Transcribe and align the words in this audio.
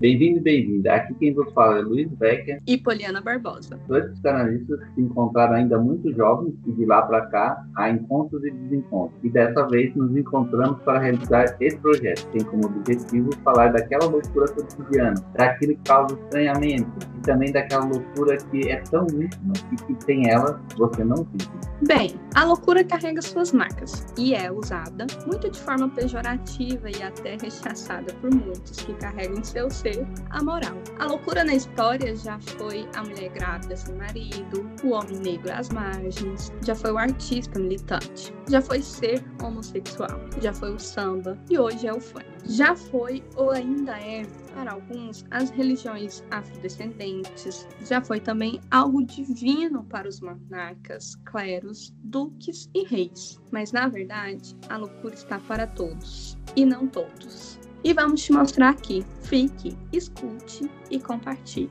Bem-vindo 0.00 0.38
e 0.38 0.40
bem-vinda. 0.40 0.94
Aqui 0.94 1.14
quem 1.16 1.34
vos 1.34 1.52
fala 1.52 1.76
é 1.76 1.82
Luiz 1.82 2.08
Becker 2.12 2.62
e 2.66 2.78
Poliana 2.78 3.20
Barbosa. 3.20 3.78
Dois 3.86 4.06
psicanalistas 4.12 4.80
se 4.94 5.02
encontraram 5.02 5.56
ainda 5.56 5.78
muito 5.78 6.10
jovens 6.14 6.54
e 6.66 6.72
de 6.72 6.86
lá 6.86 7.02
para 7.02 7.26
cá 7.26 7.62
há 7.76 7.90
encontros 7.90 8.42
e 8.42 8.50
desencontros. 8.50 9.20
E 9.22 9.28
dessa 9.28 9.68
vez 9.68 9.94
nos 9.94 10.16
encontramos 10.16 10.80
para 10.84 11.00
realizar 11.00 11.54
esse 11.60 11.76
projeto. 11.76 12.26
Tem 12.32 12.42
como 12.44 12.64
objetivo 12.64 13.28
falar 13.44 13.74
daquela 13.74 14.06
loucura 14.06 14.50
cotidiana, 14.50 15.22
daquilo 15.34 15.74
que 15.74 15.82
causa 15.82 16.14
estranhamento 16.14 16.90
e 17.18 17.20
também 17.20 17.52
daquela 17.52 17.84
loucura 17.84 18.38
que 18.50 18.70
é 18.70 18.80
tão 18.90 19.02
íntima 19.02 19.52
e 19.70 19.76
que 19.76 20.02
sem 20.02 20.30
ela 20.30 20.58
você 20.78 21.04
não 21.04 21.24
vive. 21.24 21.50
Bem, 21.86 22.14
a 22.34 22.44
loucura 22.44 22.82
carrega 22.82 23.20
suas 23.20 23.52
marcas 23.52 24.06
e 24.16 24.34
é 24.34 24.50
usada 24.50 25.06
muito 25.26 25.50
de 25.50 25.60
forma 25.60 25.90
pejorativa 25.90 26.88
e 26.88 27.02
até 27.02 27.36
rechaçada 27.36 28.14
por 28.14 28.30
muitos 28.34 28.80
que 28.80 28.94
carregam 28.94 29.44
seu 29.44 29.70
ser 29.70 29.89
a 30.30 30.42
moral. 30.42 30.76
A 30.98 31.06
loucura 31.06 31.44
na 31.44 31.54
história 31.54 32.14
já 32.16 32.38
foi 32.40 32.88
a 32.94 33.02
mulher 33.02 33.30
grávida 33.30 33.76
sem 33.76 33.94
marido, 33.94 34.68
o 34.84 34.90
homem 34.90 35.18
negro 35.18 35.52
às 35.52 35.68
margens, 35.70 36.52
já 36.64 36.74
foi 36.74 36.92
o 36.92 36.98
artista 36.98 37.58
militante, 37.58 38.34
já 38.48 38.60
foi 38.60 38.82
ser 38.82 39.24
homossexual, 39.42 40.20
já 40.40 40.52
foi 40.52 40.74
o 40.74 40.78
samba 40.78 41.38
e 41.48 41.58
hoje 41.58 41.86
é 41.86 41.92
o 41.92 42.00
funk. 42.00 42.26
Já 42.46 42.74
foi 42.74 43.22
ou 43.36 43.50
ainda 43.50 43.98
é 43.98 44.24
para 44.54 44.72
alguns, 44.72 45.24
as 45.30 45.50
religiões 45.50 46.24
afrodescendentes 46.30 47.66
já 47.84 48.02
foi 48.02 48.18
também 48.18 48.60
algo 48.70 49.04
divino 49.04 49.84
para 49.84 50.08
os 50.08 50.20
monarcas, 50.20 51.14
cleros, 51.24 51.94
duques 52.04 52.68
e 52.74 52.84
reis. 52.84 53.40
Mas 53.52 53.72
na 53.72 53.88
verdade, 53.88 54.56
a 54.68 54.76
loucura 54.76 55.14
está 55.14 55.38
para 55.38 55.66
todos 55.66 56.36
e 56.56 56.64
não 56.64 56.86
todos. 56.86 57.59
E 57.82 57.94
vamos 57.94 58.22
te 58.22 58.32
mostrar 58.32 58.70
aqui. 58.70 59.04
Fique, 59.22 59.76
escute 59.92 60.70
e 60.90 61.00
compartilhe. 61.00 61.70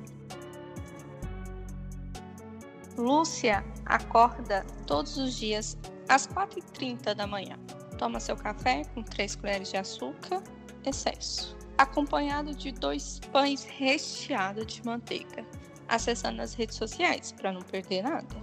Lúcia 2.97 3.63
acorda 3.85 4.65
todos 4.85 5.17
os 5.17 5.35
dias 5.35 5.77
às 6.07 6.27
4h30 6.27 7.13
da 7.13 7.27
manhã. 7.27 7.57
Toma 7.97 8.19
seu 8.19 8.35
café 8.35 8.83
com 8.93 9.03
3 9.03 9.35
colheres 9.35 9.69
de 9.69 9.77
açúcar, 9.77 10.43
excesso, 10.85 11.55
acompanhado 11.77 12.53
de 12.55 12.71
dois 12.71 13.19
pães 13.31 13.63
recheados 13.63 14.65
de 14.65 14.85
manteiga. 14.85 15.45
Acessando 15.87 16.41
as 16.41 16.53
redes 16.53 16.75
sociais 16.75 17.31
para 17.31 17.51
não 17.51 17.61
perder 17.61 18.03
nada. 18.03 18.35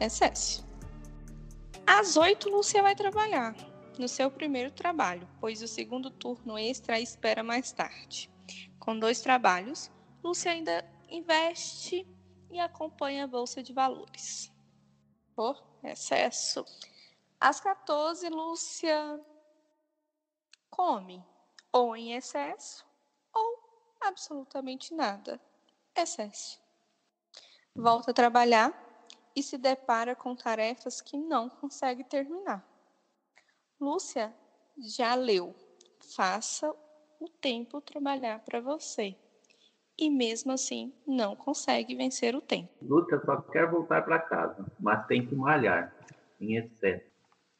Excesso. 0.00 0.64
Às 1.86 2.16
8 2.16 2.48
Lúcia 2.48 2.82
vai 2.82 2.94
trabalhar 2.94 3.54
no 4.00 4.08
seu 4.08 4.30
primeiro 4.30 4.70
trabalho, 4.70 5.28
pois 5.40 5.62
o 5.62 5.68
segundo 5.68 6.10
turno 6.10 6.58
extra 6.58 7.00
espera 7.00 7.42
mais 7.42 7.72
tarde. 7.72 8.30
Com 8.78 8.98
dois 8.98 9.20
trabalhos, 9.20 9.90
Lúcia 10.22 10.52
ainda 10.52 10.84
investe 11.08 12.06
e 12.50 12.60
acompanha 12.60 13.24
a 13.24 13.26
Bolsa 13.26 13.62
de 13.62 13.72
Valores. 13.72 14.52
Por 15.34 15.62
excesso. 15.82 16.64
Às 17.40 17.60
14, 17.60 18.28
Lúcia 18.28 19.20
come, 20.70 21.24
ou 21.72 21.96
em 21.96 22.14
excesso, 22.14 22.86
ou 23.32 23.58
absolutamente 24.00 24.94
nada. 24.94 25.40
Excesso. 25.94 26.60
Volta 27.74 28.10
a 28.10 28.14
trabalhar 28.14 28.72
e 29.34 29.42
se 29.42 29.58
depara 29.58 30.14
com 30.14 30.36
tarefas 30.36 31.00
que 31.00 31.16
não 31.16 31.48
consegue 31.48 32.04
terminar. 32.04 32.71
Lúcia 33.82 34.32
já 34.78 35.16
leu. 35.16 35.56
Faça 36.14 36.72
o 37.18 37.28
tempo 37.40 37.80
trabalhar 37.80 38.38
para 38.44 38.60
você. 38.60 39.16
E 39.98 40.08
mesmo 40.08 40.52
assim, 40.52 40.92
não 41.04 41.34
consegue 41.34 41.96
vencer 41.96 42.36
o 42.36 42.40
tempo. 42.40 42.70
Lúcia 42.80 43.20
só 43.24 43.40
quer 43.40 43.68
voltar 43.68 44.02
para 44.02 44.20
casa, 44.20 44.64
mas 44.78 45.04
tem 45.08 45.26
que 45.26 45.34
malhar, 45.34 45.92
em 46.40 46.58
excesso. 46.58 47.10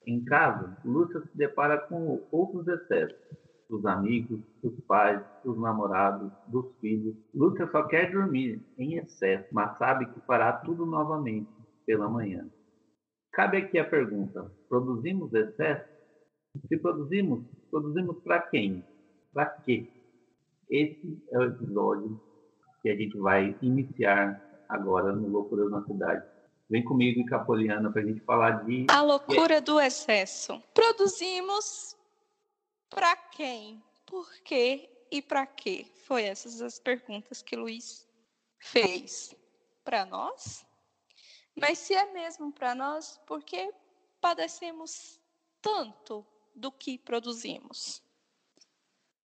Em 0.07 0.25
casa, 0.25 0.79
Lúcia 0.85 1.21
se 1.23 1.37
depara 1.37 1.77
com 1.77 2.25
outros 2.31 2.69
excessos. 2.69 3.19
Dos 3.69 3.85
amigos, 3.85 4.41
dos 4.63 4.79
pais, 4.85 5.21
dos 5.43 5.59
namorados, 5.59 6.31
dos 6.47 6.73
filhos. 6.81 7.17
Lúcia 7.35 7.69
só 7.73 7.83
quer 7.89 8.13
dormir 8.13 8.65
em 8.79 8.97
excesso, 8.97 9.49
mas 9.51 9.77
sabe 9.77 10.07
que 10.07 10.21
fará 10.21 10.53
tudo 10.53 10.87
novamente 10.87 11.51
pela 11.85 12.09
manhã. 12.09 12.49
Cabe 13.33 13.57
aqui 13.57 13.77
a 13.77 13.85
pergunta: 13.85 14.53
produzimos 14.69 15.35
excesso? 15.35 15.92
Se 16.69 16.77
produzimos, 16.77 17.45
produzimos 17.71 18.19
para 18.23 18.41
quem? 18.43 18.85
Para 19.33 19.47
quê? 19.47 19.91
Esse 20.69 21.23
é 21.31 21.39
o 21.39 21.45
episódio 21.45 22.21
que 22.83 22.91
a 22.91 22.97
gente 22.97 23.17
vai 23.19 23.57
iniciar 23.63 24.65
agora 24.69 25.13
no 25.13 25.29
Loucura 25.29 25.69
na 25.69 25.85
Cidade. 25.85 26.27
Vem 26.69 26.85
comigo 26.85 27.21
e 27.21 27.27
Capoliana 27.27 27.91
para 27.91 28.03
a 28.03 28.05
gente 28.05 28.21
falar 28.21 28.65
de. 28.65 28.87
A 28.91 29.03
loucura 29.03 29.61
do 29.61 29.81
excesso. 29.81 30.63
Produzimos 30.75 31.97
para 32.89 33.15
quem? 33.17 33.83
Por 34.07 34.27
quê 34.43 34.89
e 35.11 35.21
para 35.21 35.47
quê? 35.47 35.87
Foi 36.07 36.23
essas 36.25 36.61
as 36.61 36.79
perguntas 36.79 37.43
que 37.43 37.57
Luiz 37.57 38.09
fez 38.59 39.35
para 39.85 40.05
nós. 40.07 40.67
Mas 41.55 41.79
se 41.79 41.95
é 41.95 42.13
mesmo 42.13 42.53
para 42.53 42.75
nós, 42.75 43.21
por 43.27 43.43
que 43.43 43.71
padecemos 44.21 45.21
tanto 45.61 46.27
do 46.55 46.71
que 46.71 46.99
produzimos. 46.99 48.03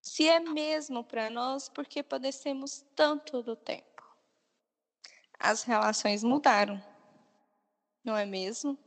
Se 0.01 0.27
é 0.27 0.41
mesmo 0.41 1.05
para 1.05 1.29
nós, 1.29 1.69
por 1.69 1.87
que 1.87 2.03
padecemos 2.03 2.85
tanto 2.97 3.43
do 3.43 3.55
tempo? 3.55 4.03
As 5.39 5.63
relações 5.63 6.25
mudaram, 6.25 6.83
não 8.03 8.17
é 8.17 8.25
mesmo? 8.25 8.79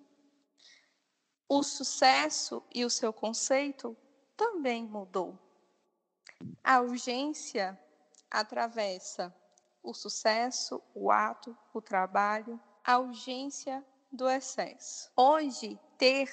O 1.47 1.63
sucesso 1.63 2.63
e 2.73 2.83
o 2.83 2.89
seu 2.89 3.13
conceito 3.13 3.95
também 4.35 4.85
mudou. 4.85 5.37
A 6.63 6.81
urgência 6.81 7.79
atravessa 8.29 9.35
o 9.83 9.93
sucesso, 9.93 10.81
o 10.93 11.11
ato, 11.11 11.57
o 11.73 11.81
trabalho, 11.81 12.59
a 12.83 12.97
urgência 12.97 13.85
do 14.11 14.29
excesso. 14.29 15.11
Hoje, 15.15 15.79
ter 15.97 16.29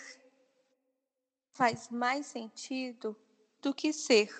faz 1.59 1.89
mais 1.89 2.25
sentido 2.27 3.17
do 3.61 3.75
que 3.75 3.93
ser. 3.93 4.31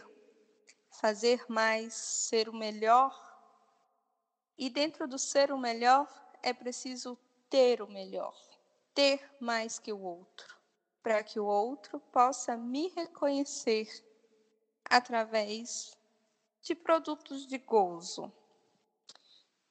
Fazer 0.89 1.45
mais, 1.49 1.93
ser 1.93 2.49
o 2.49 2.55
melhor. 2.55 3.13
E 4.57 4.71
dentro 4.71 5.09
do 5.09 5.19
ser 5.19 5.51
o 5.51 5.59
melhor, 5.59 6.07
é 6.45 6.53
preciso 6.53 7.19
ter 7.51 7.83
o 7.83 7.89
melhor. 7.89 8.37
Ter 8.95 9.35
mais 9.41 9.81
que 9.81 9.93
o 9.93 10.01
outro. 10.01 10.57
Para 11.03 11.25
que 11.25 11.41
o 11.41 11.45
outro 11.45 11.99
possa 11.99 12.57
me 12.57 12.87
reconhecer 12.91 13.89
através 14.85 15.99
de 16.63 16.73
produtos 16.73 17.49
de 17.49 17.59
gozo. 17.59 18.33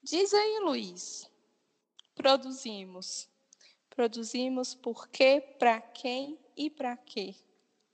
Diz 0.04 0.34
aí, 0.34 0.60
Luiz. 0.60 1.32
Produzimos. 2.14 3.30
Produzimos 3.90 4.76
por 4.76 5.08
quê, 5.08 5.40
para 5.58 5.80
quem 5.80 6.38
e 6.58 6.70
para 6.70 6.98
quê? 6.98 7.36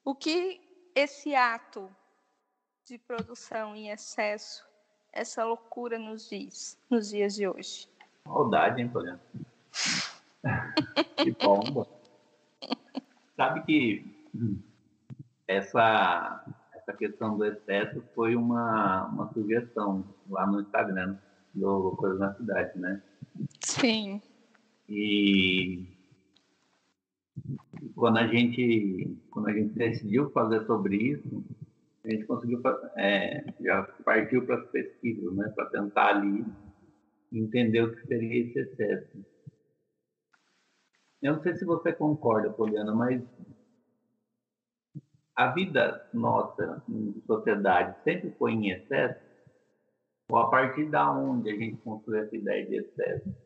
O 0.05 0.15
que 0.15 0.61
esse 0.95 1.35
ato 1.35 1.89
de 2.85 2.97
produção 2.97 3.75
em 3.75 3.89
excesso, 3.89 4.65
essa 5.11 5.43
loucura 5.43 5.99
nos 5.99 6.29
diz 6.29 6.77
nos 6.89 7.09
dias 7.09 7.35
de 7.35 7.47
hoje? 7.47 7.89
Maldade, 8.25 8.81
hein, 8.81 8.89
Poliana? 8.89 9.21
que 11.17 11.31
bomba. 11.43 11.87
Sabe 13.35 13.63
que 13.63 14.29
essa, 15.47 16.45
essa 16.73 16.93
questão 16.93 17.37
do 17.37 17.45
excesso 17.45 18.01
foi 18.15 18.35
uma, 18.35 19.05
uma 19.07 19.33
sugestão 19.33 20.05
lá 20.29 20.47
no 20.47 20.61
Instagram 20.61 21.17
do 21.53 21.91
Coisa 21.97 22.17
na 22.17 22.33
Cidade, 22.35 22.79
né? 22.79 23.01
Sim. 23.61 24.21
E 24.87 25.92
quando 27.95 28.17
a 28.17 28.27
gente 28.27 29.17
quando 29.29 29.49
a 29.49 29.53
gente 29.53 29.73
decidiu 29.73 30.29
fazer 30.31 30.65
sobre 30.65 30.95
isso 30.95 31.43
a 32.03 32.09
gente 32.09 32.25
conseguiu 32.25 32.61
é, 32.97 33.43
já 33.61 33.83
partiu 34.05 34.45
para 34.45 34.57
as 34.57 34.69
pesquisas 34.69 35.33
né 35.35 35.49
para 35.55 35.65
tentar 35.67 36.17
ali 36.17 36.45
entender 37.31 37.81
o 37.81 37.95
que 37.95 38.05
seria 38.05 38.45
esse 38.45 38.59
excesso. 38.59 39.25
Eu 41.21 41.33
não 41.33 41.41
sei 41.41 41.55
se 41.55 41.65
você 41.65 41.91
concorda 41.91 42.51
Poliana 42.51 42.93
mas 42.93 43.21
a 45.35 45.51
vida 45.51 46.07
nossa 46.13 46.83
em 46.87 47.19
sociedade 47.25 47.97
sempre 48.03 48.31
foi 48.31 48.51
em 48.51 48.69
excesso? 48.69 49.19
Ou 50.29 50.37
a 50.37 50.49
partir 50.49 50.89
da 50.89 51.11
onde 51.11 51.49
a 51.49 51.55
gente 51.55 51.77
construiu 51.77 52.23
essa 52.23 52.35
ideia 52.35 52.65
de 52.67 52.77
excesso 52.77 53.42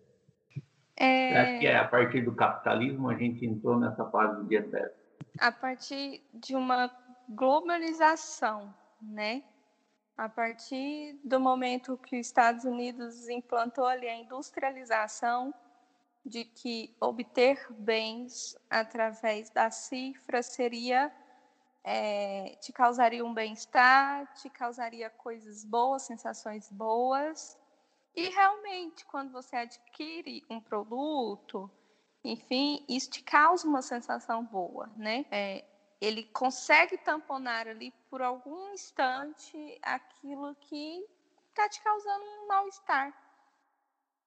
é... 0.98 1.40
Acho 1.40 1.60
que 1.60 1.68
é 1.68 1.78
a 1.78 1.88
partir 1.88 2.22
do 2.22 2.36
capitalismo 2.36 3.10
a 3.10 3.16
gente 3.16 3.46
entrou 3.46 3.80
nessa 3.80 4.04
fase 4.10 4.44
de 4.46 4.56
excesso. 4.56 4.96
A 5.40 5.52
partir 5.52 6.24
de 6.34 6.56
uma 6.56 6.92
globalização, 7.30 8.74
né? 9.02 9.44
A 10.18 10.28
partir 10.28 11.20
do 11.24 11.40
momento 11.40 11.98
que 11.98 12.20
os 12.20 12.26
Estados 12.26 12.64
Unidos 12.64 13.30
implantou 13.30 13.86
ali 13.86 14.08
a 14.08 14.18
industrialização, 14.18 15.54
de 16.26 16.44
que 16.44 16.94
obter 17.00 17.66
bens 17.70 18.58
através 18.70 19.50
da 19.50 19.72
cifra 19.72 20.44
seria 20.44 21.12
é, 21.84 22.58
te 22.60 22.74
causaria 22.74 23.24
um 23.24 23.34
bem-estar, 23.34 24.28
te 24.34 24.50
causaria 24.50 25.10
coisas 25.10 25.64
boas, 25.64 26.02
sensações 26.02 26.70
boas. 26.70 27.58
E 28.18 28.30
realmente, 28.30 29.06
quando 29.06 29.32
você 29.32 29.56
adquire 29.56 30.44
um 30.50 30.60
produto, 30.60 31.70
enfim, 32.24 32.84
isso 32.90 33.12
te 33.12 33.22
causa 33.22 33.68
uma 33.68 33.84
sensação 33.84 34.44
boa, 34.44 34.92
né? 34.98 35.24
É, 35.30 35.64
ele 36.02 36.24
consegue 36.24 36.98
tamponar 36.98 37.68
ali 37.68 37.92
por 38.10 38.24
algum 38.24 38.74
instante 38.74 39.80
aquilo 39.84 40.56
que 40.56 41.08
está 41.50 41.70
te 41.70 41.80
causando 41.84 42.26
um 42.26 42.48
mal-estar. 42.48 43.14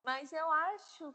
Mas 0.04 0.32
eu 0.32 0.48
acho 0.52 1.12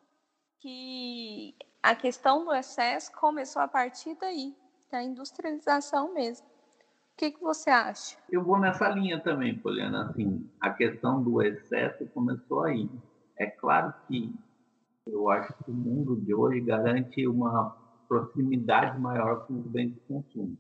que 0.60 1.56
a 1.82 1.96
questão 1.96 2.44
do 2.44 2.54
excesso 2.54 3.10
começou 3.14 3.62
a 3.62 3.70
partir 3.70 4.16
daí, 4.16 4.54
da 4.92 5.02
industrialização 5.02 6.14
mesmo. 6.14 6.46
O 7.16 7.18
que, 7.18 7.32
que 7.32 7.42
você 7.42 7.70
acha? 7.70 8.18
Eu 8.30 8.44
vou 8.44 8.60
nessa 8.60 8.90
linha 8.90 9.18
também, 9.22 9.58
Poliana. 9.58 10.10
Assim, 10.10 10.52
a 10.60 10.72
questão 10.72 11.24
do 11.24 11.42
excesso 11.42 12.06
começou 12.08 12.64
aí. 12.64 12.90
É 13.38 13.46
claro 13.46 13.94
que 14.06 14.36
eu 15.08 15.30
acho 15.30 15.54
que 15.64 15.72
o 15.72 15.74
mundo 15.74 16.18
de 16.18 16.36
hoje 16.36 16.60
garante 16.60 17.26
uma 17.26 17.74
proximidade 18.10 19.00
maior 19.00 19.48
com 19.48 19.62
os 19.62 19.66
bens 19.66 19.94
de 19.94 20.00
consumo. 20.02 20.58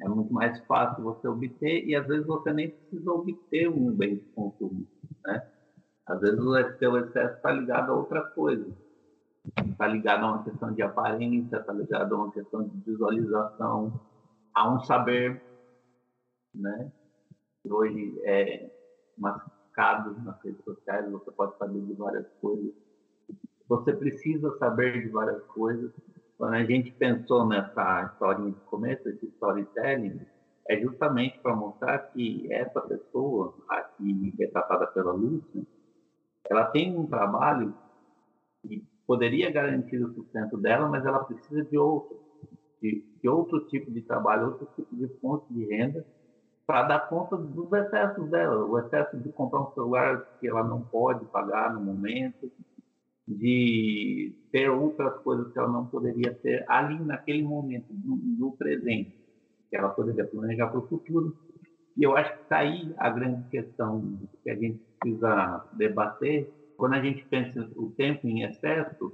É 0.00 0.08
muito 0.08 0.32
mais 0.32 0.58
fácil 0.60 1.04
você 1.04 1.28
obter 1.28 1.84
e 1.86 1.94
às 1.94 2.06
vezes 2.06 2.26
você 2.26 2.50
nem 2.50 2.70
precisa 2.70 3.12
obter 3.12 3.68
um 3.68 3.92
bem 3.92 4.16
de 4.16 4.24
consumo, 4.34 4.86
né? 5.22 5.46
Às 6.06 6.18
vezes 6.18 6.40
o 6.40 6.78
seu 6.78 6.96
excesso 6.96 7.36
está 7.36 7.52
ligado 7.52 7.92
a 7.92 7.94
outra 7.94 8.22
coisa. 8.22 8.74
Está 9.66 9.86
ligado 9.86 10.24
a 10.24 10.32
uma 10.32 10.44
questão 10.44 10.72
de 10.72 10.80
aparência, 10.80 11.58
está 11.58 11.74
ligado 11.74 12.14
a 12.14 12.18
uma 12.18 12.32
questão 12.32 12.62
de 12.66 12.74
visualização, 12.80 14.00
a 14.54 14.72
um 14.72 14.80
saber, 14.80 15.42
né? 16.54 16.92
Hoje 17.64 18.20
é 18.24 18.70
massificado 19.16 20.20
nas 20.22 20.42
redes 20.42 20.64
sociais, 20.64 21.10
você 21.10 21.30
pode 21.30 21.56
saber 21.58 21.80
de 21.80 21.92
várias 21.94 22.26
coisas. 22.40 22.72
Você 23.68 23.92
precisa 23.92 24.56
saber 24.58 25.02
de 25.02 25.08
várias 25.08 25.42
coisas. 25.44 25.92
Quando 26.36 26.54
a 26.54 26.64
gente 26.64 26.90
pensou 26.92 27.46
nessa 27.46 28.10
historinha 28.12 28.52
de 28.52 28.60
começo, 28.62 29.08
esse 29.08 29.26
storytelling, 29.26 30.20
é 30.68 30.80
justamente 30.80 31.38
para 31.40 31.54
mostrar 31.54 31.98
que 31.98 32.50
essa 32.52 32.80
pessoa, 32.80 33.54
aqui 33.68 34.34
retratada 34.38 34.86
pela 34.88 35.12
Lúcia, 35.12 35.62
ela 36.48 36.64
tem 36.66 36.96
um 36.96 37.06
trabalho 37.06 37.74
que 38.62 38.84
poderia 39.06 39.50
garantir 39.50 40.02
o 40.02 40.14
sustento 40.14 40.56
dela, 40.56 40.88
mas 40.88 41.04
ela 41.04 41.24
precisa 41.24 41.64
de 41.64 41.76
outro, 41.76 42.18
de, 42.80 43.28
outro 43.28 43.60
tipo 43.66 43.90
de 43.90 44.02
trabalho, 44.02 44.48
outro 44.48 44.68
tipo 44.76 44.94
de 44.96 45.08
fonte 45.20 45.52
de 45.52 45.66
renda 45.66 46.04
para 46.66 46.84
dar 46.84 47.08
conta 47.08 47.36
dos 47.36 47.72
excessos 47.72 48.30
dela, 48.30 48.64
o 48.64 48.78
excesso 48.78 49.16
de 49.18 49.28
comprar 49.32 49.62
um 49.62 49.72
celular 49.72 50.24
que 50.38 50.46
ela 50.46 50.62
não 50.62 50.82
pode 50.82 51.24
pagar 51.26 51.74
no 51.74 51.80
momento, 51.80 52.48
de 53.26 54.32
ter 54.52 54.70
outras 54.70 55.20
coisas 55.22 55.52
que 55.52 55.58
ela 55.58 55.68
não 55.68 55.86
poderia 55.86 56.32
ter 56.32 56.64
ali 56.68 56.98
naquele 57.00 57.42
momento, 57.42 57.86
no, 57.92 58.16
no 58.16 58.52
presente, 58.52 59.12
que 59.68 59.76
ela 59.76 59.88
poderia 59.88 60.24
planejar 60.24 60.68
para 60.68 60.78
o 60.78 60.86
futuro. 60.86 61.36
E 61.96 62.04
eu 62.04 62.16
acho 62.16 62.34
que 62.36 62.42
está 62.42 62.58
aí 62.58 62.94
a 62.98 63.10
grande 63.10 63.48
questão 63.48 64.18
que 64.44 64.50
a 64.50 64.54
gente 64.54 64.80
precisa 65.00 65.68
debater. 65.72 66.52
Quando 66.76 66.94
a 66.94 67.02
gente 67.02 67.24
pensa 67.24 67.68
o 67.74 67.90
tempo 67.90 68.28
em 68.28 68.44
excesso, 68.44 69.12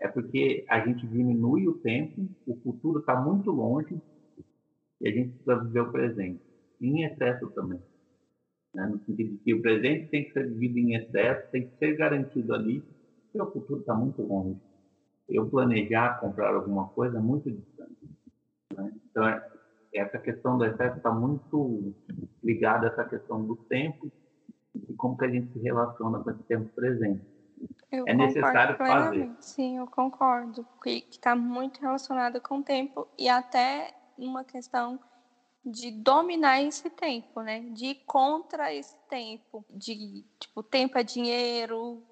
é 0.00 0.08
porque 0.08 0.64
a 0.68 0.80
gente 0.80 1.06
diminui 1.06 1.68
o 1.68 1.74
tempo, 1.74 2.26
o 2.46 2.56
futuro 2.56 3.00
está 3.00 3.20
muito 3.20 3.50
longe 3.50 4.00
e 5.00 5.08
a 5.08 5.12
gente 5.12 5.30
precisa 5.32 5.62
viver 5.62 5.80
o 5.80 5.92
presente. 5.92 6.42
Em 6.80 7.04
excesso 7.04 7.50
também. 7.50 7.80
Né? 8.74 8.86
No 8.86 8.98
sentido 9.04 9.32
de 9.32 9.38
que 9.38 9.54
o 9.54 9.60
presente 9.60 10.08
tem 10.08 10.24
que 10.24 10.32
ser 10.32 10.48
vivido 10.48 10.78
em 10.78 10.94
excesso, 10.94 11.50
tem 11.50 11.68
que 11.68 11.76
ser 11.76 11.96
garantido 11.96 12.54
ali, 12.54 12.82
porque 13.24 13.42
o 13.42 13.52
futuro 13.52 13.80
está 13.80 13.94
muito 13.94 14.22
longe. 14.22 14.58
Eu 15.28 15.48
planejar 15.48 16.18
comprar 16.18 16.54
alguma 16.54 16.88
coisa 16.88 17.18
é 17.18 17.20
muito 17.20 17.50
distante. 17.50 18.08
Né? 18.74 18.92
Então, 19.10 19.28
é, 19.28 19.46
essa 19.92 20.18
questão 20.18 20.56
do 20.56 20.64
excesso 20.64 20.96
está 20.96 21.12
muito 21.12 21.94
ligada 22.42 22.86
a 22.86 22.90
essa 22.90 23.04
questão 23.04 23.44
do 23.44 23.54
tempo 23.54 24.10
e 24.74 24.94
como 24.94 25.16
que 25.18 25.24
a 25.26 25.30
gente 25.30 25.52
se 25.52 25.58
relaciona 25.58 26.20
com 26.20 26.30
esse 26.30 26.42
tempo 26.44 26.68
presente. 26.74 27.22
Eu 27.90 28.04
é 28.06 28.14
necessário 28.14 28.76
fazer. 28.76 29.30
Sim, 29.40 29.78
eu 29.78 29.86
concordo, 29.86 30.66
que 30.82 31.06
está 31.10 31.34
muito 31.34 31.80
relacionado 31.80 32.40
com 32.40 32.58
o 32.58 32.62
tempo 32.62 33.06
e 33.18 33.28
até 33.28 33.92
uma 34.16 34.44
questão 34.44 34.98
de 35.64 35.90
dominar 35.90 36.62
esse 36.62 36.88
tempo, 36.88 37.42
né? 37.42 37.60
De 37.72 37.86
ir 37.86 38.02
contra 38.06 38.72
esse 38.72 38.96
tempo, 39.08 39.64
de 39.68 40.24
tipo 40.38 40.62
tempo 40.62 40.96
é 40.96 41.02
dinheiro, 41.02 42.02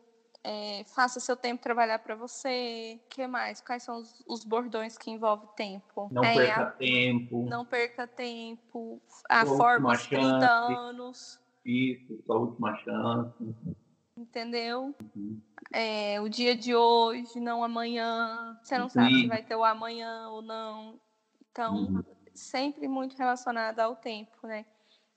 é, 0.45 0.85
faça 0.95 1.21
seu 1.21 1.37
tempo 1.37 1.63
trabalhar 1.63 1.99
para 1.99 2.15
você. 2.15 3.01
O 3.05 3.09
que 3.09 3.27
mais? 3.27 3.61
Quais 3.61 3.83
são 3.83 3.99
os, 3.99 4.25
os, 4.27 4.45
bordões 4.45 4.97
que 4.97 5.11
envolvem 5.11 5.49
tempo? 5.57 6.09
Não 6.11 6.25
é, 6.25 6.35
perca 6.35 6.63
a, 6.63 6.71
tempo. 6.73 7.47
Não 7.49 7.65
perca 7.65 8.07
tempo. 8.07 9.01
A 9.29 9.47
forma 9.47 9.97
de 9.97 10.09
30 10.09 10.47
anos. 10.47 11.41
Isso, 11.65 12.23
sua 12.25 12.39
última 12.39 12.77
chance. 12.79 13.55
Entendeu? 14.19 14.95
Uhum. 15.15 15.41
É, 15.73 16.21
o 16.21 16.29
dia 16.29 16.57
de 16.57 16.75
hoje, 16.75 17.39
não 17.39 17.63
amanhã. 17.63 18.59
Você 18.63 18.77
não 18.77 18.89
sabe 18.89 19.15
se 19.15 19.27
vai 19.29 19.43
ter 19.43 19.55
o 19.55 19.65
amanhã 19.65 20.29
ou 20.31 20.43
não. 20.43 21.01
Então, 21.51 21.77
uhum. 21.77 22.05
sempre 22.35 22.89
muito 22.89 23.17
relacionado 23.17 23.79
ao 23.79 23.95
tempo, 23.95 24.47
né? 24.47 24.67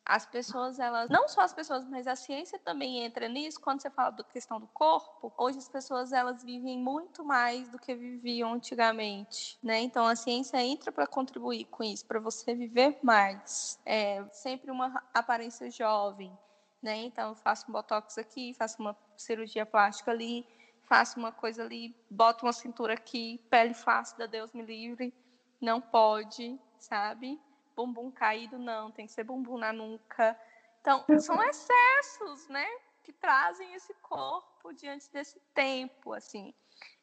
As 0.06 0.26
pessoas, 0.26 0.80
elas, 0.80 1.10
não 1.10 1.28
só 1.28 1.42
as 1.42 1.54
pessoas, 1.54 1.88
mas 1.88 2.08
a 2.08 2.16
ciência 2.16 2.60
também 2.60 3.04
entra 3.04 3.28
nisso. 3.28 3.62
Quando 3.62 3.82
você 3.82 3.90
fala 3.90 4.10
da 4.10 4.24
questão 4.24 4.60
do 4.60 4.68
corpo, 4.68 5.32
hoje 5.38 5.60
as 5.60 5.70
pessoas 5.70 6.12
elas 6.12 6.44
vivem 6.44 6.78
muito 6.78 7.24
mais 7.24 7.70
do 7.70 7.80
que 7.80 7.94
viviam 7.96 8.54
antigamente, 8.54 9.58
né? 9.64 9.80
Então 9.80 10.06
a 10.06 10.16
ciência 10.16 10.58
entra 10.62 10.92
para 10.92 11.08
contribuir 11.08 11.66
com 11.66 11.84
isso, 11.84 12.06
para 12.06 12.20
você 12.20 12.54
viver 12.56 13.00
mais. 13.04 13.80
É 13.86 14.24
sempre 14.32 14.72
uma 14.72 15.04
aparência 15.14 15.70
jovem, 15.70 16.36
né? 16.82 16.98
Então 16.98 17.30
eu 17.30 17.36
faço 17.36 17.70
um 17.70 17.74
botox 17.74 18.18
aqui, 18.18 18.54
faço 18.54 18.82
uma 18.82 18.96
cirurgia 19.18 19.66
plástica 19.66 20.12
ali, 20.12 20.46
faço 20.84 21.20
uma 21.20 21.32
coisa 21.32 21.64
ali, 21.64 21.96
boto 22.10 22.46
uma 22.46 22.54
cintura 22.54 22.94
aqui, 22.94 23.40
pele 23.50 23.74
fácil, 23.74 24.28
Deus 24.28 24.52
me 24.52 24.64
livre, 24.64 25.14
não 25.60 25.80
pode, 25.80 26.60
sabe? 26.78 27.40
bumbum 27.76 28.12
caído, 28.12 28.60
não, 28.60 28.92
tem 28.92 29.06
que 29.06 29.12
ser 29.12 29.24
bumbum 29.24 29.58
na 29.58 29.74
nuca. 29.74 30.38
Então, 30.82 31.06
são 31.20 31.42
excessos, 31.44 32.48
né? 32.48 32.66
Que 33.04 33.12
trazem 33.12 33.74
esse 33.74 33.94
corpo 33.96 34.74
diante 34.74 35.12
desse 35.12 35.40
tempo, 35.54 36.14
assim. 36.14 36.54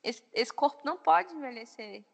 Esse, 0.02 0.24
esse 0.32 0.52
corpo 0.52 0.82
não 0.84 0.96
pode 0.96 1.34
envelhecer, 1.34 2.04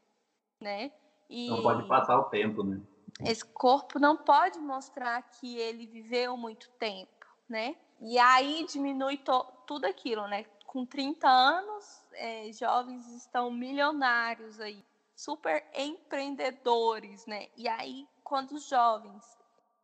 né? 0.61 0.93
E 1.29 1.49
não 1.49 1.63
pode 1.63 1.89
passar 1.89 2.19
o 2.19 2.25
tempo, 2.25 2.63
né? 2.63 2.81
Esse 3.21 3.45
corpo 3.45 3.99
não 3.99 4.17
pode 4.17 4.59
mostrar 4.59 5.23
que 5.23 5.57
ele 5.57 5.87
viveu 5.87 6.37
muito 6.37 6.69
tempo, 6.73 7.24
né? 7.49 7.77
E 8.01 8.19
aí 8.19 8.67
diminui 8.69 9.23
tudo 9.67 9.87
aquilo, 9.87 10.27
né? 10.27 10.45
Com 10.67 10.85
30 10.85 11.29
anos, 11.29 12.05
é, 12.13 12.51
jovens 12.53 13.07
estão 13.15 13.51
milionários 13.51 14.61
aí, 14.61 14.85
super 15.15 15.65
empreendedores, 15.75 17.27
né? 17.27 17.49
E 17.57 17.69
aí 17.69 18.07
quando 18.25 18.53
os 18.53 18.69
jovens. 18.69 19.23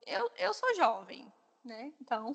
Eu, 0.06 0.30
eu 0.38 0.52
sou 0.52 0.74
jovem, 0.74 1.30
né? 1.64 1.92
Então, 2.00 2.34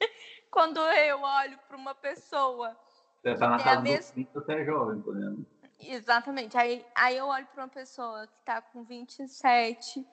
quando 0.50 0.78
eu 0.80 1.20
olho 1.20 1.58
para 1.66 1.76
uma 1.76 1.94
pessoa. 1.94 2.74
Você 3.20 3.30
está 3.32 3.48
na 3.48 3.62
casa 3.62 3.80
mes... 3.80 4.06
dos 4.06 4.10
30, 4.10 4.40
você 4.40 4.52
é 4.52 4.64
jovem, 4.64 5.02
por 5.02 5.16
exemplo. 5.16 5.46
Exatamente. 5.80 6.56
Aí, 6.56 6.86
aí 6.94 7.16
eu 7.16 7.26
olho 7.26 7.46
para 7.46 7.64
uma 7.64 7.68
pessoa 7.68 8.26
que 8.26 8.38
está 8.38 8.62
com 8.62 8.84
27 8.84 10.06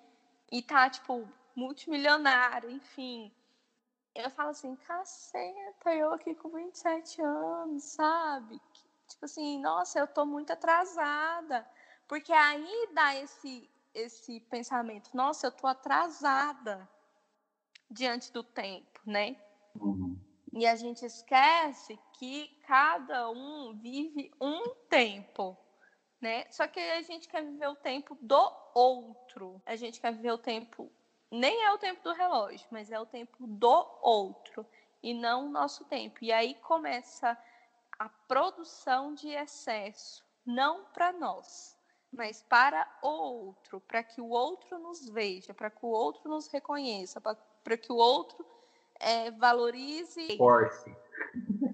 e 0.51 0.61
tá, 0.61 0.89
tipo, 0.89 1.27
multimilionário, 1.55 2.69
enfim. 2.69 3.31
Eu 4.13 4.29
falo 4.29 4.49
assim, 4.49 4.75
caceta, 4.75 5.93
eu 5.93 6.13
aqui 6.13 6.35
com 6.35 6.49
27 6.49 7.21
anos, 7.21 7.83
sabe? 7.83 8.59
Tipo 9.07 9.25
assim, 9.25 9.59
nossa, 9.59 9.99
eu 9.99 10.07
tô 10.07 10.25
muito 10.25 10.51
atrasada. 10.51 11.67
Porque 12.07 12.33
aí 12.33 12.89
dá 12.93 13.15
esse, 13.15 13.69
esse 13.93 14.39
pensamento, 14.41 15.15
nossa, 15.15 15.47
eu 15.47 15.49
estou 15.51 15.69
atrasada 15.69 16.89
diante 17.89 18.31
do 18.33 18.43
tempo, 18.43 18.99
né? 19.05 19.37
Uhum. 19.75 20.19
E 20.53 20.67
a 20.67 20.75
gente 20.75 21.05
esquece 21.05 21.97
que 22.19 22.49
cada 22.67 23.29
um 23.29 23.73
vive 23.73 24.29
um 24.41 24.75
tempo, 24.89 25.57
né? 26.19 26.45
Só 26.51 26.67
que 26.67 26.79
a 26.79 27.01
gente 27.01 27.29
quer 27.29 27.45
viver 27.45 27.67
o 27.67 27.75
tempo 27.75 28.17
do 28.21 28.53
outro. 28.73 29.61
A 29.65 29.77
gente 29.77 30.01
quer 30.01 30.13
viver 30.13 30.31
o 30.31 30.37
tempo 30.37 30.91
nem 31.31 31.63
é 31.63 31.71
o 31.71 31.77
tempo 31.77 32.03
do 32.03 32.13
relógio, 32.13 32.67
mas 32.69 32.91
é 32.91 32.99
o 32.99 33.05
tempo 33.05 33.47
do 33.47 33.87
outro 34.01 34.65
e 35.01 35.13
não 35.13 35.47
o 35.47 35.49
nosso 35.49 35.85
tempo. 35.85 36.17
E 36.21 36.31
aí 36.31 36.55
começa 36.55 37.37
a 37.97 38.09
produção 38.09 39.13
de 39.13 39.29
excesso, 39.29 40.23
não 40.45 40.83
para 40.85 41.13
nós, 41.13 41.77
mas 42.11 42.41
para 42.41 42.85
o 43.01 43.07
outro, 43.07 43.79
para 43.79 44.03
que 44.03 44.19
o 44.19 44.29
outro 44.29 44.77
nos 44.77 45.09
veja, 45.09 45.53
para 45.53 45.69
que 45.69 45.85
o 45.85 45.89
outro 45.89 46.29
nos 46.29 46.47
reconheça, 46.47 47.21
para 47.21 47.77
que 47.77 47.91
o 47.91 47.95
outro 47.95 48.45
é, 48.99 49.31
valorize. 49.31 50.35
Force. 50.37 50.93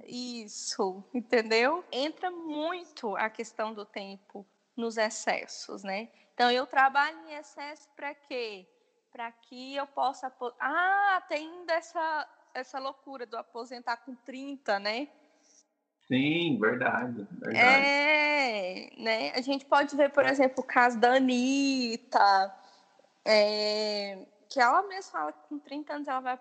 Isso, 0.06 1.04
entendeu? 1.14 1.84
Entra 1.92 2.30
muito 2.30 3.16
a 3.18 3.30
questão 3.30 3.74
do 3.74 3.86
tempo 3.86 4.46
nos 4.76 4.98
excessos, 4.98 5.84
né? 5.84 6.10
Então 6.34 6.52
eu 6.52 6.68
trabalho 6.68 7.18
em 7.28 7.34
excesso 7.34 7.90
para 7.96 8.14
quê? 8.14 8.68
Para 9.12 9.32
que 9.32 9.76
eu 9.76 9.88
possa. 9.88 10.32
Ah, 10.60 11.24
tem 11.28 11.66
dessa 11.66 12.28
essa 12.54 12.80
loucura 12.80 13.26
do 13.26 13.38
aposentar 13.38 13.98
com 13.98 14.16
30, 14.16 14.80
né? 14.80 15.08
Sim, 16.08 16.58
verdade, 16.60 17.28
verdade. 17.32 17.86
É, 17.86 18.90
né? 18.98 19.32
A 19.32 19.42
gente 19.42 19.66
pode 19.66 19.96
ver, 19.96 20.12
por 20.12 20.26
exemplo, 20.26 20.64
o 20.64 20.68
caso 20.68 21.00
da 21.00 21.16
Anitta, 21.16 22.56
é, 23.26 24.26
que 24.50 24.60
ela 24.60 24.84
mesma 24.84 25.12
fala 25.12 25.34
que 25.34 25.48
com 25.50 25.60
30 25.60 25.94
anos 25.94 26.08
ela 26.08 26.22
vai 26.22 26.40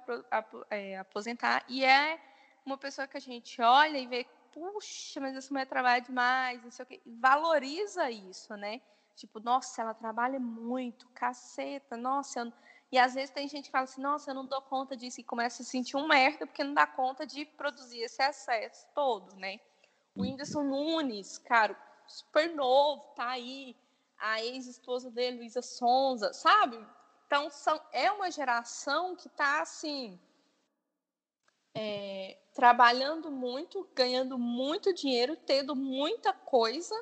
é, 0.70 0.98
aposentar, 0.98 1.64
e 1.68 1.84
é 1.84 2.18
uma 2.64 2.78
pessoa 2.78 3.08
que 3.08 3.16
a 3.16 3.20
gente 3.20 3.60
olha 3.60 3.98
e 3.98 4.06
vê, 4.06 4.24
puxa, 4.52 5.20
mas 5.20 5.36
essa 5.36 5.52
mulher 5.52 5.66
trabalha 5.66 6.00
demais, 6.00 6.62
não 6.62 6.70
sei 6.70 6.84
o 6.84 6.86
quê, 6.86 7.02
valoriza 7.04 8.08
isso, 8.10 8.56
né? 8.56 8.80
Tipo, 9.16 9.40
nossa, 9.40 9.82
ela 9.82 9.94
trabalha 9.94 10.38
muito, 10.38 11.08
caceta, 11.08 11.96
nossa, 11.96 12.40
eu... 12.40 12.52
E 12.92 12.98
às 12.98 13.14
vezes 13.14 13.30
tem 13.30 13.48
gente 13.48 13.64
que 13.64 13.72
fala 13.72 13.84
assim, 13.84 14.00
nossa, 14.00 14.30
eu 14.30 14.34
não 14.34 14.46
dou 14.46 14.62
conta 14.62 14.96
disso, 14.96 15.20
e 15.20 15.24
começa 15.24 15.62
a 15.62 15.66
sentir 15.66 15.96
um 15.96 16.06
merda 16.06 16.46
porque 16.46 16.62
não 16.62 16.72
dá 16.72 16.86
conta 16.86 17.26
de 17.26 17.44
produzir 17.44 18.00
esse 18.00 18.22
excesso 18.22 18.86
todo, 18.94 19.34
né? 19.36 19.58
O 20.14 20.22
Whindersson 20.22 20.62
Nunes, 20.62 21.36
cara, 21.38 21.76
super 22.06 22.54
novo, 22.54 23.02
tá 23.16 23.30
aí. 23.30 23.76
A 24.18 24.40
ex-esposa 24.42 25.10
dele, 25.10 25.38
Luísa 25.38 25.60
Sonza, 25.60 26.32
sabe? 26.32 26.78
Então, 27.26 27.50
são, 27.50 27.78
é 27.92 28.10
uma 28.10 28.30
geração 28.30 29.16
que 29.16 29.28
tá, 29.28 29.60
assim, 29.60 30.18
é, 31.74 32.38
trabalhando 32.54 33.30
muito, 33.30 33.86
ganhando 33.94 34.38
muito 34.38 34.94
dinheiro, 34.94 35.36
tendo 35.36 35.76
muita 35.76 36.32
coisa, 36.32 36.94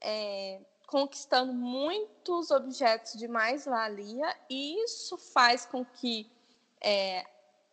é, 0.00 0.64
conquistando 0.90 1.52
muitos 1.52 2.50
objetos 2.50 3.12
de 3.12 3.28
mais-valia, 3.28 4.36
e 4.50 4.82
isso 4.84 5.16
faz 5.16 5.64
com 5.64 5.84
que 5.84 6.28
é, 6.80 7.24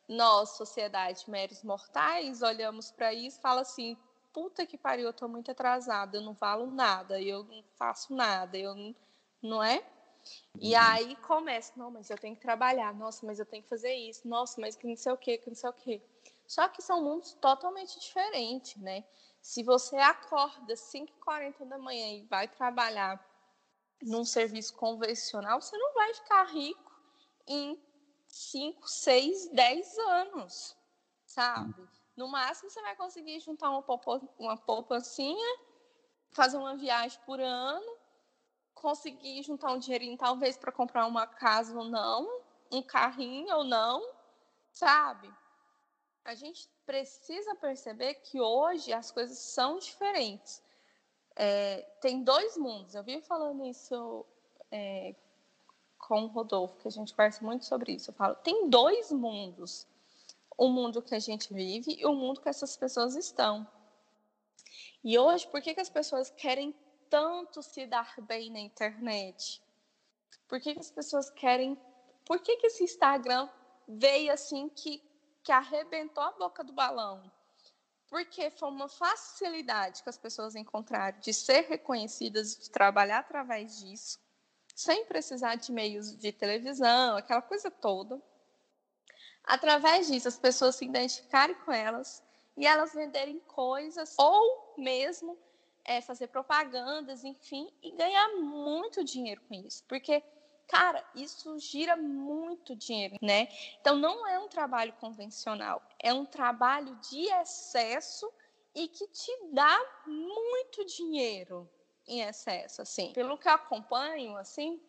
nós, 0.07 0.51
sociedade 0.51 1.27
meros 1.27 1.63
mortais, 1.63 2.43
olhamos 2.43 2.91
para 2.91 3.11
isso 3.11 3.39
e 3.39 3.41
fala 3.41 3.61
assim, 3.61 3.97
puta 4.31 4.67
que 4.67 4.77
pariu, 4.77 5.07
eu 5.07 5.13
tô 5.13 5.27
muito 5.27 5.49
atrasada, 5.49 6.17
eu 6.17 6.21
não 6.21 6.33
valo 6.33 6.69
nada, 6.69 7.19
eu 7.19 7.43
não 7.43 7.63
faço 7.75 8.13
nada, 8.13 8.55
eu 8.55 8.75
não, 8.75 8.95
não 9.41 9.63
é? 9.63 9.83
E 10.59 10.75
uhum. 10.75 10.81
aí 10.81 11.15
começa, 11.15 11.73
não, 11.75 11.89
mas 11.89 12.11
eu 12.11 12.17
tenho 12.19 12.35
que 12.35 12.41
trabalhar, 12.41 12.93
nossa, 12.93 13.25
mas 13.25 13.39
eu 13.39 13.47
tenho 13.47 13.63
que 13.63 13.69
fazer 13.69 13.95
isso, 13.95 14.27
nossa, 14.27 14.61
mas 14.61 14.75
que 14.75 14.85
não 14.85 14.95
sei 14.95 15.11
o 15.11 15.17
que, 15.17 15.39
que 15.39 15.49
não 15.49 15.55
sei 15.55 15.69
o 15.71 15.73
que. 15.73 16.01
Só 16.45 16.67
que 16.67 16.83
são 16.83 17.03
mundos 17.03 17.33
totalmente 17.33 17.99
diferentes, 17.99 18.75
né? 18.79 19.03
Se 19.47 19.63
você 19.63 19.95
acorda 19.95 20.73
às 20.73 20.91
5h40 20.91 21.63
da 21.69 21.77
manhã 21.77 22.17
e 22.17 22.25
vai 22.25 22.49
trabalhar 22.49 23.17
num 24.01 24.25
serviço 24.25 24.75
convencional, 24.75 25.61
você 25.61 25.77
não 25.77 25.93
vai 25.93 26.13
ficar 26.13 26.43
rico 26.43 26.91
em 27.47 27.81
5, 28.27 28.85
6, 28.85 29.47
10 29.53 29.97
anos, 29.99 30.75
sabe? 31.25 31.87
No 32.17 32.27
máximo, 32.27 32.69
você 32.69 32.81
vai 32.81 32.93
conseguir 32.97 33.39
juntar 33.39 33.69
uma, 33.69 33.85
uma 34.37 34.57
poupancinha, 34.57 35.59
fazer 36.33 36.57
uma 36.57 36.75
viagem 36.75 37.17
por 37.25 37.39
ano, 37.39 37.97
conseguir 38.73 39.43
juntar 39.43 39.71
um 39.71 39.79
dinheirinho, 39.79 40.17
talvez, 40.17 40.57
para 40.57 40.73
comprar 40.73 41.05
uma 41.05 41.25
casa 41.25 41.73
ou 41.73 41.85
não, 41.85 42.43
um 42.69 42.83
carrinho 42.83 43.55
ou 43.55 43.63
não, 43.63 44.13
sabe? 44.73 45.33
A 46.27 46.35
gente 46.35 46.67
precisa 46.85 47.55
perceber 47.55 48.15
que 48.15 48.41
hoje 48.41 48.91
as 48.91 49.11
coisas 49.11 49.37
são 49.37 49.79
diferentes. 49.79 50.61
É, 51.33 51.83
tem 52.01 52.21
dois 52.21 52.57
mundos. 52.57 52.95
Eu 52.95 53.01
vivo 53.01 53.21
falando 53.21 53.65
isso 53.65 54.25
é, 54.69 55.15
com 55.97 56.23
o 56.23 56.27
Rodolfo, 56.27 56.75
que 56.79 56.87
a 56.89 56.91
gente 56.91 57.13
conversa 57.13 57.45
muito 57.45 57.63
sobre 57.63 57.93
isso. 57.93 58.11
Eu 58.11 58.13
falo, 58.13 58.35
tem 58.35 58.69
dois 58.69 59.09
mundos. 59.09 59.87
O 60.57 60.67
mundo 60.67 61.01
que 61.01 61.15
a 61.15 61.19
gente 61.19 61.53
vive 61.53 61.95
e 61.97 62.05
o 62.05 62.13
mundo 62.13 62.41
que 62.41 62.49
essas 62.49 62.75
pessoas 62.75 63.15
estão. 63.15 63.65
E 65.01 65.17
hoje, 65.17 65.47
por 65.47 65.61
que, 65.61 65.73
que 65.73 65.79
as 65.79 65.89
pessoas 65.89 66.29
querem 66.29 66.75
tanto 67.09 67.63
se 67.63 67.85
dar 67.85 68.13
bem 68.23 68.51
na 68.51 68.59
internet? 68.59 69.63
Por 70.45 70.59
que, 70.59 70.73
que 70.73 70.79
as 70.81 70.91
pessoas 70.91 71.29
querem. 71.29 71.79
Por 72.25 72.41
que, 72.41 72.57
que 72.57 72.67
esse 72.67 72.83
Instagram 72.83 73.47
veio 73.87 74.33
assim 74.33 74.67
que 74.67 75.06
que 75.47 75.51
arrebentou 75.53 76.21
a 76.21 76.31
boca 76.33 76.61
do 76.61 76.73
balão, 76.73 77.23
porque 78.09 78.51
foi 78.51 78.67
uma 78.67 78.89
facilidade 78.89 80.03
que 80.03 80.09
as 80.09 80.17
pessoas 80.17 80.55
encontraram 80.55 81.17
de 81.21 81.33
ser 81.33 81.61
reconhecidas, 81.69 82.57
de 82.57 82.69
trabalhar 82.69 83.19
através 83.19 83.79
disso, 83.79 84.19
sem 84.75 85.05
precisar 85.05 85.55
de 85.55 85.71
meios 85.71 86.17
de 86.17 86.33
televisão, 86.33 87.15
aquela 87.15 87.41
coisa 87.41 87.71
toda. 87.71 88.21
Através 89.41 90.07
disso, 90.07 90.27
as 90.27 90.37
pessoas 90.37 90.75
se 90.75 90.83
identificarem 90.83 91.55
com 91.63 91.71
elas 91.71 92.21
e 92.57 92.67
elas 92.67 92.93
venderem 92.93 93.39
coisas 93.39 94.15
ou 94.17 94.73
mesmo 94.77 95.37
é, 95.85 96.01
fazer 96.01 96.27
propagandas, 96.27 97.23
enfim, 97.23 97.71
e 97.81 97.93
ganhar 97.93 98.35
muito 98.35 99.01
dinheiro 99.01 99.39
com 99.47 99.53
isso, 99.53 99.81
porque 99.87 100.21
Cara, 100.67 101.03
isso 101.15 101.57
gira 101.59 101.95
muito 101.95 102.75
dinheiro, 102.75 103.15
né? 103.21 103.47
Então 103.79 103.95
não 103.95 104.27
é 104.27 104.37
um 104.37 104.49
trabalho 104.49 104.93
convencional, 104.93 105.81
é 105.97 106.13
um 106.13 106.25
trabalho 106.25 106.95
de 107.09 107.21
excesso 107.41 108.31
e 108.75 108.87
que 108.87 109.07
te 109.07 109.31
dá 109.53 109.79
muito 110.05 110.85
dinheiro 110.85 111.69
em 112.05 112.21
excesso, 112.21 112.81
assim. 112.81 113.13
Pelo 113.13 113.37
que 113.37 113.47
eu 113.47 113.53
acompanho, 113.53 114.35
assim, 114.37 114.79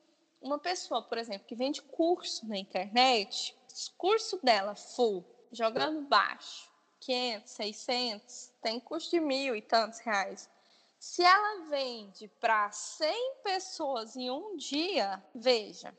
uma 0.41 0.59
pessoa, 0.59 1.03
por 1.03 1.17
exemplo, 1.17 1.47
que 1.47 1.55
vende 1.55 1.81
curso 1.83 2.47
na 2.47 2.59
internet, 2.59 3.57
curso 3.97 4.39
dela 4.43 4.75
full, 4.75 5.25
jogando 5.53 6.03
baixo, 6.03 6.71
500, 7.01 7.53
600, 7.53 8.53
tem 8.61 8.81
curso 8.81 9.11
de 9.11 9.21
mil 9.21 9.57
e 9.57 9.63
tantos 9.63 10.01
reais. 10.01 10.51
Se 10.99 11.23
ela 11.23 11.69
vende 11.69 12.29
para 12.41 12.71
100 12.73 13.37
pessoas 13.45 14.17
em 14.17 14.31
um 14.31 14.57
dia, 14.57 15.23
veja. 15.35 15.97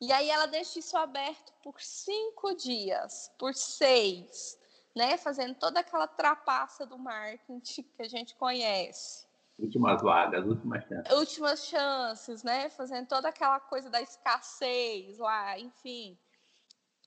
E 0.00 0.12
aí 0.12 0.30
ela 0.30 0.46
deixa 0.46 0.78
isso 0.78 0.96
aberto 0.96 1.52
por 1.62 1.80
cinco 1.80 2.54
dias, 2.54 3.30
por 3.38 3.54
seis, 3.54 4.58
né? 4.96 5.16
Fazendo 5.16 5.54
toda 5.54 5.80
aquela 5.80 6.08
trapaça 6.08 6.86
do 6.86 6.98
marketing 6.98 7.60
que 7.60 8.02
a 8.02 8.08
gente 8.08 8.34
conhece. 8.34 9.28
Últimas 9.58 10.00
vagas, 10.00 10.46
últimas 10.46 10.82
chances. 10.86 11.12
Últimas 11.12 11.66
chances, 11.66 12.42
né? 12.42 12.70
Fazendo 12.70 13.06
toda 13.06 13.28
aquela 13.28 13.60
coisa 13.60 13.90
da 13.90 14.00
escassez 14.00 15.18
lá, 15.18 15.58
enfim. 15.58 16.18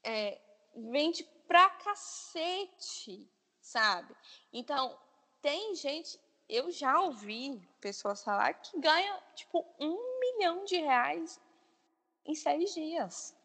É, 0.04 0.40
vende 0.76 1.24
pra 1.48 1.68
cacete, 1.72 3.28
sabe? 3.60 4.16
Então, 4.54 4.96
tem 5.42 5.76
gente 5.76 6.20
eu 6.54 6.70
já 6.70 7.02
ouvi 7.02 7.60
pessoas 7.82 8.24
falar 8.24 8.54
que 8.54 8.80
ganha 8.80 9.20
tipo 9.34 9.66
um 9.80 10.20
milhão 10.20 10.64
de 10.66 10.78
reais 10.78 11.42
em 12.24 12.36
seis 12.36 12.72
dias. 12.76 13.36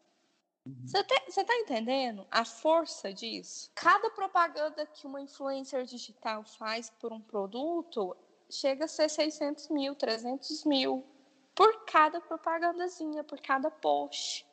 Uhum. 0.63 0.75
Você 0.85 1.03
tá, 1.03 1.15
tá 1.43 1.55
entendendo 1.55 2.27
a 2.29 2.45
força 2.45 3.11
disso? 3.11 3.71
Cada 3.73 4.11
propaganda 4.11 4.85
que 4.85 5.07
uma 5.07 5.19
influencer 5.19 5.85
digital 5.85 6.43
faz 6.43 6.91
por 6.91 7.11
um 7.11 7.19
produto 7.19 8.15
chega 8.47 8.85
a 8.85 8.87
ser 8.87 9.09
600 9.09 9.69
mil, 9.69 9.95
300 9.95 10.63
mil 10.65 11.03
por 11.55 11.85
cada 11.85 12.21
propagandazinha, 12.21 13.23
por 13.23 13.41
cada 13.41 13.71
post. 13.71 14.45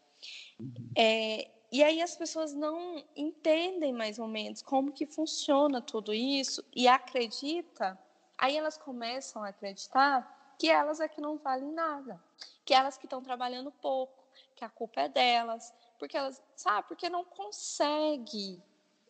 Uhum. 0.59 0.91
É, 0.97 1.51
e 1.71 1.85
aí 1.85 2.01
as 2.01 2.17
pessoas 2.17 2.55
não 2.55 3.05
entendem 3.15 3.93
mais 3.93 4.19
ou 4.19 4.27
menos 4.27 4.63
como 4.63 4.93
que 4.93 5.05
funciona 5.05 5.83
tudo 5.83 6.15
isso 6.15 6.65
e 6.75 6.89
acredita 6.89 7.99
Aí 8.39 8.57
elas 8.57 8.77
começam 8.77 9.43
a 9.43 9.49
acreditar 9.49 10.55
que 10.59 10.71
elas 10.71 11.01
é 11.01 11.09
que 11.09 11.21
não 11.21 11.37
valem 11.37 11.73
nada, 11.73 12.23
que 12.65 12.75
elas 12.75 12.97
que 12.97 13.07
estão 13.07 13.23
trabalhando 13.23 13.71
pouco, 13.71 14.25
que 14.55 14.65
a 14.65 14.69
culpa 14.69 15.03
é 15.03 15.09
delas, 15.09 15.73
porque 15.99 16.17
elas, 16.17 16.43
sabe, 16.55 16.89
porque 16.89 17.09
não 17.09 17.25
consegue 17.25 18.63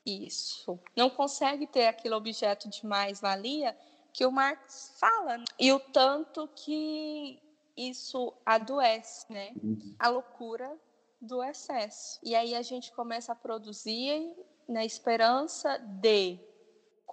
isso, 0.04 0.78
não 0.96 1.10
consegue 1.10 1.66
ter 1.66 1.86
aquele 1.86 2.14
objeto 2.14 2.68
de 2.68 2.86
mais-valia 2.86 3.76
que 4.12 4.24
o 4.24 4.32
Marx 4.32 4.94
fala, 4.98 5.38
né? 5.38 5.44
e 5.58 5.72
o 5.72 5.78
tanto 5.78 6.48
que 6.54 7.40
isso 7.76 8.32
adoece, 8.46 9.30
né? 9.30 9.52
A 9.98 10.08
loucura 10.08 10.74
do 11.20 11.42
excesso. 11.42 12.18
E 12.22 12.34
aí 12.34 12.54
a 12.54 12.62
gente 12.62 12.92
começa 12.92 13.32
a 13.32 13.36
produzir 13.36 14.34
na 14.66 14.84
esperança 14.84 15.76
de 15.78 16.38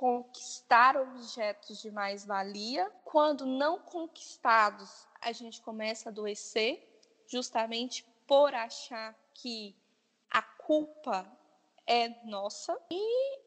conquistar 0.03 0.97
objetos 0.97 1.81
de 1.81 1.89
mais-valia. 1.89 2.91
Quando 3.05 3.45
não 3.45 3.79
conquistados, 3.79 5.07
a 5.21 5.31
gente 5.31 5.61
começa 5.61 6.09
a 6.09 6.11
adoecer, 6.11 6.85
justamente 7.25 8.03
por 8.27 8.53
achar 8.53 9.17
que 9.33 9.73
a 10.29 10.41
culpa 10.41 11.25
é 11.87 12.09
nossa 12.25 12.77
e 12.91 13.39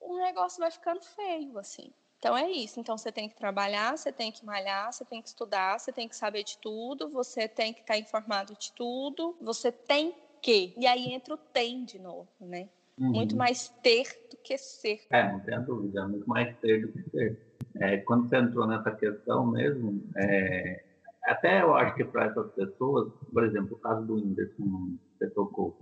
o 0.00 0.18
negócio 0.18 0.58
vai 0.58 0.72
ficando 0.72 1.00
feio, 1.00 1.56
assim. 1.56 1.94
Então 2.18 2.36
é 2.36 2.50
isso. 2.50 2.80
Então 2.80 2.98
você 2.98 3.12
tem 3.12 3.28
que 3.28 3.36
trabalhar, 3.36 3.96
você 3.96 4.10
tem 4.10 4.32
que 4.32 4.44
malhar, 4.44 4.92
você 4.92 5.04
tem 5.04 5.22
que 5.22 5.28
estudar, 5.28 5.78
você 5.78 5.92
tem 5.92 6.08
que 6.08 6.16
saber 6.16 6.42
de 6.42 6.58
tudo, 6.58 7.08
você 7.08 7.46
tem 7.46 7.72
que 7.72 7.82
estar 7.82 7.96
informado 7.96 8.56
de 8.56 8.72
tudo, 8.72 9.36
você 9.40 9.70
tem 9.70 10.12
que. 10.42 10.74
E 10.76 10.88
aí 10.88 11.14
entra 11.14 11.34
o 11.34 11.38
tem 11.38 11.84
de 11.84 12.00
novo, 12.00 12.28
né? 12.40 12.68
Uhum. 13.00 13.12
Muito 13.12 13.34
mais 13.34 13.70
ter 13.82 14.04
do 14.30 14.36
que 14.36 14.58
ser. 14.58 15.00
É, 15.10 15.32
não 15.32 15.40
tenha 15.40 15.60
dúvida, 15.60 16.06
muito 16.06 16.28
mais 16.28 16.54
ter 16.58 16.82
do 16.82 16.92
que 16.92 17.02
ser. 17.10 17.40
É, 17.76 17.96
quando 17.98 18.28
você 18.28 18.36
entrou 18.36 18.66
nessa 18.66 18.90
questão 18.90 19.46
mesmo, 19.46 20.02
é, 20.16 20.84
até 21.24 21.62
eu 21.62 21.74
acho 21.74 21.94
que 21.94 22.04
para 22.04 22.26
essas 22.26 22.52
pessoas, 22.52 23.10
por 23.32 23.42
exemplo, 23.44 23.74
o 23.76 23.80
caso 23.80 24.06
do 24.06 24.16
Whindersson, 24.16 24.98
você 25.16 25.30
tocou, 25.30 25.78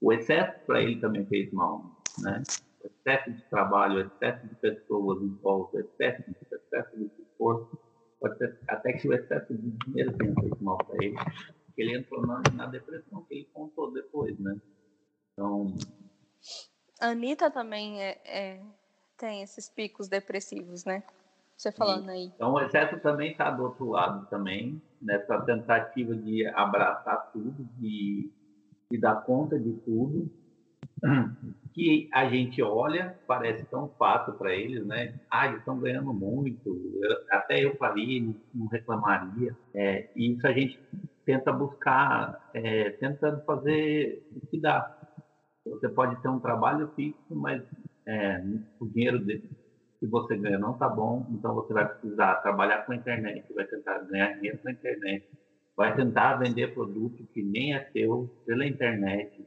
o 0.00 0.10
excesso 0.10 0.58
para 0.64 0.80
ele 0.80 0.98
também 1.00 1.26
fez 1.26 1.52
mal, 1.52 1.84
né? 2.20 2.42
O 2.82 2.86
excesso 2.86 3.30
de 3.30 3.42
trabalho, 3.50 3.96
o 3.96 4.00
excesso 4.00 4.46
de 4.46 4.54
pessoas 4.54 5.22
em 5.22 5.34
volta, 5.42 5.76
o 5.76 5.80
excesso, 5.80 6.30
o 6.30 6.54
excesso 6.54 6.96
de 6.96 7.10
esforço, 7.22 7.78
ser 8.38 8.58
até 8.68 8.94
que 8.94 9.06
o 9.06 9.12
excesso 9.12 9.52
de 9.54 9.70
dinheiro 9.84 10.16
tenha 10.16 10.34
feito 10.34 10.64
mal 10.64 10.78
para 10.78 11.04
ele, 11.04 11.14
porque 11.66 11.82
ele 11.82 11.98
entrou 11.98 12.26
na, 12.26 12.42
na 12.54 12.66
depressão 12.66 13.22
que 13.24 13.34
ele 13.34 13.48
contou 13.52 13.92
depois, 13.92 14.38
né? 14.38 14.56
Então, 15.32 15.66
a 17.00 17.08
Anitta 17.08 17.50
também 17.50 18.02
é, 18.02 18.20
é, 18.24 18.60
tem 19.16 19.42
esses 19.42 19.68
picos 19.68 20.08
depressivos, 20.08 20.84
né? 20.84 21.02
Você 21.56 21.72
falando 21.72 22.08
aí. 22.08 22.30
Então 22.34 22.52
o 22.52 22.60
excesso 22.60 22.98
também 23.00 23.32
está 23.32 23.50
do 23.50 23.64
outro 23.64 23.90
lado 23.90 24.26
também, 24.26 24.80
nessa 25.02 25.40
tentativa 25.40 26.14
de 26.14 26.46
abraçar 26.46 27.30
tudo, 27.32 27.68
de, 27.78 28.30
de 28.90 28.98
dar 28.98 29.16
conta 29.22 29.58
de 29.58 29.72
tudo, 29.84 30.30
que 31.74 32.08
a 32.12 32.28
gente 32.28 32.62
olha, 32.62 33.18
parece 33.26 33.64
tão 33.66 33.88
fácil 33.98 34.34
para 34.34 34.54
eles, 34.54 34.86
né? 34.86 35.18
Ah, 35.30 35.46
eles 35.46 35.58
estão 35.58 35.78
ganhando 35.78 36.12
muito, 36.12 36.98
eu, 37.00 37.16
até 37.30 37.64
eu 37.64 37.76
faria, 37.76 38.34
não 38.54 38.66
reclamaria. 38.66 39.56
É, 39.74 40.08
e 40.14 40.32
isso 40.32 40.46
a 40.46 40.52
gente 40.52 40.80
tenta 41.24 41.52
buscar, 41.52 42.50
é, 42.54 42.90
tentando 42.90 43.42
fazer 43.44 44.26
o 44.34 44.46
que 44.46 44.60
dá. 44.60 44.97
Você 45.70 45.88
pode 45.88 46.20
ter 46.22 46.28
um 46.28 46.40
trabalho 46.40 46.90
fixo, 46.94 47.34
mas 47.34 47.62
é, 48.06 48.42
o 48.80 48.86
dinheiro 48.86 49.24
que 49.24 50.06
você 50.06 50.36
ganha 50.36 50.58
não 50.58 50.72
está 50.72 50.88
bom, 50.88 51.26
então 51.30 51.54
você 51.54 51.72
vai 51.72 51.88
precisar 51.88 52.36
trabalhar 52.36 52.86
com 52.86 52.92
a 52.92 52.96
internet, 52.96 53.52
vai 53.52 53.64
tentar 53.66 53.98
ganhar 54.00 54.34
dinheiro 54.34 54.58
com 54.58 54.68
a 54.68 54.72
internet, 54.72 55.28
vai 55.76 55.94
tentar 55.94 56.36
vender 56.36 56.74
produto 56.74 57.26
que 57.34 57.42
nem 57.42 57.74
é 57.74 57.84
seu 57.92 58.30
pela 58.46 58.66
internet, 58.66 59.46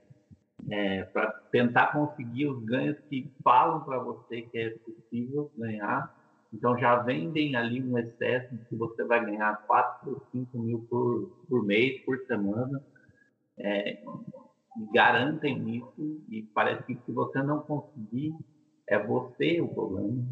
é, 0.70 1.04
para 1.04 1.32
tentar 1.52 1.88
conseguir 1.88 2.48
os 2.48 2.64
ganhos 2.64 2.98
que 3.10 3.32
falam 3.44 3.82
para 3.82 4.00
você 4.00 4.44
que 4.44 4.58
é 4.58 4.70
possível 4.70 5.52
ganhar. 5.58 6.16
Então 6.54 6.78
já 6.78 6.98
vendem 6.98 7.56
ali 7.56 7.82
um 7.82 7.98
excesso 7.98 8.56
de 8.56 8.66
que 8.66 8.76
você 8.76 9.04
vai 9.06 9.24
ganhar 9.26 9.56
4 9.66 10.12
ou 10.12 10.22
5 10.32 10.60
mil 10.60 10.86
por, 10.90 11.32
por 11.50 11.66
mês, 11.66 12.02
por 12.02 12.18
semana. 12.28 12.82
É, 13.58 14.04
garantem 14.94 15.78
isso 15.78 16.22
e 16.30 16.44
parece 16.54 16.84
que 16.84 16.96
se 17.06 17.12
você 17.12 17.42
não 17.44 17.60
conseguir, 17.60 18.34
é 18.88 18.98
você 19.02 19.62
o 19.62 19.68
problema. 19.68 20.24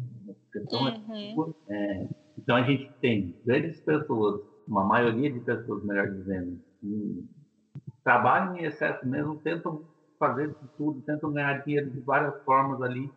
Então, 0.54 0.84
uhum. 0.84 1.54
é, 1.68 2.08
então 2.38 2.56
a 2.56 2.62
gente 2.62 2.90
tem 3.00 3.36
grandes 3.44 3.80
pessoas, 3.80 4.42
uma 4.66 4.84
maioria 4.84 5.30
de 5.30 5.40
pessoas, 5.40 5.84
melhor 5.84 6.10
dizendo, 6.10 6.60
que 6.80 7.28
trabalham 8.02 8.56
em 8.56 8.64
excesso 8.64 9.06
mesmo, 9.06 9.36
tentam 9.36 9.84
fazer 10.18 10.54
tudo, 10.76 11.00
tentam 11.02 11.32
ganhar 11.32 11.64
dinheiro 11.64 11.90
de 11.90 12.00
várias 12.00 12.42
formas 12.42 12.82
ali, 12.82 13.10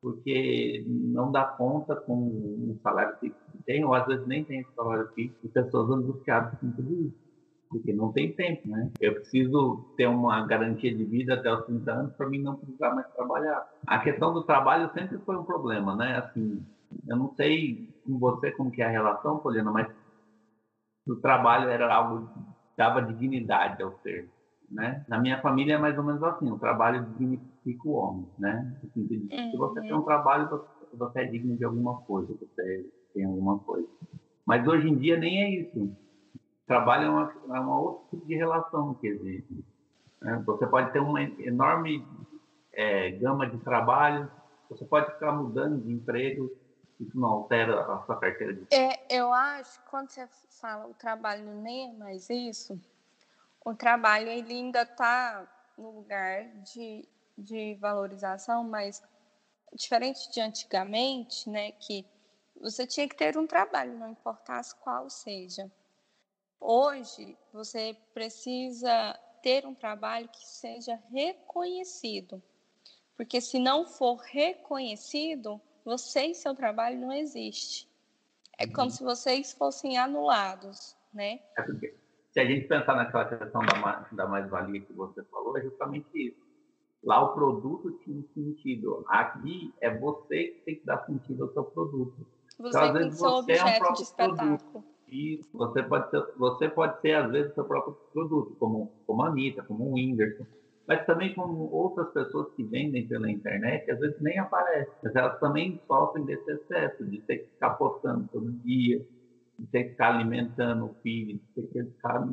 porque 0.00 0.84
não 0.86 1.32
dá 1.32 1.44
conta 1.44 1.96
com 1.96 2.14
o 2.14 2.78
salário 2.82 3.16
fixo 3.18 3.40
que 3.52 3.62
tem, 3.64 3.84
ou 3.84 3.94
às 3.94 4.06
vezes 4.06 4.26
nem 4.26 4.44
tem 4.44 4.60
esse 4.60 4.74
salário 4.74 5.08
fixo, 5.14 5.38
e 5.44 5.48
pessoas 5.48 5.90
angustiadas 5.90 6.58
com 6.58 6.70
tudo 6.70 7.06
isso 7.06 7.25
porque 7.68 7.92
não 7.92 8.12
tem 8.12 8.32
tempo, 8.32 8.68
né? 8.68 8.90
Eu 9.00 9.14
preciso 9.14 9.84
ter 9.96 10.06
uma 10.06 10.46
garantia 10.46 10.94
de 10.94 11.04
vida 11.04 11.34
até 11.34 11.52
os 11.52 11.64
30 11.66 11.92
anos 11.92 12.12
para 12.14 12.28
mim 12.28 12.42
não 12.42 12.56
precisar 12.56 12.94
mais 12.94 13.06
trabalhar. 13.12 13.66
A 13.86 13.98
questão 13.98 14.32
do 14.32 14.44
trabalho 14.44 14.90
sempre 14.92 15.18
foi 15.18 15.36
um 15.36 15.44
problema, 15.44 15.94
né? 15.96 16.16
Assim, 16.18 16.64
eu 17.06 17.16
não 17.16 17.34
sei 17.34 17.88
com 18.04 18.18
você 18.18 18.50
como 18.52 18.70
que 18.70 18.82
é 18.82 18.86
a 18.86 18.90
relação, 18.90 19.38
Poliana, 19.38 19.70
mas 19.70 19.88
o 21.06 21.16
trabalho 21.16 21.68
era 21.68 21.92
algo 21.92 22.26
que 22.26 22.40
dava 22.76 23.02
dignidade 23.02 23.82
ao 23.82 23.98
ser, 24.02 24.28
né? 24.70 25.04
Na 25.08 25.18
minha 25.18 25.40
família 25.40 25.74
é 25.74 25.78
mais 25.78 25.96
ou 25.98 26.04
menos 26.04 26.22
assim, 26.22 26.50
o 26.50 26.58
trabalho 26.58 27.04
dignifica 27.06 27.88
o 27.88 27.92
homem, 27.92 28.26
né? 28.38 28.76
Assim, 28.84 29.06
se 29.08 29.56
você 29.56 29.80
tem 29.80 29.94
um 29.94 30.02
trabalho, 30.02 30.48
você 30.92 31.20
é 31.20 31.24
digno 31.24 31.56
de 31.56 31.64
alguma 31.64 32.00
coisa, 32.02 32.32
você 32.34 32.86
tem 33.12 33.24
alguma 33.24 33.58
coisa. 33.58 33.88
Mas 34.44 34.66
hoje 34.66 34.88
em 34.88 34.96
dia 34.96 35.16
nem 35.16 35.42
é 35.42 35.50
isso 35.50 35.96
trabalho 36.66 37.06
é 37.06 37.10
uma, 37.10 37.34
é 37.56 37.60
uma 37.60 37.80
outro 37.80 38.04
tipo 38.10 38.26
de 38.26 38.34
relação 38.34 38.94
que 38.94 39.06
existe. 39.06 39.64
Né? 40.20 40.42
Você 40.44 40.66
pode 40.66 40.92
ter 40.92 41.00
uma 41.00 41.22
enorme 41.22 42.06
é, 42.72 43.10
gama 43.12 43.48
de 43.48 43.58
trabalho, 43.58 44.30
você 44.68 44.84
pode 44.84 45.12
ficar 45.12 45.32
mudando 45.32 45.80
de 45.82 45.92
emprego, 45.92 46.50
isso 46.98 47.18
não 47.18 47.28
altera 47.28 47.80
a 47.80 48.02
sua 48.04 48.18
carteira 48.18 48.54
de 48.54 48.66
é, 48.74 48.98
Eu 49.10 49.32
acho 49.32 49.78
que 49.80 49.90
quando 49.90 50.10
você 50.10 50.26
fala 50.60 50.86
o 50.86 50.94
trabalho 50.94 51.44
nem 51.62 51.90
é 51.90 51.92
mais 51.92 52.28
isso, 52.30 52.80
o 53.64 53.74
trabalho 53.74 54.28
ele 54.28 54.52
ainda 54.52 54.82
está 54.82 55.46
no 55.76 55.90
lugar 55.90 56.44
de, 56.62 57.06
de 57.36 57.74
valorização, 57.74 58.64
mas 58.64 59.02
diferente 59.74 60.30
de 60.32 60.40
antigamente, 60.40 61.50
né, 61.50 61.72
que 61.72 62.06
você 62.60 62.86
tinha 62.86 63.06
que 63.08 63.14
ter 63.14 63.36
um 63.36 63.46
trabalho, 63.46 63.98
não 63.98 64.10
importasse 64.10 64.74
qual 64.76 65.10
seja. 65.10 65.70
Hoje, 66.60 67.36
você 67.52 67.96
precisa 68.12 69.18
ter 69.42 69.66
um 69.66 69.74
trabalho 69.74 70.28
que 70.28 70.46
seja 70.46 70.98
reconhecido, 71.10 72.42
porque 73.16 73.40
se 73.40 73.58
não 73.58 73.86
for 73.86 74.16
reconhecido, 74.16 75.60
você 75.84 76.26
e 76.26 76.34
seu 76.34 76.54
trabalho 76.54 76.98
não 76.98 77.12
existe. 77.12 77.88
É 78.58 78.66
como 78.66 78.86
uhum. 78.86 78.90
se 78.90 79.04
vocês 79.04 79.52
fossem 79.52 79.98
anulados, 79.98 80.96
né? 81.12 81.40
É 81.56 81.62
porque, 81.62 81.94
se 82.32 82.40
a 82.40 82.44
gente 82.44 82.66
pensar 82.66 82.96
naquela 82.96 83.24
questão 83.26 83.60
da, 83.60 84.08
da 84.12 84.26
mais-valia 84.26 84.80
que 84.80 84.92
você 84.92 85.22
falou, 85.24 85.56
é 85.56 85.62
justamente 85.62 86.08
isso. 86.14 86.46
Lá 87.04 87.22
o 87.22 87.34
produto 87.34 87.92
tinha 88.02 88.22
sentido. 88.34 89.04
Aqui 89.08 89.72
é 89.80 89.96
você 89.96 90.48
que 90.48 90.62
tem 90.64 90.74
que 90.76 90.84
dar 90.84 91.04
sentido 91.06 91.44
ao 91.44 91.52
seu 91.52 91.64
produto. 91.64 92.26
Você 92.58 92.78
então, 92.78 92.92
tem 92.94 93.08
que 93.10 93.14
ser 93.14 93.26
objeto 93.26 93.84
é 93.84 93.88
um 93.88 93.92
de 93.92 94.02
espetáculo. 94.02 94.58
Produto. 94.58 94.95
E 95.08 95.40
você 95.52 95.82
pode 95.82 96.10
ser, 96.10 96.24
você 96.36 96.68
pode 96.68 97.00
ser 97.00 97.12
às 97.12 97.30
vezes, 97.30 97.54
seu 97.54 97.64
próprio 97.64 97.96
produto, 98.12 98.56
como, 98.58 98.92
como 99.06 99.22
a 99.22 99.28
Anitta, 99.28 99.62
como 99.62 99.84
o 99.84 99.94
Whindersson, 99.94 100.44
mas 100.86 101.04
também 101.06 101.34
como 101.34 101.70
outras 101.72 102.08
pessoas 102.12 102.52
que 102.54 102.62
vendem 102.64 103.06
pela 103.06 103.30
internet, 103.30 103.90
às 103.90 103.98
vezes 103.98 104.20
nem 104.20 104.38
aparecem, 104.38 104.92
mas 105.02 105.14
elas 105.14 105.38
também 105.40 105.80
sofrem 105.86 106.24
desse 106.24 106.50
excesso, 106.50 107.04
de 107.04 107.20
ter 107.22 107.38
que 107.38 107.50
ficar 107.50 107.70
postando 107.70 108.28
todo 108.32 108.52
dia, 108.52 109.04
de 109.58 109.66
ter 109.66 109.84
que 109.84 109.90
ficar 109.90 110.14
alimentando 110.14 110.86
o 110.86 110.94
filho, 111.02 111.40
de 111.56 111.62
ter 111.62 111.84
que 111.84 111.90
ficar... 111.90 112.28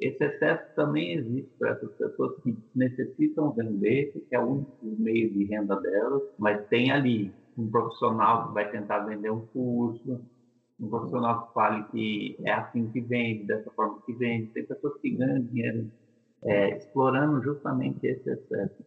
Esse 0.00 0.24
excesso 0.24 0.74
também 0.76 1.14
existe 1.14 1.50
para 1.58 1.70
essas 1.70 1.90
pessoas 1.96 2.40
que 2.42 2.56
necessitam 2.72 3.50
vender, 3.50 4.12
que 4.12 4.36
é 4.36 4.38
o 4.38 4.46
único 4.46 4.76
meio 4.82 5.28
de 5.32 5.44
renda 5.44 5.74
delas, 5.80 6.22
mas 6.38 6.64
tem 6.68 6.92
ali 6.92 7.32
um 7.56 7.68
profissional 7.68 8.46
que 8.46 8.54
vai 8.54 8.70
tentar 8.70 9.00
vender 9.00 9.30
um 9.30 9.44
curso, 9.46 10.20
um 10.80 10.88
profissional 10.88 11.46
que 11.46 11.54
fale 11.54 11.84
que 11.84 12.36
é 12.44 12.52
assim 12.52 12.88
que 12.90 13.00
vende, 13.00 13.44
dessa 13.44 13.70
forma 13.70 14.00
que 14.06 14.12
vende. 14.12 14.46
Tem 14.48 14.64
pessoas 14.64 14.96
que 15.00 15.10
ganham 15.10 15.40
dinheiro 15.40 15.90
é, 16.42 16.76
explorando 16.76 17.42
justamente 17.42 18.06
esse 18.06 18.30
excesso, 18.30 18.84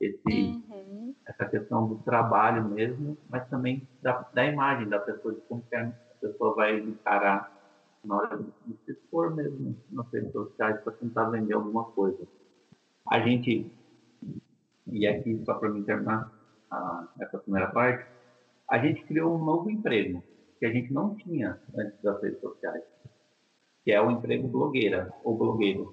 esse, 0.00 0.62
uhum. 0.70 1.14
essa 1.26 1.44
questão 1.46 1.88
do 1.88 1.96
trabalho 1.96 2.68
mesmo, 2.68 3.16
mas 3.28 3.48
também 3.48 3.86
da, 4.00 4.20
da 4.32 4.44
imagem 4.44 4.88
da 4.88 5.00
pessoa, 5.00 5.34
de 5.34 5.40
como 5.42 5.64
a 5.72 5.92
pessoa 6.20 6.54
vai 6.54 6.78
encarar 6.78 7.50
na 8.04 8.16
hora 8.16 8.38
de 8.38 8.76
se 8.84 8.92
expor 8.92 9.34
mesmo 9.34 9.76
nas 9.90 10.10
redes 10.12 10.32
sociais 10.32 10.80
para 10.80 10.92
tentar 10.94 11.30
vender 11.30 11.54
alguma 11.54 11.84
coisa. 11.84 12.26
A 13.08 13.20
gente, 13.20 13.70
e 14.86 15.06
aqui 15.06 15.40
só 15.44 15.54
para 15.54 15.70
me 15.70 15.82
terminar 15.82 16.30
a, 16.70 17.08
essa 17.20 17.38
primeira 17.38 17.70
parte, 17.70 18.06
a 18.68 18.78
gente 18.78 19.04
criou 19.04 19.36
um 19.36 19.44
novo 19.44 19.70
emprego 19.70 20.22
que 20.62 20.66
a 20.66 20.72
gente 20.72 20.92
não 20.92 21.16
tinha 21.16 21.58
antes 21.76 22.00
das 22.02 22.22
redes 22.22 22.40
sociais, 22.40 22.84
que 23.82 23.90
é 23.90 24.00
o 24.00 24.12
emprego 24.12 24.46
blogueira 24.46 25.12
ou 25.24 25.36
blogueiro. 25.36 25.92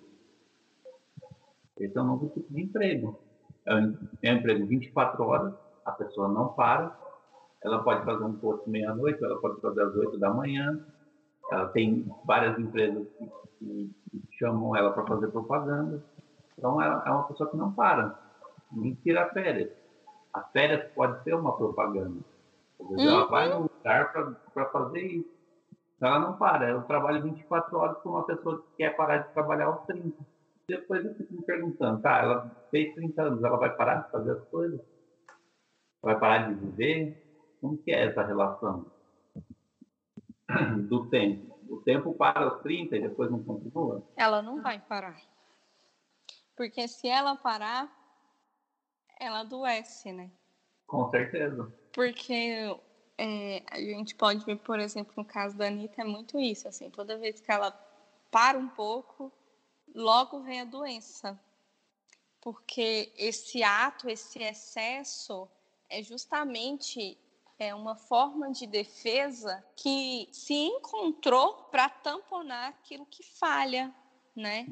Esse 1.80 1.98
é 1.98 2.02
um 2.04 2.06
novo 2.06 2.30
tipo 2.30 2.54
de 2.54 2.62
emprego. 2.62 3.20
É 3.66 3.74
um, 3.74 3.98
é 4.22 4.32
um 4.32 4.36
emprego 4.36 4.68
24 4.68 5.24
horas, 5.24 5.56
a 5.84 5.92
pessoa 5.94 6.28
não 6.28 6.50
para, 6.50 6.96
ela 7.64 7.84
pode 7.84 8.06
fazer 8.06 8.24
um 8.24 8.34
posto 8.34 8.70
meia-noite, 8.70 9.24
ela 9.24 9.42
pode 9.42 9.60
fazer 9.60 9.82
às 9.82 9.96
8 9.96 10.20
da 10.20 10.32
manhã. 10.32 10.86
Ela 11.52 11.70
tem 11.70 12.06
várias 12.24 12.60
empresas 12.60 13.08
que, 13.18 13.26
que, 13.58 13.96
que 14.12 14.38
chamam 14.38 14.76
ela 14.76 14.92
para 14.92 15.08
fazer 15.08 15.30
propaganda. 15.30 16.04
Então, 16.56 16.80
ela 16.80 17.04
é 17.08 17.10
uma 17.10 17.24
pessoa 17.24 17.50
que 17.50 17.58
não 17.58 17.74
para, 17.74 18.20
nem 18.72 18.94
tira 18.94 19.30
férias. 19.30 19.72
As 20.32 20.48
férias 20.52 20.92
pode 20.94 21.24
ser 21.24 21.34
uma 21.34 21.58
propaganda. 21.58 22.20
Às 22.80 22.88
vezes 22.88 23.04
uhum. 23.04 23.12
ela 23.12 23.26
vai 23.26 23.50
num 23.50 23.69
lugar 23.80 24.12
para 24.54 24.66
fazer 24.68 25.02
isso. 25.02 25.40
Então, 25.96 26.08
ela 26.08 26.20
não 26.20 26.38
para. 26.38 26.70
Eu 26.70 26.84
trabalho 26.84 27.24
24 27.24 27.78
horas 27.78 27.98
com 28.02 28.10
uma 28.10 28.26
pessoa 28.26 28.62
que 28.62 28.78
quer 28.78 28.96
parar 28.96 29.18
de 29.18 29.34
trabalhar 29.34 29.66
aos 29.66 29.86
30. 29.86 30.16
Depois 30.68 31.04
eu 31.04 31.16
fico 31.16 31.34
me 31.34 31.42
perguntando, 31.42 32.02
tá, 32.02 32.20
ela 32.20 32.68
fez 32.70 32.94
30 32.94 33.22
anos, 33.22 33.44
ela 33.44 33.58
vai 33.58 33.76
parar 33.76 34.04
de 34.04 34.12
fazer 34.12 34.32
as 34.32 34.44
coisas? 34.50 34.80
Vai 36.02 36.18
parar 36.18 36.48
de 36.48 36.54
viver? 36.54 37.58
Como 37.60 37.78
que 37.78 37.92
é 37.92 38.06
essa 38.06 38.24
relação 38.24 38.86
do 40.88 41.10
tempo? 41.10 41.60
O 41.68 41.82
tempo 41.82 42.14
para 42.14 42.46
aos 42.46 42.62
30 42.62 42.96
e 42.96 43.02
depois 43.02 43.30
não 43.30 43.44
continua? 43.44 44.04
Ela 44.16 44.42
não 44.42 44.62
vai 44.62 44.80
parar. 44.80 45.20
Porque 46.56 46.88
se 46.88 47.08
ela 47.08 47.36
parar, 47.36 47.92
ela 49.20 49.42
adoece, 49.42 50.12
né? 50.14 50.32
Com 50.88 51.10
certeza. 51.10 51.72
Porque 51.94 52.80
é, 53.22 53.64
a 53.70 53.78
gente 53.80 54.16
pode 54.16 54.46
ver, 54.46 54.56
por 54.60 54.80
exemplo, 54.80 55.14
no 55.18 55.26
caso 55.26 55.58
da 55.58 55.68
Anitta, 55.68 56.02
é 56.02 56.06
muito 56.06 56.40
isso, 56.40 56.70
assim, 56.70 56.90
toda 56.90 57.18
vez 57.18 57.42
que 57.42 57.52
ela 57.52 57.72
para 58.32 58.58
um 58.58 58.70
pouco, 58.70 59.30
logo 59.94 60.40
vem 60.40 60.62
a 60.62 60.66
doença. 60.66 61.38
Porque 62.40 63.12
esse 63.18 63.62
ato, 63.62 64.10
esse 64.10 64.42
excesso, 64.42 65.50
é 65.90 66.02
justamente 66.02 67.18
é 67.58 67.76
uma 67.76 67.94
forma 67.94 68.50
de 68.52 68.66
defesa 68.66 69.62
que 69.76 70.30
se 70.32 70.54
encontrou 70.54 71.56
para 71.70 71.90
tamponar 71.90 72.70
aquilo 72.70 73.06
que 73.06 73.22
falha, 73.22 73.94
né? 74.34 74.66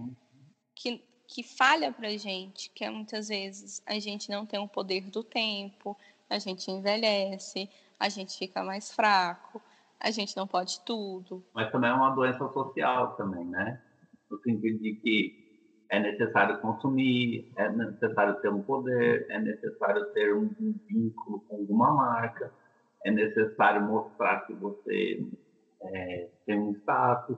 Que, 0.74 1.04
que 1.28 1.44
falha 1.44 1.92
para 1.92 2.08
a 2.08 2.16
gente, 2.16 2.70
que 2.70 2.86
é 2.86 2.90
muitas 2.90 3.28
vezes 3.28 3.84
a 3.86 4.00
gente 4.00 4.30
não 4.30 4.46
tem 4.46 4.58
o 4.58 4.70
poder 4.70 5.02
do 5.10 5.22
tempo, 5.22 5.98
a 6.30 6.40
gente 6.40 6.72
envelhece, 6.72 7.70
a 8.00 8.10
gente 8.10 8.38
fica 8.38 8.64
mais 8.64 8.92
fraco, 8.92 9.62
a 10.00 10.12
gente 10.12 10.36
não 10.38 10.48
pode 10.48 10.80
tudo. 10.86 11.44
Mas 11.54 11.72
também 11.72 11.90
é 11.90 11.94
uma 11.94 12.12
doença 12.12 12.48
social 12.50 13.16
também, 13.16 13.46
né? 13.46 13.82
No 14.30 14.38
sentido 14.40 14.80
de 14.80 14.96
que 14.96 15.48
é 15.90 16.00
necessário 16.00 16.60
consumir, 16.60 17.52
é 17.56 17.70
necessário 17.70 18.40
ter 18.42 18.50
um 18.50 18.62
poder, 18.62 19.26
é 19.30 19.40
necessário 19.40 20.06
ter 20.14 20.34
um, 20.34 20.50
vínculo 20.88 21.40
com 21.48 21.56
alguma 21.56 21.94
marca, 21.94 22.52
é 23.06 23.12
necessário 23.12 23.82
mostrar 23.82 24.46
que 24.46 24.54
você 24.54 25.26
é, 25.82 26.30
tem 26.46 26.60
um 26.60 26.72
status. 26.74 27.38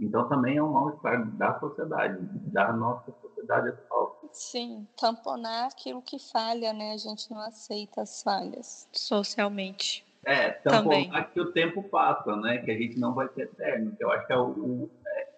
Então 0.00 0.26
também 0.28 0.56
é 0.56 0.62
um 0.62 0.72
mal-estar 0.72 1.30
da 1.36 1.60
sociedade, 1.60 2.18
da 2.50 2.72
nossa 2.72 3.12
sociedade 3.20 3.68
atual. 3.68 4.18
Sim, 4.32 4.86
tamponar 4.96 5.68
aquilo 5.68 6.00
que 6.00 6.18
falha, 6.18 6.72
né? 6.72 6.92
A 6.92 6.96
gente 6.96 7.30
não 7.30 7.40
aceita 7.40 8.00
as 8.00 8.22
falhas 8.22 8.88
socialmente. 8.92 10.06
É, 10.24 10.50
tamponar 10.50 11.04
também. 11.04 11.24
que 11.32 11.40
o 11.40 11.52
tempo 11.52 11.82
passa, 11.82 12.34
né? 12.36 12.58
Que 12.58 12.70
a 12.70 12.78
gente 12.78 12.98
não 12.98 13.14
vai 13.14 13.28
ser 13.28 13.42
eterno. 13.42 13.94
Que 13.94 14.02
eu 14.02 14.10
acho 14.10 14.26
que 14.26 14.32
é 14.32 14.38
o, 14.38 14.48
o 14.48 14.90
é, 15.06 15.28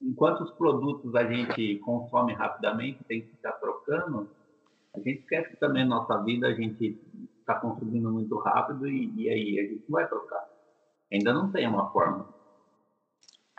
enquanto 0.00 0.42
os 0.42 0.52
produtos 0.52 1.14
a 1.14 1.24
gente 1.24 1.76
consome 1.80 2.32
rapidamente, 2.32 3.04
tem 3.04 3.22
que 3.22 3.28
ficar 3.28 3.52
trocando, 3.52 4.30
a 4.94 4.98
gente 4.98 5.20
esquece 5.20 5.50
que 5.50 5.56
também 5.56 5.86
na 5.86 5.96
nossa 5.96 6.22
vida 6.24 6.46
a 6.46 6.54
gente 6.54 6.98
está 7.40 7.56
consumindo 7.56 8.10
muito 8.10 8.38
rápido 8.38 8.86
e, 8.88 9.12
e 9.16 9.28
aí 9.28 9.60
a 9.60 9.62
gente 9.62 9.84
vai 9.90 10.08
trocar. 10.08 10.46
Ainda 11.12 11.32
não 11.32 11.50
tem 11.50 11.66
uma 11.66 11.90
forma. 11.90 12.37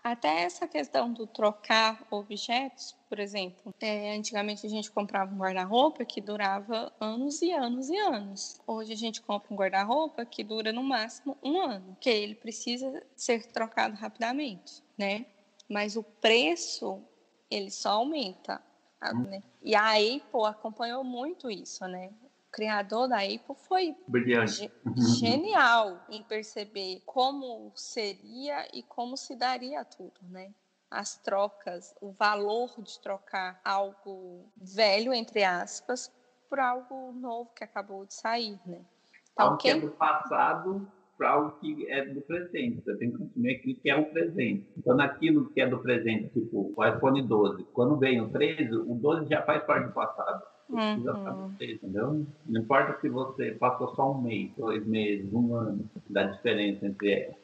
Até 0.04 0.44
essa 0.44 0.68
questão 0.68 1.12
do 1.12 1.28
trocar 1.28 2.06
objetos, 2.10 2.96
por 3.10 3.20
exemplo, 3.20 3.74
é, 3.82 4.16
antigamente 4.16 4.66
a 4.66 4.70
gente 4.70 4.90
comprava 4.90 5.34
um 5.34 5.38
guarda-roupa 5.38 6.06
que 6.06 6.22
durava 6.22 6.94
anos 7.00 7.42
e 7.42 7.52
anos 7.52 7.90
e 7.90 7.98
anos. 7.98 8.62
Hoje 8.66 8.94
a 8.94 8.96
gente 8.96 9.22
compra 9.22 9.54
um 9.54 9.58
guarda-roupa 9.58 10.26
que 10.26 10.44
dura 10.44 10.72
no 10.72 10.84
máximo 10.84 11.38
um 11.44 11.60
ano, 11.60 11.98
que 12.00 12.10
ele 12.10 12.36
precisa 12.36 13.04
ser 13.16 13.48
trocado 13.48 13.96
rapidamente, 13.96 14.82
né? 14.98 15.26
Mas 15.68 15.96
o 15.98 16.04
preço 16.04 17.02
ele 17.52 17.70
só 17.70 17.92
aumenta, 17.92 18.62
né? 19.14 19.44
E 19.62 19.76
a 19.76 19.92
Apple 19.92 20.46
acompanhou 20.46 21.04
muito 21.04 21.52
isso, 21.52 21.86
né? 21.88 22.12
Criador 22.52 23.08
da 23.08 23.18
Apple 23.18 23.56
foi 23.68 23.96
Brilhante. 24.08 24.72
genial 25.20 26.00
em 26.10 26.24
perceber 26.24 27.02
como 27.06 27.72
seria 27.76 28.68
e 28.74 28.84
como 28.84 29.16
se 29.16 29.36
daria 29.36 29.84
tudo, 29.86 30.20
né? 30.30 30.52
As 30.90 31.18
trocas, 31.18 31.94
o 32.02 32.12
valor 32.12 32.74
de 32.80 33.00
trocar 33.00 33.62
algo 33.64 34.50
velho, 34.58 35.14
entre 35.14 35.44
aspas, 35.44 36.12
por 36.50 36.60
algo 36.60 37.12
novo 37.14 37.52
que 37.56 37.64
acabou 37.64 38.06
de 38.06 38.14
sair, 38.14 38.60
né? 38.66 38.82
Então, 39.34 39.46
algo 39.46 39.58
quem... 39.58 39.80
que 39.80 39.86
é 39.86 39.90
do 39.90 39.96
passado 39.96 40.92
para 41.16 41.32
algo 41.32 41.52
que 41.60 41.86
é 41.92 42.06
do 42.06 42.22
presente. 42.22 42.82
Você 42.82 42.98
tem 42.98 43.12
que 43.12 43.18
consumir 43.18 43.56
aquilo 43.56 43.80
que 43.80 43.90
é 43.90 43.96
o 43.96 44.06
presente. 44.06 44.68
Então, 44.78 44.96
naquilo 44.96 45.50
que 45.52 45.62
é 45.62 45.68
do 45.68 45.78
presente, 45.80 46.30
tipo 46.30 46.74
o 46.76 46.86
iPhone 46.86 47.22
12, 47.22 47.66
quando 47.74 47.98
vem 47.98 48.22
o 48.22 48.30
13, 48.30 48.74
o 48.74 48.96
12 48.96 49.30
já 49.30 49.44
faz 49.44 49.64
parte 49.66 49.88
do 49.88 49.94
passado 49.94 50.42
precisa 50.76 51.14
uhum. 51.14 51.50
você, 51.50 51.74
entendeu? 51.74 52.26
Não 52.46 52.62
importa 52.62 53.00
se 53.02 53.10
você 53.10 53.52
passou 53.52 53.94
só 53.96 54.12
um 54.12 54.22
mês, 54.22 54.52
dois 54.58 54.86
meses, 54.86 55.32
um 55.34 55.56
ano, 55.56 55.90
da 56.10 56.24
diferença 56.24 56.86
entre 56.86 57.36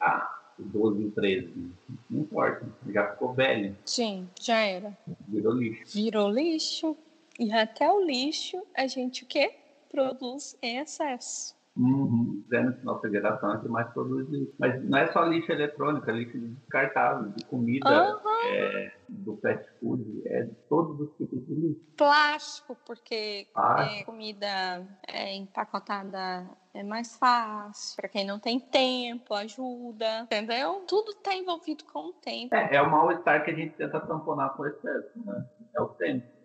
o 0.58 0.62
12 0.62 1.02
e 1.02 1.06
o 1.06 1.10
13. 1.10 1.72
Não 2.10 2.20
importa, 2.20 2.66
já 2.88 3.10
ficou 3.12 3.32
velho. 3.32 3.76
Sim, 3.84 4.28
já 4.40 4.58
era. 4.58 4.96
Virou 5.28 5.52
lixo. 5.52 5.94
Virou 5.94 6.30
lixo. 6.30 6.96
E 7.38 7.52
até 7.52 7.90
o 7.90 8.04
lixo 8.04 8.62
a 8.74 8.86
gente 8.86 9.24
o 9.24 9.26
quê? 9.26 9.52
Produz 9.90 10.56
em 10.62 10.78
excesso. 10.78 11.55
Uhum. 11.76 12.42
Nossa 12.82 13.10
geração 13.10 13.52
é 13.52 13.60
que 13.60 13.68
mais 13.68 13.88
produz 13.92 14.28
lixo. 14.28 14.54
Mas 14.58 14.82
não 14.84 14.98
é 14.98 15.12
só 15.12 15.24
lixo 15.24 15.52
eletrônico, 15.52 16.08
é 16.10 16.12
lixo 16.14 16.38
descartável, 16.38 17.30
de 17.30 17.44
comida, 17.44 18.14
uhum. 18.14 18.30
é, 18.46 18.92
do 19.08 19.36
fast 19.36 19.70
food, 19.78 20.22
é 20.26 20.44
de 20.44 20.54
todos 20.68 20.98
os 21.00 21.16
tipos 21.16 21.46
de 21.46 21.54
lixo. 21.54 21.80
Plástico, 21.96 22.76
porque 22.86 23.46
Plástico. 23.52 24.00
É, 24.00 24.04
comida 24.04 24.86
é, 25.06 25.34
empacotada 25.34 26.48
é 26.72 26.82
mais 26.82 27.16
fácil. 27.16 27.96
Para 27.96 28.08
quem 28.08 28.26
não 28.26 28.38
tem 28.38 28.58
tempo, 28.58 29.34
ajuda. 29.34 30.20
Entendeu? 30.20 30.84
Tudo 30.88 31.10
está 31.10 31.34
envolvido 31.34 31.84
com 31.84 32.08
o 32.08 32.12
tempo. 32.14 32.54
É, 32.54 32.76
é 32.76 32.82
o 32.82 32.90
mal-estar 32.90 33.44
que 33.44 33.50
a 33.50 33.54
gente 33.54 33.74
tenta 33.74 34.00
tamponar 34.00 34.54
com 34.56 34.62
o 34.62 34.66
excesso, 34.66 35.10
né? 35.24 35.46
É 35.74 35.80
o 35.80 35.88
tempo. 35.88 36.35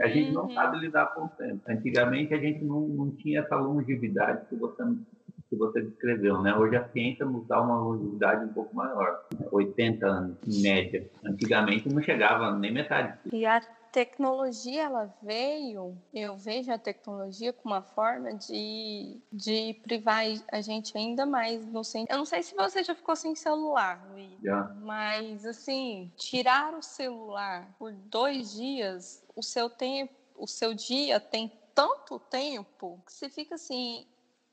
A 0.00 0.08
gente 0.08 0.32
não 0.32 0.44
uhum. 0.44 0.54
sabe 0.54 0.78
lidar 0.78 1.14
com 1.14 1.24
o 1.24 1.28
tempo. 1.28 1.60
Antigamente 1.68 2.34
a 2.34 2.38
gente 2.38 2.64
não, 2.64 2.80
não 2.80 3.10
tinha 3.12 3.40
essa 3.40 3.56
longevidade 3.56 4.46
que 4.48 4.56
você, 4.56 4.82
que 5.48 5.56
você 5.56 5.82
descreveu, 5.82 6.42
né? 6.42 6.54
Hoje 6.54 6.76
a 6.76 6.88
ciência 6.88 7.24
nos 7.24 7.46
dá 7.46 7.60
uma 7.60 7.78
longevidade 7.78 8.44
um 8.44 8.52
pouco 8.52 8.74
maior, 8.74 9.24
80 9.52 10.06
anos 10.06 10.36
em 10.46 10.62
média. 10.62 11.08
Antigamente 11.24 11.88
não 11.88 12.02
chegava 12.02 12.56
nem 12.56 12.72
metade. 12.72 13.18
E 13.32 13.46
a 13.46 13.60
tecnologia 13.92 14.84
ela 14.84 15.14
veio, 15.22 15.96
eu 16.12 16.36
vejo 16.36 16.72
a 16.72 16.78
tecnologia 16.78 17.52
como 17.52 17.74
uma 17.74 17.82
forma 17.82 18.34
de, 18.34 19.20
de 19.32 19.74
privar 19.82 20.24
a 20.52 20.60
gente 20.60 20.96
ainda 20.96 21.26
mais 21.26 21.66
no 21.66 21.82
sentido. 21.82 22.12
Eu 22.12 22.18
não 22.18 22.24
sei 22.24 22.42
se 22.42 22.54
você 22.54 22.82
já 22.82 22.94
ficou 22.94 23.16
sem 23.16 23.34
celular, 23.34 24.06
Luiz, 24.10 24.40
já. 24.42 24.64
mas 24.80 25.44
assim, 25.44 26.12
tirar 26.16 26.74
o 26.74 26.82
celular 26.82 27.74
por 27.78 27.92
dois 27.92 28.52
dias, 28.52 29.24
o 29.34 29.42
seu 29.42 29.68
tempo, 29.68 30.14
o 30.36 30.46
seu 30.46 30.74
dia 30.74 31.18
tem 31.18 31.52
tanto 31.74 32.18
tempo 32.18 33.00
que 33.06 33.12
você 33.12 33.28
fica 33.28 33.54
assim, 33.54 34.06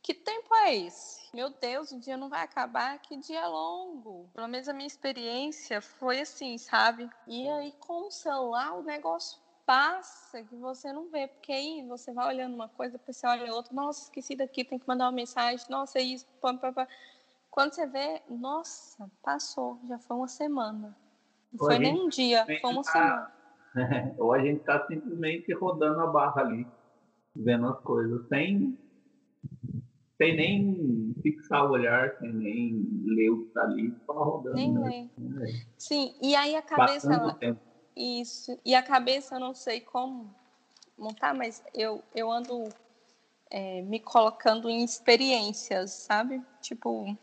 que 0.06 0.14
tempo 0.14 0.54
é 0.54 0.76
esse? 0.76 1.36
Meu 1.36 1.50
Deus, 1.50 1.92
o 1.92 2.00
dia 2.00 2.16
não 2.16 2.30
vai 2.30 2.44
acabar, 2.44 3.00
que 3.00 3.18
dia 3.18 3.48
longo. 3.48 4.30
Pelo 4.36 4.48
menos 4.48 4.70
a 4.70 4.74
minha 4.74 4.86
experiência 4.86 5.82
foi 5.82 6.20
assim, 6.22 6.60
sabe? 6.60 7.10
E 7.26 7.50
aí 7.50 7.74
com 7.80 8.08
o 8.08 8.12
celular 8.12 8.78
o 8.78 8.84
negócio 8.84 9.42
passa 9.66 10.44
que 10.44 10.56
você 10.58 10.94
não 10.94 11.10
vê, 11.10 11.28
porque 11.28 11.52
aí 11.52 11.84
você 11.88 12.14
vai 12.14 12.28
olhando 12.28 12.54
uma 12.54 12.70
coisa, 12.70 13.00
depois 13.00 13.18
você 13.18 13.26
olha 13.26 13.52
outra, 13.52 13.74
nossa, 13.74 14.04
esqueci 14.04 14.36
daqui, 14.36 14.64
tem 14.64 14.78
que 14.78 14.88
mandar 14.88 15.06
uma 15.06 15.12
mensagem, 15.12 15.66
nossa, 15.72 15.98
é 15.98 16.04
isso, 16.04 16.28
pam, 16.40 16.56
pam, 16.56 16.72
pam. 16.72 16.88
Quando 17.50 17.74
você 17.74 17.88
vê, 17.88 18.22
nossa, 18.30 19.10
passou, 19.24 19.80
já 19.90 19.98
foi 19.98 20.18
uma 20.18 20.28
semana. 20.28 20.96
Não 21.52 21.66
foi 21.66 21.80
nem 21.80 22.00
um 22.00 22.10
dia, 22.10 22.46
foi 22.46 22.72
uma 22.72 22.84
tá... 22.84 22.92
semana. 23.74 24.14
Ou 24.20 24.34
a 24.34 24.40
gente 24.40 24.60
está 24.60 24.86
simplesmente 24.86 25.52
rodando 25.56 26.00
a 26.00 26.08
barra 26.08 26.44
ali, 26.44 26.68
vendo 27.36 27.66
as 27.70 27.80
coisas, 27.80 28.28
sem 28.28 28.78
sem 30.18 30.36
nem 30.36 31.14
fixar 31.22 31.66
o 31.66 31.72
olhar, 31.72 32.16
sem 32.18 32.34
nem 32.34 32.88
ler 33.06 33.30
o 33.30 33.42
que 33.42 33.48
está 33.48 33.62
ali, 33.64 33.94
só 34.06 34.14
rodando. 34.14 34.56
Nem 34.56 34.74
né? 34.74 35.10
Sim, 35.78 36.14
e 36.22 36.36
aí 36.36 36.56
a 36.56 36.62
cabeça. 36.62 37.14
Ela... 37.14 37.38
Isso. 37.96 38.58
E 38.66 38.76
a 38.76 38.84
cabeça, 38.84 39.36
eu 39.36 39.40
não 39.40 39.54
sei 39.54 39.80
como, 39.80 40.30
montar, 40.98 41.34
mas 41.34 41.62
eu, 41.74 42.04
eu 42.14 42.32
ando 42.32 42.68
é, 43.50 43.82
me 43.84 44.00
colocando 44.00 44.70
em 44.70 44.84
experiências, 44.84 45.92
sabe? 45.92 46.42
Tipo, 46.62 47.18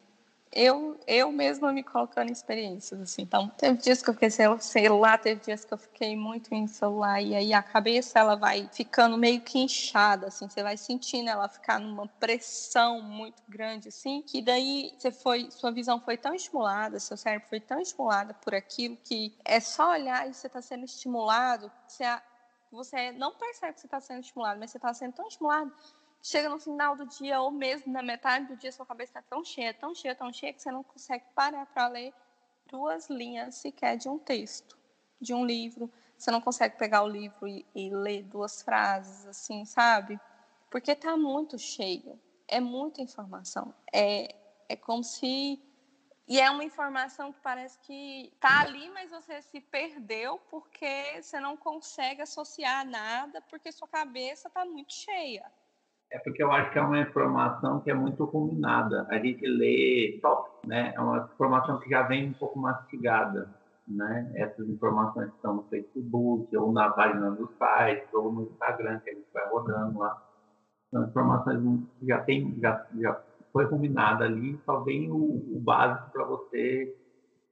eu, 0.52 1.00
eu 1.06 1.32
mesma 1.32 1.72
me 1.72 1.82
colocando 1.82 2.28
em 2.28 2.32
experiências, 2.32 3.00
assim. 3.00 3.22
Então, 3.22 3.48
teve 3.56 3.78
dias 3.78 4.02
que 4.02 4.10
eu 4.10 4.14
fiquei 4.14 4.30
sem 4.30 4.58
celular, 4.60 5.18
teve 5.18 5.40
dias 5.40 5.64
que 5.64 5.72
eu 5.72 5.78
fiquei 5.78 6.14
muito 6.14 6.54
em 6.54 6.66
celular, 6.66 7.22
e 7.22 7.34
aí 7.34 7.54
a 7.54 7.62
cabeça, 7.62 8.18
ela 8.18 8.36
vai 8.36 8.68
ficando 8.72 9.16
meio 9.16 9.40
que 9.40 9.58
inchada, 9.58 10.26
assim, 10.26 10.48
você 10.48 10.62
vai 10.62 10.76
sentindo 10.76 11.30
ela 11.30 11.48
ficar 11.48 11.80
numa 11.80 12.06
pressão 12.06 13.00
muito 13.00 13.42
grande, 13.48 13.88
assim, 13.88 14.20
que 14.22 14.42
daí 14.42 14.92
você 14.98 15.10
foi, 15.10 15.50
sua 15.50 15.72
visão 15.72 15.98
foi 15.98 16.18
tão 16.18 16.34
estimulada, 16.34 17.00
seu 17.00 17.16
cérebro 17.16 17.48
foi 17.48 17.60
tão 17.60 17.80
estimulado 17.80 18.34
por 18.34 18.54
aquilo 18.54 18.96
que 19.02 19.34
é 19.44 19.58
só 19.58 19.92
olhar 19.92 20.28
e 20.28 20.34
você 20.34 20.48
está 20.48 20.60
sendo 20.60 20.84
estimulado, 20.84 21.72
você, 21.88 22.04
você 22.70 23.12
não 23.12 23.34
percebe 23.34 23.72
que 23.72 23.80
você 23.80 23.86
está 23.86 24.00
sendo 24.00 24.20
estimulado, 24.20 24.60
mas 24.60 24.70
você 24.70 24.76
está 24.76 24.92
sendo 24.92 25.14
tão 25.14 25.26
estimulado 25.26 25.72
chega 26.22 26.48
no 26.48 26.58
final 26.58 26.94
do 26.94 27.04
dia 27.04 27.40
ou 27.40 27.50
mesmo 27.50 27.92
na 27.92 28.02
metade 28.02 28.46
do 28.46 28.56
dia, 28.56 28.70
sua 28.70 28.86
cabeça 28.86 29.10
está 29.10 29.22
tão 29.22 29.44
cheia, 29.44 29.74
tão 29.74 29.92
cheia, 29.94 30.14
tão 30.14 30.32
cheia 30.32 30.52
que 30.52 30.62
você 30.62 30.70
não 30.70 30.84
consegue 30.84 31.24
parar 31.34 31.66
para 31.66 31.88
ler 31.88 32.14
duas 32.66 33.10
linhas 33.10 33.56
sequer 33.56 33.96
de 33.96 34.08
um 34.08 34.18
texto, 34.18 34.78
de 35.20 35.34
um 35.34 35.44
livro. 35.44 35.90
Você 36.16 36.30
não 36.30 36.40
consegue 36.40 36.78
pegar 36.78 37.02
o 37.02 37.08
livro 37.08 37.48
e, 37.48 37.66
e 37.74 37.90
ler 37.90 38.22
duas 38.22 38.62
frases, 38.62 39.26
assim, 39.26 39.64
sabe? 39.64 40.18
Porque 40.70 40.92
está 40.92 41.16
muito 41.16 41.58
cheio. 41.58 42.18
É 42.46 42.60
muita 42.60 43.02
informação. 43.02 43.74
É, 43.92 44.34
é 44.68 44.76
como 44.76 45.02
se. 45.02 45.60
E 46.28 46.40
é 46.40 46.48
uma 46.50 46.62
informação 46.62 47.32
que 47.32 47.40
parece 47.40 47.78
que 47.80 48.30
está 48.32 48.60
ali, 48.60 48.88
mas 48.90 49.10
você 49.10 49.42
se 49.42 49.60
perdeu 49.60 50.38
porque 50.48 51.20
você 51.20 51.40
não 51.40 51.56
consegue 51.56 52.22
associar 52.22 52.86
nada, 52.86 53.40
porque 53.42 53.72
sua 53.72 53.88
cabeça 53.88 54.46
está 54.46 54.64
muito 54.64 54.92
cheia. 54.92 55.52
É 56.12 56.18
porque 56.18 56.42
eu 56.42 56.52
acho 56.52 56.70
que 56.70 56.78
é 56.78 56.82
uma 56.82 57.00
informação 57.00 57.80
que 57.80 57.90
é 57.90 57.94
muito 57.94 58.22
ruminada. 58.24 59.06
A 59.10 59.18
gente 59.18 59.46
lê 59.46 60.18
só, 60.20 60.60
né? 60.66 60.92
É 60.94 61.00
uma 61.00 61.30
informação 61.32 61.78
que 61.80 61.88
já 61.88 62.02
vem 62.02 62.28
um 62.28 62.34
pouco 62.34 62.58
mastigada, 62.58 63.48
né? 63.88 64.30
Essas 64.34 64.68
informações 64.68 65.30
que 65.30 65.36
estão 65.36 65.54
no 65.54 65.62
Facebook, 65.64 66.54
ou 66.54 66.70
na 66.70 66.90
página 66.90 67.30
do 67.30 67.50
site, 67.58 68.06
ou 68.12 68.30
no 68.30 68.42
Instagram, 68.42 69.00
que 69.00 69.08
a 69.08 69.14
gente 69.14 69.26
vai 69.32 69.48
rodando 69.48 69.98
lá. 69.98 70.22
São 70.90 71.04
informações 71.04 71.80
que 71.98 72.06
já 72.06 72.20
tem, 72.20 72.60
já, 72.60 72.86
já 73.00 73.18
foi 73.50 73.64
ruminada 73.64 74.26
ali, 74.26 74.60
só 74.66 74.80
vem 74.80 75.10
o, 75.10 75.16
o 75.16 75.60
básico 75.60 76.10
para 76.12 76.24
você 76.26 76.94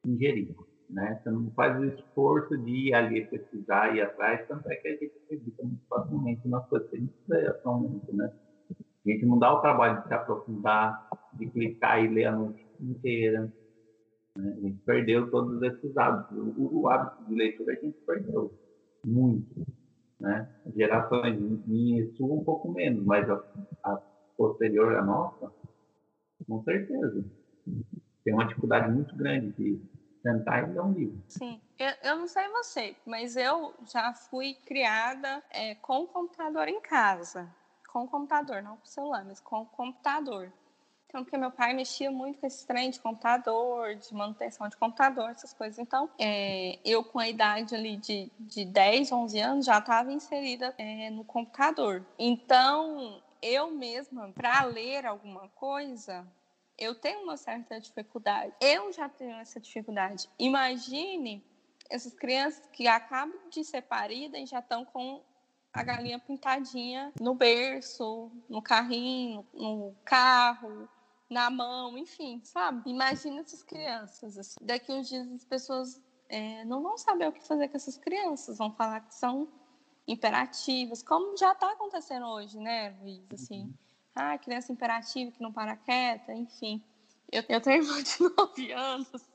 ingerir, 0.04 0.54
né? 0.90 1.18
Você 1.22 1.30
não 1.30 1.50
faz 1.52 1.80
o 1.80 1.84
esforço 1.86 2.58
de 2.58 2.88
ir 2.88 2.94
ali 2.94 3.24
pesquisar, 3.24 3.96
ir 3.96 4.02
atrás, 4.02 4.46
tanto 4.46 4.70
é 4.70 4.76
que 4.76 4.88
a 4.88 4.90
gente 4.92 5.12
acredita 5.24 5.62
muito 5.62 5.82
facilmente 5.88 6.46
nas 6.46 6.66
coisas 6.68 6.90
que 6.90 6.96
a 6.96 7.00
gente 7.00 7.14
vê 7.26 7.46
atualmente, 7.46 8.14
né? 8.14 8.30
A 9.06 9.10
gente 9.10 9.24
não 9.24 9.38
dá 9.38 9.52
o 9.52 9.60
trabalho 9.60 10.02
de 10.02 10.08
se 10.08 10.14
aprofundar, 10.14 11.08
de 11.32 11.46
clicar 11.50 12.04
e 12.04 12.08
ler 12.08 12.26
a 12.26 12.36
noite 12.36 12.66
inteira. 12.78 13.50
Né? 14.36 14.54
A 14.56 14.60
gente 14.60 14.78
perdeu 14.84 15.30
todos 15.30 15.62
esses 15.62 15.96
hábitos. 15.96 16.36
O, 16.36 16.80
o, 16.80 16.88
hábito 16.88 17.24
de 17.24 17.34
leitura 17.34 17.72
a 17.72 17.76
gente 17.76 17.98
perdeu 18.06 18.52
muito. 19.04 19.66
Né? 20.20 20.48
Gerações 20.76 21.40
minhas 21.66 22.14
sua 22.16 22.34
um 22.34 22.44
pouco 22.44 22.70
menos, 22.72 23.02
mas 23.04 23.28
a, 23.30 23.42
a 23.84 24.02
posterior 24.36 24.94
à 24.94 25.02
nossa, 25.02 25.50
com 26.46 26.62
certeza. 26.62 27.24
Tem 28.22 28.34
uma 28.34 28.46
dificuldade 28.46 28.92
muito 28.92 29.16
grande 29.16 29.52
de 29.52 29.82
sentar 30.20 30.68
e 30.68 30.72
ler 30.74 30.82
um 30.82 30.92
livro. 30.92 31.22
Sim, 31.28 31.58
eu, 31.78 32.10
eu 32.10 32.16
não 32.18 32.28
sei 32.28 32.46
você, 32.48 32.96
mas 33.06 33.34
eu 33.34 33.72
já 33.90 34.12
fui 34.12 34.54
criada 34.66 35.42
é, 35.50 35.74
com 35.76 36.02
o 36.02 36.06
computador 36.06 36.68
em 36.68 36.82
casa 36.82 37.50
com 37.92 38.04
o 38.04 38.08
computador, 38.08 38.62
não 38.62 38.76
com 38.76 38.84
o 38.84 38.88
celular, 38.88 39.24
mas 39.24 39.40
com 39.40 39.62
o 39.62 39.66
computador. 39.66 40.52
Então, 41.10 41.24
porque 41.24 41.36
meu 41.36 41.50
pai 41.50 41.74
mexia 41.74 42.08
muito 42.08 42.38
com 42.38 42.46
esse 42.46 42.64
trem 42.64 42.88
de 42.88 43.00
computador, 43.00 43.96
de 43.96 44.14
manutenção 44.14 44.68
de 44.68 44.76
computador, 44.76 45.28
essas 45.30 45.52
coisas. 45.52 45.76
Então, 45.76 46.08
é, 46.16 46.78
eu 46.84 47.02
com 47.02 47.18
a 47.18 47.28
idade 47.28 47.74
ali 47.74 47.96
de, 47.96 48.30
de 48.38 48.64
10, 48.64 49.10
11 49.10 49.40
anos, 49.40 49.66
já 49.66 49.78
estava 49.78 50.12
inserida 50.12 50.72
é, 50.78 51.10
no 51.10 51.24
computador. 51.24 52.06
Então, 52.16 53.20
eu 53.42 53.72
mesma, 53.72 54.30
para 54.30 54.62
ler 54.62 55.04
alguma 55.04 55.48
coisa, 55.48 56.24
eu 56.78 56.94
tenho 56.94 57.24
uma 57.24 57.36
certa 57.36 57.80
dificuldade. 57.80 58.52
Eu 58.60 58.92
já 58.92 59.08
tenho 59.08 59.34
essa 59.38 59.58
dificuldade. 59.58 60.30
Imagine 60.38 61.44
essas 61.90 62.14
crianças 62.14 62.64
que 62.72 62.86
acabam 62.86 63.36
de 63.50 63.64
ser 63.64 63.82
paridas 63.82 64.40
e 64.40 64.46
já 64.46 64.60
estão 64.60 64.84
com 64.84 65.20
a 65.72 65.82
galinha 65.82 66.18
pintadinha 66.18 67.12
no 67.20 67.34
berço, 67.34 68.30
no 68.48 68.60
carrinho, 68.60 69.46
no 69.54 69.94
carro, 70.04 70.88
na 71.28 71.48
mão, 71.48 71.96
enfim, 71.96 72.40
sabe? 72.44 72.90
Imagina 72.90 73.40
essas 73.40 73.62
crianças. 73.62 74.36
Assim. 74.36 74.58
Daqui 74.60 74.90
uns 74.92 75.08
dias 75.08 75.30
as 75.30 75.44
pessoas 75.44 76.00
é, 76.28 76.64
não 76.64 76.82
vão 76.82 76.98
saber 76.98 77.28
o 77.28 77.32
que 77.32 77.46
fazer 77.46 77.68
com 77.68 77.76
essas 77.76 77.96
crianças, 77.96 78.58
vão 78.58 78.72
falar 78.72 79.00
que 79.00 79.14
são 79.14 79.48
imperativas, 80.06 81.02
como 81.02 81.36
já 81.36 81.52
está 81.52 81.70
acontecendo 81.70 82.26
hoje, 82.26 82.58
né, 82.58 82.96
Luiz? 83.00 83.22
Assim, 83.32 83.62
uhum. 83.62 83.74
ah, 84.16 84.38
criança 84.38 84.72
imperativa 84.72 85.30
que 85.30 85.40
não 85.40 85.52
para 85.52 85.76
quieta, 85.76 86.32
enfim. 86.34 86.82
Eu, 87.30 87.44
eu 87.48 87.60
tenho 87.60 87.84
irmã 87.84 88.02
de 88.02 88.18
9 88.36 88.72
anos 88.72 89.30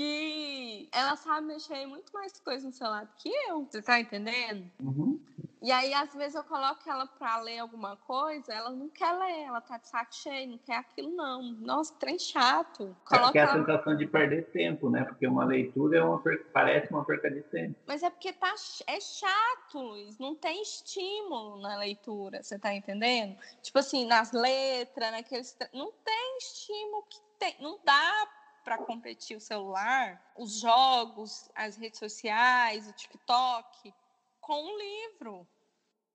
que 0.00 0.88
ela 0.92 1.14
sabe 1.14 1.46
mexer 1.46 1.86
muito 1.86 2.10
mais 2.14 2.32
coisas 2.40 2.64
no 2.64 2.72
celular 2.72 3.04
do 3.04 3.12
que 3.16 3.28
eu. 3.28 3.66
Você 3.70 3.82
tá 3.82 4.00
entendendo? 4.00 4.64
Uhum. 4.82 5.20
E 5.60 5.70
aí, 5.70 5.92
às 5.92 6.14
vezes, 6.14 6.34
eu 6.34 6.42
coloco 6.42 6.80
ela 6.88 7.06
para 7.06 7.38
ler 7.42 7.58
alguma 7.58 7.94
coisa, 7.98 8.50
ela 8.50 8.70
não 8.70 8.88
quer 8.88 9.12
ler, 9.12 9.42
ela 9.42 9.60
tá 9.60 9.76
de 9.76 9.88
saco 9.88 10.14
cheio, 10.14 10.52
não 10.52 10.56
quer 10.56 10.76
aquilo, 10.76 11.10
não. 11.10 11.42
Nossa, 11.42 11.92
trem 11.96 12.18
chato. 12.18 12.96
Coloca 13.04 13.38
é, 13.38 13.42
é 13.42 13.44
a 13.44 13.50
ela... 13.50 13.58
sensação 13.58 13.94
de 13.94 14.06
perder 14.06 14.50
tempo, 14.52 14.88
né? 14.88 15.04
Porque 15.04 15.26
uma 15.26 15.44
leitura 15.44 15.98
é 15.98 16.02
uma 16.02 16.18
per... 16.18 16.46
parece 16.50 16.90
uma 16.90 17.04
perca 17.04 17.30
de 17.30 17.42
tempo. 17.42 17.78
Mas 17.86 18.02
é 18.02 18.08
porque 18.08 18.32
tá... 18.32 18.54
é 18.86 19.00
chato, 19.00 19.78
Luiz. 19.82 20.18
Não 20.18 20.34
tem 20.34 20.62
estímulo 20.62 21.60
na 21.60 21.76
leitura, 21.76 22.42
você 22.42 22.58
tá 22.58 22.74
entendendo? 22.74 23.36
Tipo 23.60 23.80
assim, 23.80 24.06
nas 24.06 24.32
letras, 24.32 25.10
naqueles. 25.10 25.58
Não 25.74 25.92
tem 26.02 26.38
estímulo 26.38 27.04
que 27.06 27.20
tem. 27.38 27.54
Não 27.60 27.78
dá 27.84 28.39
para 28.64 28.78
competir 28.78 29.36
o 29.36 29.40
celular, 29.40 30.22
os 30.36 30.60
jogos, 30.60 31.48
as 31.54 31.76
redes 31.76 31.98
sociais, 31.98 32.88
o 32.88 32.92
TikTok, 32.92 33.94
com 34.40 34.62
um 34.62 34.78
livro. 34.78 35.46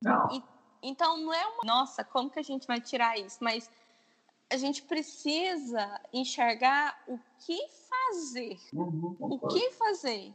Não. 0.01 0.31
E, 0.31 0.43
então 0.83 1.17
não 1.17 1.33
é 1.33 1.45
uma. 1.47 1.63
Nossa, 1.63 2.03
como 2.03 2.29
que 2.29 2.39
a 2.39 2.43
gente 2.43 2.67
vai 2.67 2.79
tirar 2.79 3.17
isso? 3.17 3.37
Mas 3.41 3.69
a 4.51 4.57
gente 4.57 4.83
precisa 4.83 6.01
enxergar 6.13 7.03
o 7.07 7.19
que 7.39 7.59
fazer. 7.89 8.59
Uhum, 8.73 9.17
o 9.19 9.47
que 9.47 9.71
fazer 9.71 10.33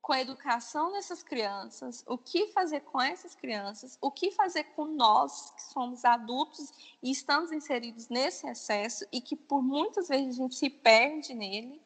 com 0.00 0.12
a 0.12 0.20
educação 0.20 0.92
dessas 0.92 1.22
crianças, 1.22 2.04
o 2.06 2.16
que 2.16 2.46
fazer 2.48 2.80
com 2.80 3.00
essas 3.00 3.34
crianças, 3.34 3.98
o 4.00 4.10
que 4.10 4.30
fazer 4.30 4.64
com 4.74 4.86
nós 4.86 5.50
que 5.50 5.62
somos 5.62 6.04
adultos 6.04 6.72
e 7.02 7.10
estamos 7.10 7.52
inseridos 7.52 8.08
nesse 8.08 8.46
excesso 8.46 9.04
e 9.12 9.20
que 9.20 9.36
por 9.36 9.62
muitas 9.62 10.08
vezes 10.08 10.34
a 10.34 10.42
gente 10.42 10.54
se 10.54 10.70
perde 10.70 11.34
nele, 11.34 11.82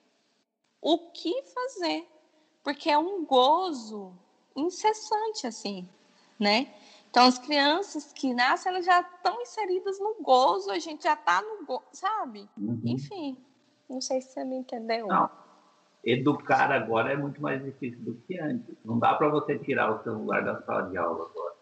o 0.80 1.10
que 1.10 1.42
fazer? 1.42 2.08
Porque 2.62 2.90
é 2.90 2.98
um 2.98 3.24
gozo 3.24 4.12
incessante 4.54 5.46
assim, 5.46 5.88
né? 6.38 6.72
Então 7.10 7.24
as 7.24 7.38
crianças 7.38 8.12
que 8.12 8.32
nascem 8.32 8.70
elas 8.70 8.86
já 8.86 9.00
estão 9.00 9.40
inseridas 9.42 9.98
no 9.98 10.16
gozo, 10.22 10.70
a 10.70 10.78
gente 10.78 11.04
já 11.04 11.14
está 11.14 11.42
no 11.42 11.66
gozo, 11.66 11.84
sabe? 11.92 12.48
Uhum. 12.56 12.80
Enfim, 12.84 13.36
não 13.88 14.00
sei 14.00 14.20
se 14.20 14.32
você 14.32 14.44
me 14.44 14.56
entendeu. 14.56 15.06
Não 15.06 15.41
educar 16.04 16.72
agora 16.72 17.12
é 17.12 17.16
muito 17.16 17.40
mais 17.40 17.62
difícil 17.62 18.00
do 18.00 18.14
que 18.26 18.38
antes. 18.38 18.74
Não 18.84 18.98
dá 18.98 19.14
para 19.14 19.28
você 19.28 19.58
tirar 19.58 19.92
o 19.92 20.02
celular 20.02 20.44
da 20.44 20.60
sala 20.62 20.90
de 20.90 20.96
aula 20.96 21.26
agora. 21.30 21.54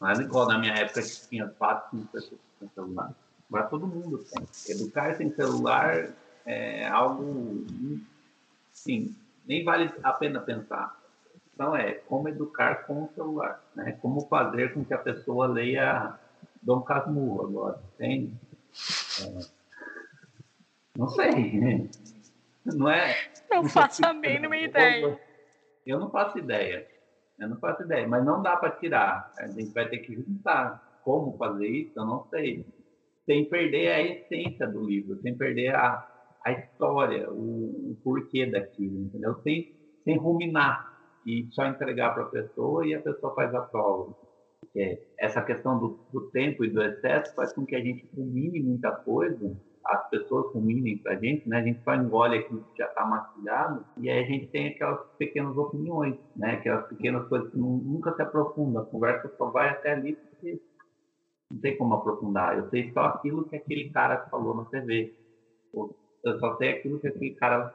Não 0.00 0.10
é 0.10 0.14
igual 0.14 0.48
na 0.48 0.58
minha 0.58 0.72
época 0.74 1.02
que 1.02 1.28
tinha 1.28 1.48
quatro, 1.48 1.90
cinco 1.90 2.12
pessoas 2.12 2.40
com 2.58 2.68
celular. 2.70 3.14
Agora 3.48 3.66
todo 3.66 3.86
mundo 3.86 4.18
tem. 4.18 4.46
Educar 4.74 5.14
sem 5.16 5.30
celular 5.34 6.08
é 6.46 6.88
algo, 6.88 7.66
sim, 8.72 9.14
nem 9.46 9.62
vale 9.62 9.92
a 10.02 10.12
pena 10.12 10.40
pensar. 10.40 10.98
Então 11.52 11.76
é 11.76 11.92
como 11.92 12.28
educar 12.28 12.86
com 12.86 13.04
o 13.04 13.10
celular, 13.14 13.62
né? 13.74 13.92
Como 14.00 14.22
fazer 14.22 14.72
com 14.72 14.84
que 14.84 14.94
a 14.94 14.98
pessoa 14.98 15.46
leia 15.46 16.18
Dom 16.62 16.80
Casmurro 16.80 17.46
agora, 17.46 17.82
entende? 17.94 18.34
É, 19.20 19.44
não 20.96 21.08
sei, 21.08 21.90
não 22.64 22.90
é 22.90 23.14
não 23.50 23.64
faço 23.68 24.04
a 24.04 24.12
mínima 24.12 24.56
ideia. 24.56 25.18
Eu 25.86 25.98
não 25.98 26.10
faço 26.10 26.38
ideia. 26.38 26.86
Eu 27.38 27.48
não 27.48 27.58
faço 27.58 27.82
ideia, 27.82 28.06
mas 28.06 28.24
não 28.24 28.42
dá 28.42 28.56
para 28.56 28.70
tirar. 28.70 29.32
A 29.38 29.48
gente 29.48 29.72
vai 29.72 29.88
ter 29.88 29.98
que 29.98 30.14
juntar. 30.14 30.90
Como 31.02 31.36
fazer 31.36 31.66
isso, 31.66 31.98
eu 31.98 32.06
não 32.06 32.24
sei. 32.28 32.64
Sem 33.26 33.48
perder 33.48 33.88
a 33.88 34.00
essência 34.00 34.66
do 34.68 34.84
livro, 34.84 35.20
sem 35.20 35.36
perder 35.36 35.74
a, 35.74 36.06
a 36.44 36.52
história, 36.52 37.28
o, 37.28 37.90
o 37.90 37.96
porquê 38.04 38.46
daquilo, 38.46 39.00
entendeu? 39.00 39.34
Sem, 39.42 39.74
sem 40.04 40.16
ruminar 40.16 40.92
e 41.26 41.48
só 41.50 41.66
entregar 41.66 42.14
para 42.14 42.24
a 42.24 42.28
pessoa 42.28 42.86
e 42.86 42.94
a 42.94 43.00
pessoa 43.00 43.34
faz 43.34 43.52
a 43.54 43.62
prova. 43.62 44.14
Porque 44.60 45.02
essa 45.18 45.42
questão 45.42 45.78
do, 45.78 45.98
do 46.12 46.30
tempo 46.30 46.64
e 46.64 46.70
do 46.70 46.80
excesso 46.80 47.34
faz 47.34 47.52
com 47.52 47.66
que 47.66 47.74
a 47.74 47.80
gente 47.80 48.08
rumine 48.14 48.62
muita 48.62 48.92
coisa 48.92 49.56
as 49.84 50.08
pessoas 50.10 50.52
ruminem 50.52 50.98
para 50.98 51.12
a 51.12 51.16
gente, 51.16 51.48
né? 51.48 51.58
A 51.58 51.62
gente 51.62 51.82
só 51.82 51.94
engole 51.94 52.38
aquilo 52.38 52.62
que 52.64 52.78
já 52.78 52.86
está 52.86 53.04
mastigado 53.04 53.84
e 53.98 54.08
aí 54.08 54.22
a 54.22 54.26
gente 54.26 54.46
tem 54.48 54.68
aquelas 54.68 55.00
pequenas 55.18 55.56
opiniões, 55.56 56.16
né? 56.36 56.52
Aquelas 56.52 56.86
pequenas 56.88 57.28
coisas 57.28 57.50
que 57.50 57.58
nunca 57.58 58.14
se 58.14 58.22
aprofunda. 58.22 58.80
A 58.80 58.86
conversa 58.86 59.32
só 59.36 59.50
vai 59.50 59.70
até 59.70 59.92
ali 59.92 60.14
porque 60.14 60.60
não 61.50 61.60
tem 61.60 61.76
como 61.76 61.94
aprofundar. 61.94 62.56
Eu 62.58 62.68
sei 62.70 62.92
só 62.92 63.06
aquilo 63.06 63.48
que 63.48 63.56
aquele 63.56 63.90
cara 63.90 64.26
falou 64.28 64.54
na 64.54 64.64
TV. 64.66 65.14
Eu 66.24 66.38
só 66.38 66.56
sei 66.56 66.70
aquilo 66.70 67.00
que 67.00 67.08
aquele 67.08 67.34
cara 67.34 67.74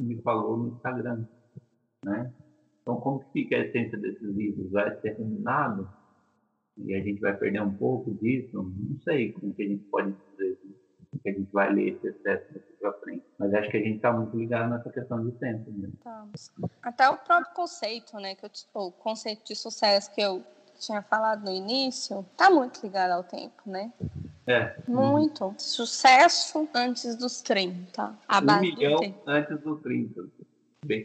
me 0.00 0.20
falou 0.22 0.56
no 0.56 0.68
Instagram, 0.68 1.26
né? 2.04 2.32
Então, 2.80 2.96
como 2.96 3.20
que 3.20 3.32
fica 3.32 3.56
a 3.56 3.60
essência 3.60 3.96
desses 3.98 4.22
livros? 4.34 4.72
Vai 4.72 4.98
ser 5.00 5.12
ruminado? 5.12 5.88
E 6.78 6.94
a 6.94 7.00
gente 7.00 7.20
vai 7.20 7.36
perder 7.36 7.62
um 7.62 7.74
pouco 7.74 8.12
disso? 8.14 8.56
Não 8.56 8.98
sei 9.00 9.32
como 9.32 9.54
que 9.54 9.62
a 9.62 9.68
gente 9.68 9.84
pode 9.84 10.12
dizer 10.12 10.58
isso 10.64 10.81
que 11.18 11.28
a 11.28 11.32
gente 11.32 11.50
vai 11.52 11.72
ler 11.72 11.94
esse 11.94 12.08
excesso 12.08 12.52
daqui 12.52 12.72
para 12.80 12.92
frente. 12.94 13.24
Mas 13.38 13.54
acho 13.54 13.70
que 13.70 13.76
a 13.76 13.80
gente 13.80 13.96
está 13.96 14.12
muito 14.12 14.36
ligado 14.36 14.70
nessa 14.70 14.90
questão 14.90 15.24
de 15.24 15.32
tempo. 15.32 15.70
Né? 15.70 15.90
Até 16.82 17.08
o 17.08 17.16
próprio 17.18 17.54
conceito, 17.54 18.16
né? 18.18 18.34
Que 18.34 18.46
eu, 18.46 18.50
o 18.74 18.92
conceito 18.92 19.44
de 19.44 19.54
sucesso 19.54 20.12
que 20.14 20.20
eu 20.20 20.42
tinha 20.78 21.02
falado 21.02 21.44
no 21.44 21.52
início, 21.52 22.26
está 22.32 22.50
muito 22.50 22.80
ligado 22.82 23.12
ao 23.12 23.22
tempo, 23.22 23.62
né? 23.66 23.92
É. 24.46 24.74
Muito. 24.88 25.44
Uhum. 25.44 25.54
Sucesso 25.58 26.68
antes 26.74 27.16
dos 27.16 27.40
30. 27.40 28.18
A 28.26 28.38
um 28.40 28.60
milhão 28.60 29.00
do 29.00 29.14
antes 29.26 29.60
dos 29.60 29.80
30. 29.82 30.24
Bem 30.84 31.04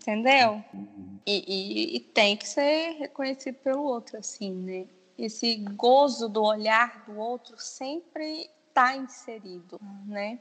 Entendeu? 0.00 0.62
Uhum. 0.72 1.18
E, 1.26 1.44
e, 1.46 1.96
e, 1.96 2.00
tem 2.00 2.36
que 2.36 2.48
ser 2.48 2.92
reconhecido 2.98 3.56
pelo 3.56 3.82
outro, 3.82 4.16
assim, 4.16 4.54
né? 4.54 4.86
Esse 5.18 5.56
gozo 5.74 6.28
do 6.28 6.42
olhar 6.42 7.04
do 7.06 7.18
outro 7.18 7.56
sempre 7.58 8.48
está 8.78 8.94
inserido, 8.94 9.80
né? 10.06 10.40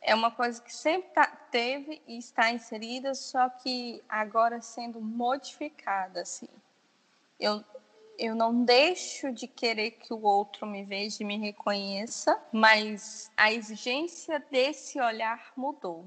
É 0.00 0.14
uma 0.14 0.30
coisa 0.30 0.62
que 0.62 0.74
sempre 0.74 1.10
tá, 1.10 1.26
teve 1.26 2.00
e 2.06 2.16
está 2.16 2.50
inserida, 2.50 3.14
só 3.14 3.50
que 3.50 4.02
agora 4.08 4.62
sendo 4.62 4.98
modificada, 4.98 6.22
assim. 6.22 6.48
Eu, 7.38 7.62
eu 8.18 8.34
não 8.34 8.64
deixo 8.64 9.30
de 9.30 9.46
querer 9.46 9.90
que 9.90 10.14
o 10.14 10.22
outro 10.22 10.66
me 10.66 10.84
veja 10.84 11.22
e 11.22 11.26
me 11.26 11.36
reconheça, 11.36 12.40
mas 12.50 13.30
a 13.36 13.52
exigência 13.52 14.42
desse 14.50 14.98
olhar 14.98 15.52
mudou. 15.54 16.06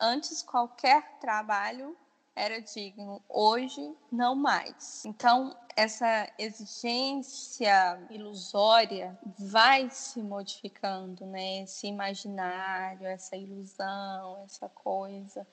Antes, 0.00 0.42
qualquer 0.42 1.18
trabalho 1.20 1.96
era 2.34 2.60
digno, 2.60 3.22
hoje 3.28 3.94
não 4.10 4.34
mais. 4.34 5.04
Então, 5.04 5.56
essa 5.76 6.30
exigência 6.38 8.06
ilusória 8.10 9.18
vai 9.38 9.90
se 9.90 10.22
modificando, 10.22 11.26
né? 11.26 11.62
Esse 11.62 11.86
imaginário, 11.86 13.06
essa 13.06 13.36
ilusão, 13.36 14.44
essa 14.44 14.68
coisa. 14.68 15.46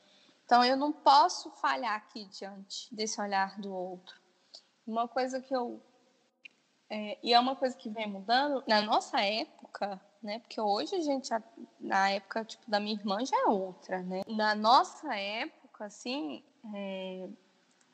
Então, 0.46 0.64
eu 0.64 0.76
não 0.76 0.92
posso 0.92 1.52
falhar 1.52 1.96
aqui 1.96 2.26
diante 2.26 2.94
desse 2.94 3.22
olhar 3.22 3.60
do 3.60 3.74
outro. 3.74 4.20
Uma 4.86 5.08
coisa 5.08 5.40
que 5.40 5.56
eu. 5.56 5.80
É, 6.90 7.20
e 7.22 7.34
é 7.34 7.40
uma 7.40 7.56
coisa 7.56 7.78
que 7.78 7.90
vem 7.90 8.08
mudando 8.08 8.64
na 8.68 8.82
nossa 8.82 9.22
época, 9.22 10.02
né? 10.24 10.40
Porque 10.40 10.60
hoje 10.60 10.96
a 10.96 11.02
gente, 11.02 11.30
na 11.80 12.10
época 12.10 12.44
tipo, 12.44 12.70
da 12.70 12.80
minha 12.80 12.96
irmã, 12.96 13.24
já 13.24 13.38
é 13.38 13.46
outra, 13.46 14.02
né? 14.02 14.24
Na 14.28 14.56
nossa 14.56 15.16
época, 15.16 15.86
assim, 15.86 16.44
é, 16.74 17.30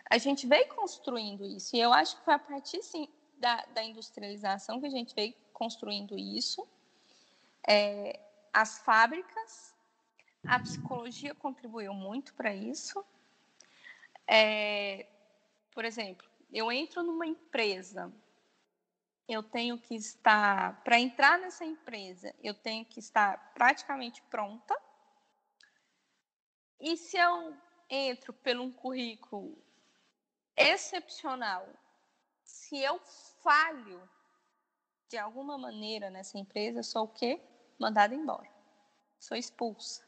a 0.10 0.18
gente 0.18 0.46
veio 0.46 0.68
construindo 0.70 1.44
isso. 1.46 1.76
E 1.76 1.80
eu 1.80 1.92
acho 1.92 2.18
que 2.18 2.26
foi 2.26 2.34
a 2.34 2.40
partir, 2.40 2.82
sim, 2.84 3.08
da, 3.38 3.66
da 3.74 3.84
industrialização 3.84 4.80
que 4.80 4.86
a 4.86 4.90
gente 4.90 5.14
veio 5.16 5.34
construindo 5.52 6.18
isso. 6.18 6.68
É, 7.68 8.20
as 8.54 8.80
fábricas, 8.80 9.74
a 10.48 10.60
psicologia 10.60 11.34
contribuiu 11.34 11.94
muito 11.94 12.34
para 12.36 12.54
isso. 12.54 13.04
É, 14.28 15.08
por 15.72 15.86
exemplo, 15.86 16.28
eu 16.54 16.72
entro 16.72 17.04
numa 17.04 17.26
empresa, 17.26 18.14
eu 19.28 19.42
tenho 19.42 19.78
que 19.78 19.96
estar, 19.96 20.84
para 20.84 21.00
entrar 21.00 21.40
nessa 21.40 21.66
empresa, 21.66 22.34
eu 22.44 22.54
tenho 22.54 22.86
que 22.86 23.00
estar 23.00 23.54
praticamente 23.54 24.22
pronta. 24.24 24.76
E 26.80 26.96
se 26.96 27.18
eu 27.18 27.56
entro 27.90 28.32
por 28.34 28.58
um 28.58 28.72
currículo 28.72 29.65
excepcional, 30.56 31.68
se 32.44 32.78
eu 32.78 33.00
falho 33.44 34.02
de 35.10 35.18
alguma 35.18 35.58
maneira 35.58 36.10
nessa 36.10 36.38
empresa, 36.38 36.80
eu 36.80 36.84
sou 36.84 37.04
o 37.04 37.08
quê? 37.08 37.42
Mandada 37.80 38.16
embora. 38.16 38.50
Sou 39.20 39.38
expulsa. 39.38 40.04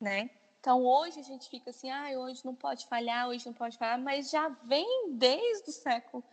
Né? 0.00 0.30
Então 0.60 0.84
hoje 0.84 1.20
a 1.20 1.22
gente 1.22 1.48
fica 1.48 1.70
assim, 1.70 1.90
ah, 1.90 2.08
hoje 2.18 2.44
não 2.44 2.54
pode 2.54 2.86
falhar, 2.86 3.28
hoje 3.28 3.46
não 3.46 3.52
pode 3.52 3.76
falhar, 3.76 4.00
mas 4.00 4.30
já 4.30 4.48
vem 4.48 5.12
desde 5.12 5.70
o 5.70 5.72
século 5.72 6.24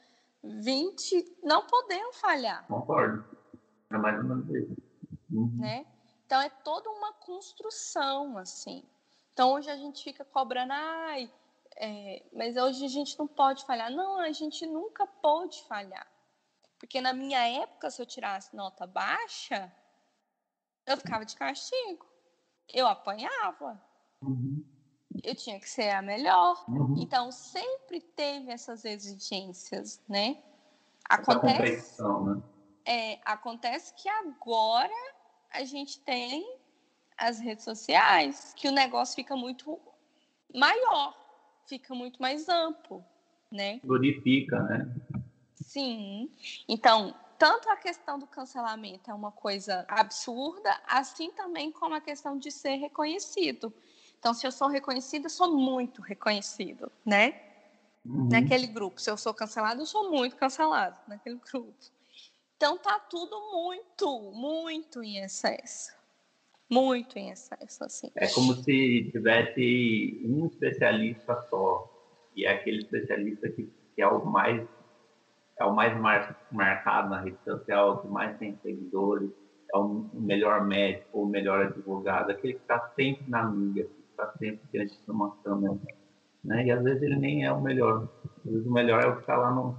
XX 0.44 1.26
não 1.44 1.68
podendo 1.68 2.14
falhar. 2.14 2.66
Concordo. 2.68 3.26
É 3.92 3.98
mais 3.98 4.20
uma 4.24 4.42
vez. 4.42 4.70
Uhum. 5.30 5.58
Né? 5.58 5.86
Então 6.26 6.42
é 6.42 6.50
toda 6.50 6.90
uma 6.90 7.14
construção, 7.14 8.38
assim. 8.38 8.84
Então 9.34 9.54
hoje 9.54 9.70
a 9.70 9.76
gente 9.76 10.04
fica 10.04 10.24
cobrando, 10.24 10.72
ai, 10.74 11.32
é, 11.78 12.24
mas 12.34 12.58
hoje 12.58 12.86
a 12.86 12.90
gente 12.90 13.18
não 13.18 13.28
pode 13.28 13.66
falhar. 13.66 13.92
Não, 13.92 14.20
a 14.20 14.32
gente 14.32 14.66
nunca 14.66 15.06
pode 15.06 15.64
falhar. 15.64 16.08
Porque 16.80 17.00
na 17.00 17.14
minha 17.14 17.40
época, 17.62 17.92
se 17.92 18.02
eu 18.02 18.06
tirasse 18.06 18.56
nota 18.56 18.88
baixa, 18.88 19.72
eu 20.86 20.98
ficava 20.98 21.26
de 21.26 21.36
castigo. 21.36 22.06
Eu 22.68 22.88
apanhava. 22.88 23.82
Uhum. 24.22 24.66
Eu 25.24 25.36
tinha 25.36 25.60
que 25.60 25.70
ser 25.70 25.90
a 25.90 26.02
melhor. 26.02 26.64
Uhum. 26.68 26.96
Então, 26.98 27.32
sempre 27.32 28.02
teve 28.02 28.52
essas 28.52 28.86
exigências, 28.86 30.02
né? 30.08 30.42
Acontece, 31.10 32.02
né? 32.02 32.42
É, 32.86 33.20
acontece 33.26 33.94
que 33.94 34.08
agora 34.08 34.90
a 35.52 35.64
gente 35.64 36.00
tem 36.00 36.60
as 37.18 37.40
redes 37.40 37.64
sociais, 37.64 38.54
que 38.56 38.68
o 38.68 38.72
negócio 38.72 39.16
fica 39.16 39.36
muito 39.36 39.80
maior, 40.54 41.16
fica 41.72 41.96
muito 41.96 42.22
mais 42.22 42.50
amplo, 42.50 43.06
né? 43.50 43.80
Glorifica, 43.82 44.62
né? 44.64 44.94
Sim. 45.56 46.30
Então, 46.68 47.16
tanto 47.38 47.70
a 47.70 47.78
questão 47.78 48.20
do 48.20 48.28
cancelamento 48.28 49.10
é 49.10 49.14
uma 49.14 49.32
coisa 49.32 49.86
absurda, 49.88 50.78
assim 50.86 51.32
também 51.32 51.72
como 51.72 51.96
a 51.96 52.02
questão 52.02 52.38
de 52.38 52.52
ser 52.52 52.76
reconhecido. 52.76 53.74
Então, 54.20 54.34
se 54.34 54.46
eu 54.46 54.52
sou 54.52 54.68
reconhecida, 54.68 55.28
eu 55.28 55.30
sou 55.30 55.58
muito 55.58 56.02
reconhecido, 56.02 56.92
né? 57.06 57.40
Uhum. 58.06 58.28
Naquele 58.30 58.68
grupo. 58.68 59.00
Se 59.00 59.10
eu 59.10 59.16
sou 59.16 59.34
cancelado, 59.34 59.82
eu 59.82 59.86
sou 59.86 60.12
muito 60.12 60.36
cancelado 60.36 61.00
naquele 61.08 61.38
grupo. 61.38 61.74
Então, 62.58 62.78
tá 62.78 63.00
tudo 63.00 63.40
muito, 63.54 64.32
muito 64.34 65.02
em 65.02 65.20
excesso 65.20 66.01
muito 66.72 67.20
em 67.20 67.30
excesso, 67.30 67.84
assim. 67.84 68.10
É 68.16 68.28
como 68.28 68.54
se 68.54 69.10
tivesse 69.12 70.22
um 70.26 70.46
especialista 70.46 71.36
só, 71.50 71.90
e 72.36 72.46
é 72.46 72.54
aquele 72.54 72.80
especialista 72.80 73.50
que, 73.50 73.70
que 73.96 74.02
é 74.02 74.08
o 74.08 74.26
mais 74.26 74.66
é 75.60 75.66
o 75.66 75.76
mais 75.76 75.96
mar, 76.00 76.36
marcado 76.52 77.10
na 77.10 77.22
rede 77.22 77.38
social, 77.44 78.02
que 78.02 78.08
mais 78.08 78.36
tem 78.40 78.58
seguidores, 78.64 79.30
é 79.74 79.78
o 79.78 80.10
melhor 80.14 80.66
médico, 80.66 81.22
o 81.22 81.26
melhor 81.26 81.68
advogado, 81.68 82.32
aquele 82.32 82.54
que 82.54 82.62
está 82.62 82.80
sempre 82.96 83.30
na 83.30 83.44
mídia, 83.44 83.86
que 83.86 84.02
está 84.10 84.32
sempre 84.40 84.62
diante 84.72 85.00
de 85.00 85.12
uma 85.12 85.36
câmera, 85.44 85.78
né? 86.44 86.66
E 86.66 86.72
às 86.72 86.84
vezes 86.84 87.04
ele 87.04 87.18
nem 87.18 87.46
é 87.46 87.52
o 87.52 87.62
melhor. 87.62 88.10
Às 88.44 88.52
vezes 88.52 88.66
o 88.66 88.72
melhor 88.72 89.04
é 89.04 89.08
o 89.08 89.16
que 89.16 89.22
está 89.22 89.38
lá 89.38 89.52
no, 89.52 89.78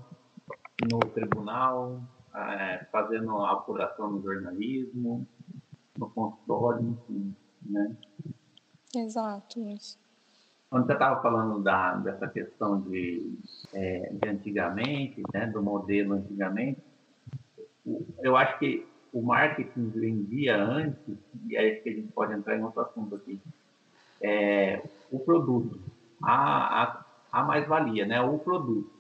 no 0.91 0.99
tribunal, 1.01 2.01
é, 2.35 2.87
fazendo 2.91 3.37
a 3.39 3.53
apuração 3.53 4.11
no 4.11 4.23
jornalismo, 4.23 5.27
no 5.99 6.09
consultório, 6.11 6.81
enfim, 6.89 7.35
né? 7.65 7.97
Exato, 8.95 9.61
isso. 9.69 9.99
Quando 10.71 10.87
você 10.87 10.93
estava 10.95 11.21
falando 11.21 11.63
da, 11.63 11.97
dessa 11.97 12.27
questão 12.29 12.81
de, 12.81 13.39
é, 13.75 14.13
de 14.13 14.29
antigamente, 14.29 15.23
né, 15.33 15.47
do 15.47 15.63
modelo 15.63 16.15
antigamente, 16.15 16.81
eu 18.23 18.37
acho 18.37 18.59
que 18.59 18.87
o 19.13 19.21
marketing 19.21 19.91
vendia 19.91 20.57
antes, 20.57 21.19
e 21.47 21.57
é 21.57 21.75
isso 21.75 21.83
que 21.83 21.91
a 21.91 21.95
gente 21.95 22.13
pode 22.13 22.33
entrar 22.33 22.57
em 22.57 22.63
outro 22.63 22.81
assunto 22.81 23.17
aqui, 23.17 23.39
é, 24.23 24.83
o 25.11 25.19
produto, 25.19 25.79
a, 26.23 26.83
a, 26.83 27.05
a 27.31 27.45
mais-valia, 27.45 28.07
né, 28.07 28.21
o 28.23 28.39
produto. 28.39 28.92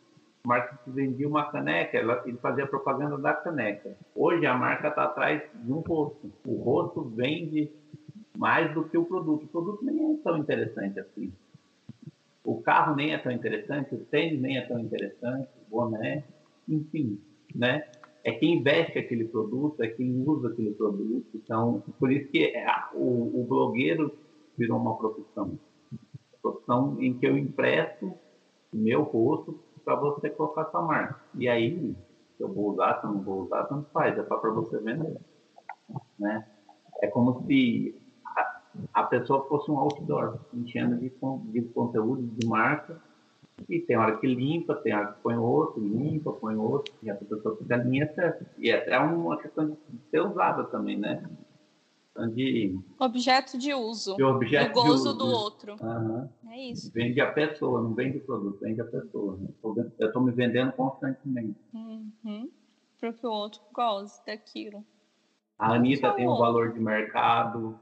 O 0.44 0.48
marketing 0.48 0.90
vendia 0.90 1.28
uma 1.28 1.50
caneca, 1.50 1.96
ele 1.96 2.36
fazia 2.38 2.66
propaganda 2.66 3.16
da 3.16 3.32
caneca. 3.32 3.96
Hoje 4.14 4.44
a 4.44 4.54
marca 4.54 4.88
está 4.88 5.04
atrás 5.04 5.40
de 5.54 5.72
um 5.72 5.78
rosto. 5.78 6.32
O 6.44 6.56
rosto 6.56 7.02
vende 7.02 7.70
mais 8.36 8.74
do 8.74 8.82
que 8.88 8.98
o 8.98 9.04
produto. 9.04 9.44
O 9.44 9.48
produto 9.48 9.84
nem 9.84 10.14
é 10.14 10.16
tão 10.16 10.36
interessante 10.36 10.98
assim. 10.98 11.32
O 12.44 12.60
carro 12.60 12.96
nem 12.96 13.14
é 13.14 13.18
tão 13.18 13.30
interessante, 13.30 13.94
o 13.94 13.98
tênis 13.98 14.40
nem 14.40 14.58
é 14.58 14.62
tão 14.62 14.80
interessante, 14.80 15.48
o 15.68 15.70
boné. 15.70 16.24
enfim, 16.68 17.20
né? 17.54 17.88
É 18.24 18.32
quem 18.32 18.54
investe 18.54 18.98
aquele 18.98 19.24
produto, 19.26 19.80
é 19.80 19.88
quem 19.88 20.24
usa 20.26 20.48
aquele 20.48 20.72
produto. 20.72 21.26
Então, 21.34 21.84
por 22.00 22.10
isso 22.10 22.28
que 22.30 22.46
é, 22.46 22.66
o, 22.94 23.40
o 23.40 23.46
blogueiro 23.48 24.12
virou 24.58 24.80
uma 24.80 24.96
profissão. 24.96 25.56
Profissão 26.40 26.96
em 27.00 27.14
que 27.14 27.26
eu 27.26 27.38
empresto 27.38 28.12
meu 28.72 29.02
rosto 29.02 29.58
para 29.84 29.96
você 29.96 30.30
colocar 30.30 30.66
sua 30.66 30.82
marca. 30.82 31.20
E 31.34 31.48
aí, 31.48 31.96
se 32.36 32.42
eu 32.42 32.52
vou 32.52 32.72
usar, 32.72 33.00
se 33.00 33.06
eu 33.06 33.10
não 33.12 33.22
vou 33.22 33.42
usar, 33.42 33.64
tanto 33.64 33.88
faz, 33.90 34.16
é 34.18 34.24
só 34.24 34.36
para 34.36 34.50
você 34.50 34.78
vender. 34.78 35.16
Né? 36.18 36.46
É 37.02 37.06
como 37.06 37.44
se 37.46 38.00
a, 38.24 38.60
a, 38.94 39.02
pessoa 39.04 39.46
fosse 39.48 39.70
um 39.70 39.78
outdoor, 39.78 40.38
enchendo 40.54 40.96
de, 40.96 41.12
de 41.52 41.62
conteúdo, 41.68 42.22
de 42.22 42.46
marca, 42.46 43.00
e 43.68 43.80
tem 43.80 43.96
hora 43.96 44.16
que 44.18 44.26
limpa, 44.26 44.74
tem 44.76 44.94
hora 44.94 45.12
que 45.12 45.22
põe 45.22 45.36
outro, 45.36 45.80
limpa, 45.80 46.32
põe 46.32 46.56
outro, 46.56 46.92
e 47.02 47.10
a 47.10 47.14
pessoa 47.14 47.56
fica 47.56 47.76
em 47.76 48.00
excesso. 48.00 48.44
E 48.58 48.70
é, 48.70 48.90
é 48.90 48.98
uma 48.98 49.36
questão 49.36 49.68
de 49.68 49.76
ser 50.10 50.20
usada 50.20 50.64
também, 50.64 50.98
né? 50.98 51.22
De 52.34 52.78
objeto 52.98 53.58
de 53.58 53.72
uso, 53.72 54.16
de 54.16 54.22
objeto 54.22 54.78
o 54.78 54.82
gozo 54.82 55.14
do 55.14 55.26
outro. 55.26 55.76
Uhum. 55.80 56.28
É 56.50 56.70
isso. 56.70 56.92
Vende 56.92 57.20
a 57.20 57.32
pessoa, 57.32 57.80
não 57.80 57.94
vende 57.94 58.18
o 58.18 58.24
produto, 58.24 58.60
vende 58.60 58.80
a 58.80 58.84
pessoa. 58.84 59.38
Eu 59.98 60.06
estou 60.06 60.22
me 60.22 60.32
vendendo 60.32 60.72
constantemente. 60.72 61.58
Uhum. 61.72 62.50
Para 63.00 63.12
que 63.12 63.26
o 63.26 63.30
outro 63.30 63.60
goze 63.72 64.20
daquilo. 64.26 64.84
A 65.58 65.74
Anitta 65.74 66.12
tem 66.12 66.28
um 66.28 66.36
valor 66.36 66.72
de 66.72 66.80
mercado, 66.80 67.78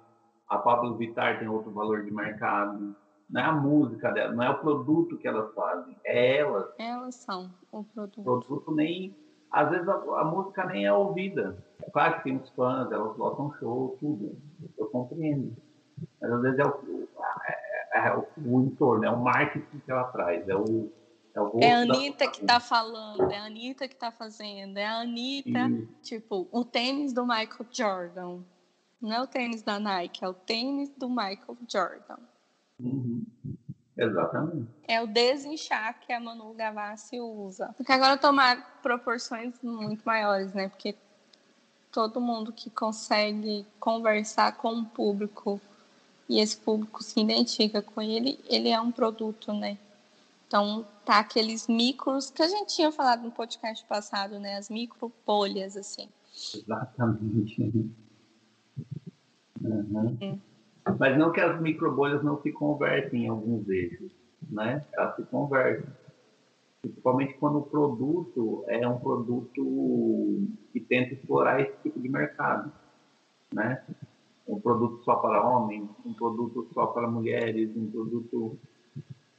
a 0.49 0.59
Pablo 0.59 0.97
Vittar 0.97 1.39
tem 1.39 1.49
outro 1.49 1.71
valor 1.71 2.05
de 2.05 2.11
mercado. 2.11 2.95
Não 3.29 3.41
é 3.41 3.45
a 3.45 3.53
música 3.53 4.11
dela, 4.11 4.35
não 4.35 4.43
é 4.43 4.51
o 4.51 4.59
produto 4.59 5.17
que 5.17 5.29
elas 5.29 5.55
fazem, 5.55 5.97
é 6.05 6.39
elas. 6.39 6.69
Elas 6.79 7.15
são 7.15 7.51
o 7.71 7.85
produto. 7.85 8.21
O 8.21 8.25
produto 8.25 8.75
nem. 8.75 9.17
Às 9.51 9.71
vezes 9.71 9.89
a, 9.89 9.95
a 9.95 10.25
música 10.25 10.65
nem 10.67 10.87
é 10.87 10.93
ouvida 10.93 11.57
Claro 11.93 12.19
que 12.19 12.25
tem 12.25 12.37
os 12.37 12.49
fãs, 12.51 12.91
elas 12.93 13.17
lotam 13.17 13.53
show, 13.59 13.97
tudo. 14.01 14.37
Eu 14.79 14.87
compreendo. 14.87 15.57
Mas 16.21 16.33
às 16.33 16.43
vezes 16.43 16.59
é 16.59 16.65
o, 16.65 17.09
é, 17.45 17.99
é, 17.99 18.09
é 18.09 18.17
o, 18.17 18.27
o 18.47 18.63
entorno, 18.63 19.05
é 19.05 19.11
o 19.11 19.21
marketing 19.21 19.79
que 19.81 19.91
ela 19.91 20.05
traz, 20.05 20.49
é 20.49 20.55
o. 20.55 20.91
É, 21.35 21.41
o 21.41 21.59
é 21.61 21.73
a 21.73 21.79
Anitta 21.81 22.25
da... 22.25 22.31
que 22.31 22.45
tá 22.45 22.61
falando, 22.61 23.31
é 23.31 23.39
a 23.39 23.45
Anitta 23.45 23.89
que 23.89 23.97
tá 23.97 24.11
fazendo, 24.11 24.77
é 24.77 24.87
a 24.87 25.01
Anitta, 25.01 25.69
e... 25.69 25.87
tipo, 26.03 26.49
o 26.51 26.65
tênis 26.65 27.13
do 27.13 27.23
Michael 27.23 27.67
Jordan. 27.71 28.41
Não 29.01 29.13
é 29.13 29.23
o 29.23 29.27
tênis 29.27 29.63
da 29.63 29.79
Nike, 29.79 30.25
é 30.25 30.29
o 30.29 30.35
tênis 30.35 30.91
do 30.91 31.09
Michael 31.09 31.57
Jordan. 31.67 32.19
Uhum. 32.79 33.25
Exatamente. 34.01 34.67
É 34.89 35.03
o 35.03 35.07
desinchar 35.07 36.01
que 36.01 36.11
a 36.11 36.19
Manu 36.19 36.55
Gavassi 36.55 37.21
usa. 37.21 37.75
Porque 37.77 37.93
agora 37.93 38.17
tomar 38.17 38.81
proporções 38.83 39.53
muito 39.63 40.03
maiores, 40.05 40.55
né? 40.55 40.69
Porque 40.69 40.95
todo 41.93 42.19
mundo 42.19 42.51
que 42.51 42.71
consegue 42.71 43.67
conversar 43.79 44.57
com 44.57 44.73
o 44.73 44.87
público 44.87 45.61
e 46.27 46.41
esse 46.41 46.57
público 46.57 47.03
se 47.03 47.21
identifica 47.21 47.83
com 47.83 48.01
ele, 48.01 48.39
ele 48.49 48.71
é 48.71 48.81
um 48.81 48.91
produto, 48.91 49.53
né? 49.53 49.77
Então, 50.47 50.87
tá 51.05 51.19
aqueles 51.19 51.69
micros 51.69 52.31
que 52.31 52.43
a 52.43 52.49
gente 52.49 52.75
tinha 52.75 52.91
falado 52.91 53.23
no 53.23 53.31
podcast 53.31 53.85
passado, 53.85 54.39
né? 54.41 54.57
As 54.57 54.71
micro 54.71 55.13
bolhas, 55.27 55.77
assim. 55.77 56.09
Exatamente. 56.55 57.91
Uhum. 59.63 60.17
Hum. 60.23 60.39
Mas 60.99 61.19
não 61.19 61.33
que 61.33 61.41
as 61.41 61.61
micro 61.61 61.93
bolhas 61.95 62.23
não 62.23 62.41
se 62.43 62.53
convertem 62.53 63.25
em 63.25 63.29
alguns 63.29 63.69
eixos, 63.69 64.11
né? 64.51 64.85
Elas 64.93 65.17
se 65.17 65.23
convertem 65.25 65.85
principalmente 66.83 67.35
quando 67.35 67.59
o 67.59 67.63
produto 67.63 68.65
é 68.69 68.87
um 68.89 68.99
produto 68.99 70.49
que 70.73 70.81
tenta 70.81 71.15
explorar 71.15 71.61
esse 71.61 71.77
tipo 71.83 72.01
de 72.01 72.09
mercado, 72.09 72.73
né? 73.53 73.85
Um 74.49 74.59
produto 74.61 75.05
só 75.05 75.17
para 75.17 75.47
homens, 75.47 75.89
um 76.05 76.15
produto 76.15 76.69
só 76.73 76.87
para 76.87 77.09
mulheres, 77.09 77.71
um 77.77 77.91
produto, 77.91 78.59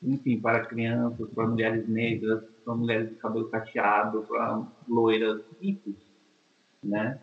enfim, 0.02 0.40
para 0.40 0.66
crianças, 0.66 1.30
para 1.32 1.48
mulheres 1.48 1.88
negras, 1.90 2.44
para 2.64 2.76
mulheres 2.76 3.10
de 3.10 3.16
cabelo 3.16 3.50
cacheado, 3.50 4.22
para 4.24 4.66
loiras, 4.88 5.42
enfim, 5.62 5.98
né? 6.84 7.20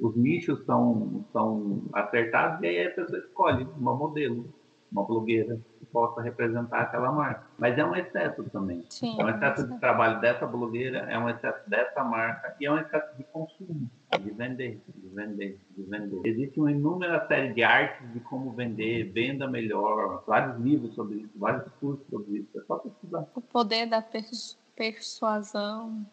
Os 0.00 0.14
nichos 0.16 0.64
são, 0.64 1.24
são 1.32 1.82
acertados 1.92 2.62
e 2.62 2.66
aí 2.66 2.86
a 2.86 2.90
pessoa 2.90 3.18
escolhe 3.18 3.66
uma 3.78 3.94
modelo, 3.94 4.52
uma 4.92 5.04
blogueira 5.04 5.58
possa 5.96 6.20
representar 6.20 6.82
aquela 6.82 7.10
marca. 7.10 7.46
Mas 7.58 7.78
é 7.78 7.84
um 7.84 7.96
excesso 7.96 8.44
também. 8.50 8.84
Sim, 8.90 9.18
é 9.18 9.24
um 9.24 9.30
excesso 9.30 9.66
de 9.66 9.80
trabalho 9.80 10.20
dessa 10.20 10.46
blogueira, 10.46 10.98
é 11.10 11.18
um 11.18 11.26
excesso 11.26 11.68
dessa 11.70 12.04
marca 12.04 12.54
e 12.60 12.66
é 12.66 12.70
um 12.70 12.78
excesso 12.78 13.16
de 13.16 13.24
consumo, 13.24 13.90
de 14.20 14.30
vender, 14.30 14.82
de 14.94 15.08
vender, 15.08 15.58
de 15.74 15.82
vender. 15.84 16.20
Existe 16.26 16.60
uma 16.60 16.70
inúmera 16.70 17.26
série 17.28 17.54
de 17.54 17.62
artes 17.62 18.12
de 18.12 18.20
como 18.20 18.52
vender, 18.52 19.10
venda 19.12 19.48
melhor, 19.48 20.22
vários 20.26 20.60
livros 20.60 20.94
sobre 20.94 21.20
isso, 21.20 21.32
vários 21.36 21.66
cursos 21.80 22.06
sobre 22.10 22.40
isso. 22.40 22.58
É 22.58 22.62
só 22.64 22.76
pesquisar. 22.76 23.26
O 23.34 23.40
poder 23.40 23.86
da 23.86 24.02
persu 24.02 24.58
persuasão. 24.76 26.06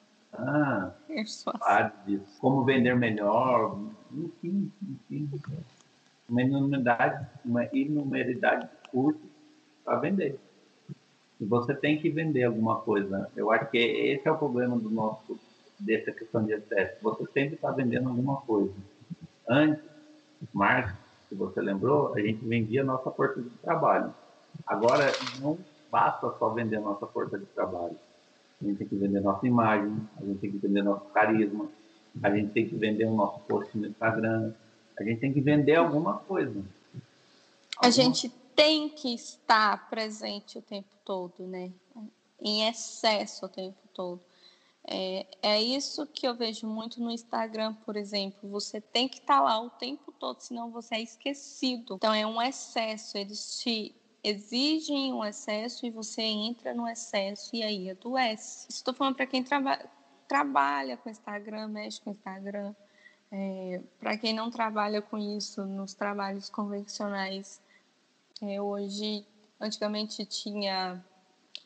Ah, 1.61 1.91
disso. 2.05 2.39
Como 2.39 2.63
vender 2.63 2.95
melhor, 2.95 3.77
enfim, 4.11 4.71
enfim. 4.81 5.29
Uma 6.27 6.41
inumeridade, 6.41 7.27
uma 7.45 7.65
inumeridade 7.73 8.67
de 8.67 8.89
cursos 8.89 9.21
para 9.85 9.99
vender. 9.99 10.39
E 11.39 11.45
você 11.45 11.73
tem 11.75 11.99
que 11.99 12.09
vender 12.09 12.43
alguma 12.43 12.79
coisa. 12.81 13.29
Eu 13.35 13.51
acho 13.51 13.69
que 13.69 13.77
esse 13.77 14.27
é 14.27 14.31
o 14.31 14.37
problema 14.37 14.77
do 14.77 14.89
nosso 14.89 15.37
dessa 15.79 16.11
questão 16.11 16.45
de 16.45 16.53
excesso. 16.53 16.95
Você 17.01 17.25
sempre 17.33 17.55
está 17.55 17.71
vendendo 17.71 18.09
alguma 18.09 18.37
coisa. 18.41 18.73
Antes, 19.47 19.83
Marx, 20.53 20.93
se 21.27 21.35
você 21.35 21.61
lembrou, 21.61 22.13
a 22.13 22.21
gente 22.21 22.45
vendia 22.45 22.83
nossa 22.83 23.11
força 23.11 23.41
de 23.41 23.49
trabalho. 23.57 24.13
Agora 24.65 25.11
não 25.41 25.57
basta 25.91 26.33
só 26.39 26.49
vender 26.49 26.79
nossa 26.79 27.05
força 27.07 27.37
de 27.37 27.45
trabalho. 27.47 27.97
A 28.63 28.65
gente 28.65 28.77
tem 28.77 28.87
que 28.87 28.95
vender 28.95 29.19
nossa 29.19 29.45
imagem, 29.45 29.95
a 30.17 30.25
gente 30.25 30.39
tem 30.39 30.51
que 30.51 30.57
vender 30.57 30.81
nosso 30.81 31.05
carisma, 31.05 31.69
a 32.21 32.29
gente 32.29 32.51
tem 32.51 32.67
que 32.67 32.75
vender 32.75 33.05
o 33.05 33.15
nosso 33.15 33.39
post 33.41 33.77
no 33.77 33.87
Instagram, 33.87 34.53
a 34.97 35.03
gente 35.03 35.19
tem 35.19 35.33
que 35.33 35.41
vender 35.41 35.75
alguma 35.75 36.19
coisa. 36.19 36.49
Alguma... 36.49 36.67
A 37.79 37.89
gente 37.89 38.29
tem 38.55 38.87
que 38.87 39.13
estar 39.13 39.89
presente 39.89 40.57
o 40.57 40.61
tempo 40.61 40.95
todo, 41.03 41.45
né? 41.45 41.71
Em 42.41 42.67
excesso 42.67 43.45
o 43.45 43.49
tempo 43.49 43.77
todo. 43.93 44.21
É, 44.85 45.25
é 45.41 45.61
isso 45.61 46.05
que 46.07 46.27
eu 46.27 46.35
vejo 46.35 46.67
muito 46.67 47.01
no 47.01 47.09
Instagram, 47.09 47.73
por 47.85 47.95
exemplo. 47.95 48.49
Você 48.49 48.79
tem 48.79 49.07
que 49.07 49.19
estar 49.19 49.41
lá 49.41 49.59
o 49.61 49.69
tempo 49.69 50.11
todo, 50.11 50.39
senão 50.41 50.69
você 50.69 50.95
é 50.95 51.01
esquecido. 51.01 51.95
Então 51.95 52.13
é 52.13 52.25
um 52.27 52.41
excesso. 52.41 53.17
Eles 53.17 53.59
te 53.59 53.95
exigem 54.23 55.13
um 55.13 55.23
excesso 55.23 55.85
e 55.85 55.91
você 55.91 56.21
entra 56.21 56.73
no 56.73 56.87
excesso 56.87 57.55
e 57.55 57.61
aí 57.61 57.89
adoece. 57.89 58.67
Estou 58.69 58.93
falando 58.93 59.15
para 59.15 59.27
quem 59.27 59.43
traba 59.43 59.79
trabalha 60.27 60.97
com 60.97 61.09
Instagram, 61.09 61.67
mexe 61.67 62.01
com 62.01 62.11
Instagram. 62.11 62.73
É, 63.31 63.81
para 63.99 64.17
quem 64.17 64.33
não 64.33 64.49
trabalha 64.49 65.01
com 65.01 65.17
isso 65.17 65.65
nos 65.65 65.93
trabalhos 65.93 66.49
convencionais, 66.49 67.61
é, 68.41 68.61
hoje, 68.61 69.25
antigamente 69.59 70.25
tinha 70.25 71.03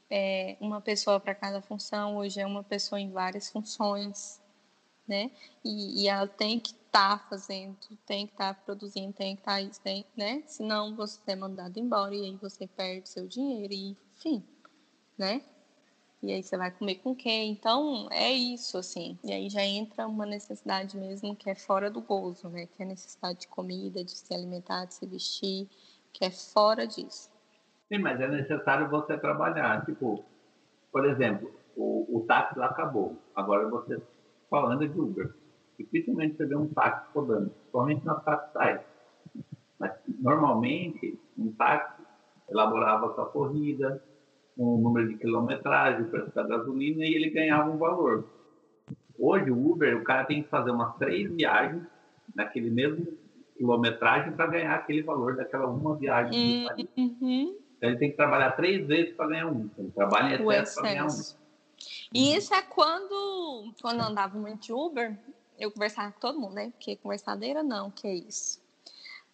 é, 0.10 0.58
uma 0.60 0.82
pessoa 0.82 1.20
para 1.20 1.36
cada 1.36 1.62
função, 1.62 2.18
hoje 2.18 2.40
é 2.40 2.46
uma 2.46 2.64
pessoa 2.64 3.00
em 3.00 3.12
várias 3.12 3.50
funções, 3.50 4.42
né? 5.08 5.32
E, 5.64 6.04
e 6.04 6.08
ela 6.08 6.28
tem 6.28 6.60
que 6.60 6.74
estar 6.98 7.20
tá 7.20 7.26
fazendo, 7.30 7.78
tem 8.06 8.26
que 8.26 8.34
estar 8.34 8.56
tá 8.56 8.62
produzindo, 8.66 9.14
tem 9.14 9.36
que 9.36 9.42
estar 9.42 9.54
tá 9.54 9.62
isso, 9.62 9.82
tem, 9.82 10.06
né? 10.16 10.42
Senão 10.48 10.96
você 10.96 11.20
é 11.28 11.36
mandado 11.36 11.78
embora 11.78 12.16
e 12.16 12.26
aí 12.26 12.36
você 12.42 12.66
perde 12.66 13.08
seu 13.08 13.28
dinheiro 13.28 13.72
e, 13.72 13.96
enfim, 14.16 14.44
né? 15.18 15.42
E 16.24 16.34
aí 16.34 16.42
você 16.42 16.58
vai 16.58 16.72
comer 16.72 16.96
com 16.96 17.16
quem? 17.16 17.52
Então, 17.52 18.08
é 18.12 18.32
isso, 18.32 18.78
assim. 18.80 19.20
E 19.24 19.32
aí 19.32 19.50
já 19.50 19.64
entra 19.64 20.08
uma 20.08 20.26
necessidade 20.26 20.98
mesmo 20.98 21.36
que 21.36 21.48
é 21.48 21.54
fora 21.54 21.92
do 21.92 22.02
gozo, 22.02 22.50
né? 22.50 22.66
Que 22.66 22.82
é 22.82 22.86
necessidade 22.86 23.42
de 23.42 23.48
comida, 23.48 24.04
de 24.04 24.12
se 24.12 24.34
alimentar, 24.34 24.86
de 24.86 24.96
se 24.96 25.06
vestir 25.06 25.70
que 26.12 26.26
é 26.26 26.32
fora 26.32 26.88
disso. 26.88 27.30
Sim, 27.88 28.00
mas 28.00 28.20
é 28.20 28.28
necessário 28.28 28.90
você 28.90 29.16
trabalhar. 29.20 29.86
Tipo, 29.86 30.26
por 30.92 31.06
exemplo, 31.06 31.54
o, 31.76 32.18
o 32.18 32.26
táxi 32.26 32.58
lá 32.58 32.66
acabou. 32.66 33.16
Agora 33.36 33.70
você 33.70 34.02
falando 34.50 34.88
de 34.88 35.00
Uber. 35.00 35.32
Dificilmente 35.78 36.38
você 36.38 36.46
vê 36.46 36.56
um 36.56 36.68
táxi 36.68 37.08
rodando, 37.14 37.52
somente 37.72 38.06
nas 38.06 38.24
capitais. 38.24 38.82
Mas, 39.80 39.92
normalmente, 40.20 41.20
um 41.38 41.52
táxi 41.52 42.02
elaborava 42.50 43.14
sua 43.14 43.26
corrida, 43.26 44.04
um 44.58 44.78
número 44.78 45.10
de 45.10 45.18
quilometragem, 45.18 46.02
o 46.02 46.10
preço 46.10 46.34
da 46.34 46.44
gasolina 46.44 47.06
e 47.06 47.14
ele 47.14 47.30
ganhava 47.30 47.70
um 47.70 47.78
valor. 47.78 48.28
Hoje, 49.20 49.52
o 49.52 49.72
Uber, 49.72 49.98
o 49.98 50.04
cara 50.04 50.26
tem 50.26 50.44
que 50.44 50.50
fazer 50.50 50.72
umas 50.72 50.96
três 50.98 51.32
viagens 51.32 51.84
naquele 52.36 52.70
mesmo 52.70 53.06
quilometragem 53.56 54.34
para 54.34 54.48
ganhar 54.48 54.76
aquele 54.76 55.02
valor 55.02 55.36
daquela 55.36 55.68
uma 55.68 55.96
viagem. 55.96 56.68
Uhum. 56.96 57.58
Então 57.78 57.90
ele 57.90 57.98
tem 57.98 58.12
que 58.12 58.18
trabalhar 58.18 58.52
três 58.52 58.86
vezes 58.88 59.16
para 59.16 59.28
ganhar 59.28 59.48
um. 59.48 59.70
Ele 59.78 59.92
trabalha 59.92 60.36
em 60.36 60.48
excesso 60.48 60.76
para 60.76 60.90
ganhar 60.90 61.06
um. 61.06 61.48
E 62.14 62.36
isso 62.36 62.54
é 62.54 62.62
quando, 62.62 63.74
quando 63.82 64.00
eu 64.00 64.06
andava 64.06 64.38
muito 64.38 64.62
de 64.62 64.74
Uber, 64.74 65.18
eu 65.58 65.72
conversava 65.72 66.12
com 66.12 66.20
todo 66.20 66.40
mundo, 66.40 66.54
né? 66.54 66.70
Porque 66.72 66.96
conversadeira 66.96 67.64
não, 67.64 67.90
que 67.92 68.08
é 68.08 68.16
isso. 68.16 68.62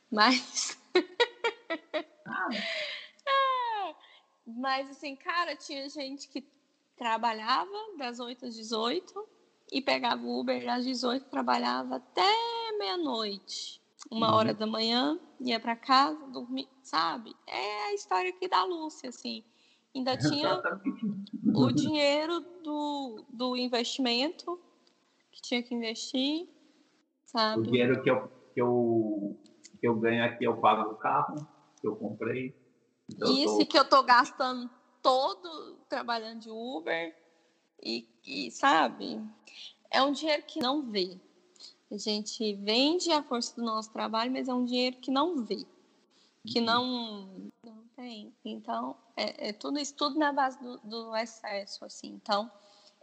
Mas. 0.09 0.77
ah. 2.27 2.49
Mas 4.45 4.89
assim, 4.89 5.15
cara, 5.15 5.55
tinha 5.55 5.87
gente 5.89 6.27
que 6.27 6.45
trabalhava 6.97 7.71
das 7.97 8.19
8 8.19 8.45
às 8.45 8.55
18 8.55 9.27
e 9.71 9.81
pegava 9.81 10.23
o 10.23 10.39
Uber 10.39 10.69
às 10.69 10.85
18, 10.85 11.25
trabalhava 11.29 11.95
até 11.95 12.31
meia-noite, 12.77 13.81
uma 14.11 14.29
uhum. 14.29 14.35
hora 14.35 14.53
da 14.53 14.67
manhã, 14.67 15.19
ia 15.39 15.59
para 15.59 15.75
casa, 15.75 16.27
dormir, 16.27 16.67
sabe? 16.83 17.33
É 17.47 17.85
a 17.85 17.93
história 17.93 18.29
aqui 18.29 18.47
da 18.47 18.63
Lúcia, 18.63 19.09
assim. 19.09 19.43
Ainda 19.95 20.15
tinha 20.17 20.61
o 21.55 21.71
dinheiro 21.71 22.41
do, 22.63 23.25
do 23.29 23.55
investimento 23.55 24.59
que 25.33 25.41
tinha 25.41 25.63
que 25.63 25.73
investir, 25.73 26.47
sabe? 27.25 27.61
O 27.61 27.63
dinheiro 27.63 28.01
que 28.01 28.09
eu, 28.09 28.31
que 28.53 28.61
eu, 28.61 29.37
que 29.79 29.87
eu 29.87 29.95
ganho 29.95 30.23
aqui 30.23 30.45
eu 30.45 30.55
pago 30.57 30.91
no 30.91 30.95
carro 30.95 31.35
que 31.81 31.87
eu 31.87 31.95
comprei. 31.95 32.55
Então 33.09 33.29
Isso 33.33 33.59
tô... 33.59 33.65
que 33.65 33.77
eu 33.77 33.83
tô 33.83 34.03
gastando 34.03 34.69
todo 35.01 35.77
trabalhando 35.89 36.39
de 36.39 36.49
Uber 36.49 37.13
e, 37.81 38.07
e, 38.25 38.51
sabe, 38.51 39.21
é 39.91 40.01
um 40.01 40.11
dinheiro 40.11 40.43
que 40.43 40.59
não 40.59 40.83
vê. 40.83 41.19
A 41.91 41.97
gente 41.97 42.53
vende 42.55 43.11
a 43.11 43.21
força 43.21 43.55
do 43.55 43.63
nosso 43.63 43.91
trabalho, 43.91 44.31
mas 44.31 44.47
é 44.47 44.53
um 44.53 44.63
dinheiro 44.63 44.97
que 44.97 45.11
não 45.11 45.43
vê, 45.43 45.65
que 46.47 46.59
uhum. 46.59 46.65
não, 46.65 47.51
não 47.63 47.83
tem. 47.95 48.33
Então, 48.45 48.95
é, 49.17 49.49
é 49.49 49.53
tudo 49.53 49.77
isso 49.77 49.93
tudo 49.93 50.17
na 50.17 50.31
base 50.31 50.57
do, 50.59 50.77
do 50.79 51.15
excesso, 51.15 51.83
assim. 51.83 52.07
Então, 52.07 52.49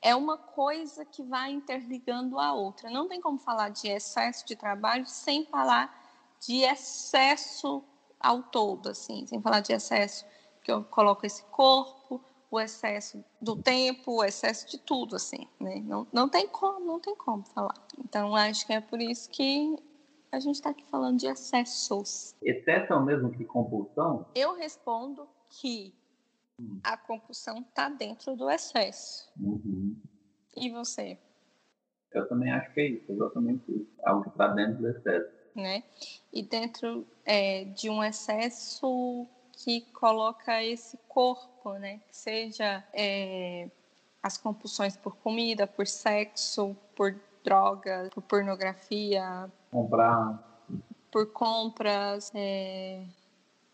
é 0.02 0.14
uma 0.14 0.38
coisa 0.38 1.04
que 1.04 1.22
vai 1.22 1.50
interligando 1.50 2.38
a 2.38 2.52
outra. 2.52 2.90
Não 2.90 3.08
tem 3.08 3.20
como 3.20 3.38
falar 3.38 3.68
de 3.70 3.88
excesso 3.88 4.46
de 4.46 4.56
trabalho 4.56 5.06
sem 5.06 5.44
falar 5.44 5.94
de 6.40 6.62
excesso 6.62 7.84
ao 8.18 8.42
todo, 8.42 8.88
assim, 8.88 9.26
sem 9.26 9.40
falar 9.40 9.60
de 9.60 9.72
excesso 9.72 10.24
que 10.62 10.70
eu 10.70 10.84
coloco 10.84 11.24
esse 11.26 11.42
corpo, 11.44 12.20
o 12.50 12.58
excesso 12.58 13.24
do 13.40 13.56
tempo, 13.56 14.16
o 14.16 14.24
excesso 14.24 14.68
de 14.68 14.78
tudo, 14.78 15.16
assim, 15.16 15.46
né? 15.58 15.80
Não, 15.84 16.06
não 16.12 16.28
tem 16.28 16.48
como, 16.48 16.80
não 16.80 16.98
tem 16.98 17.14
como 17.14 17.44
falar. 17.44 17.74
Então, 17.98 18.34
acho 18.34 18.66
que 18.66 18.72
é 18.72 18.80
por 18.80 19.00
isso 19.00 19.30
que 19.30 19.76
a 20.32 20.40
gente 20.40 20.56
está 20.56 20.70
aqui 20.70 20.84
falando 20.84 21.18
de 21.18 21.26
excessos. 21.26 22.34
Excesso 22.42 22.92
é 22.92 22.96
o 22.96 23.04
mesmo 23.04 23.30
que 23.30 23.44
compulsão? 23.44 24.26
Eu 24.34 24.54
respondo 24.54 25.28
que. 25.48 25.94
A 26.82 26.96
compulsão 26.96 27.60
está 27.60 27.88
dentro 27.88 28.36
do 28.36 28.50
excesso. 28.50 29.30
Uhum. 29.38 29.96
E 30.56 30.70
você? 30.70 31.18
Eu 32.12 32.28
também 32.28 32.50
acho 32.50 32.72
que 32.72 32.80
é 32.80 32.86
isso, 32.88 33.12
exatamente 33.12 33.70
isso. 33.70 33.90
Algo 34.04 34.24
que 34.24 34.30
está 34.30 34.48
dentro 34.48 34.78
do 34.78 34.88
excesso. 34.88 35.30
Né? 35.54 35.82
E 36.32 36.42
dentro 36.42 37.06
é, 37.24 37.64
de 37.64 37.88
um 37.90 38.02
excesso 38.02 39.26
que 39.52 39.82
coloca 39.92 40.62
esse 40.62 40.96
corpo, 41.08 41.74
né? 41.74 42.00
Que 42.08 42.16
seja 42.16 42.84
é, 42.92 43.68
as 44.22 44.36
compulsões 44.36 44.96
por 44.96 45.16
comida, 45.16 45.66
por 45.66 45.86
sexo, 45.86 46.76
por 46.94 47.14
droga, 47.44 48.08
por 48.12 48.22
pornografia. 48.22 49.50
Comprar. 49.70 50.66
Por 51.10 51.26
compras. 51.32 52.30
É, 52.34 53.04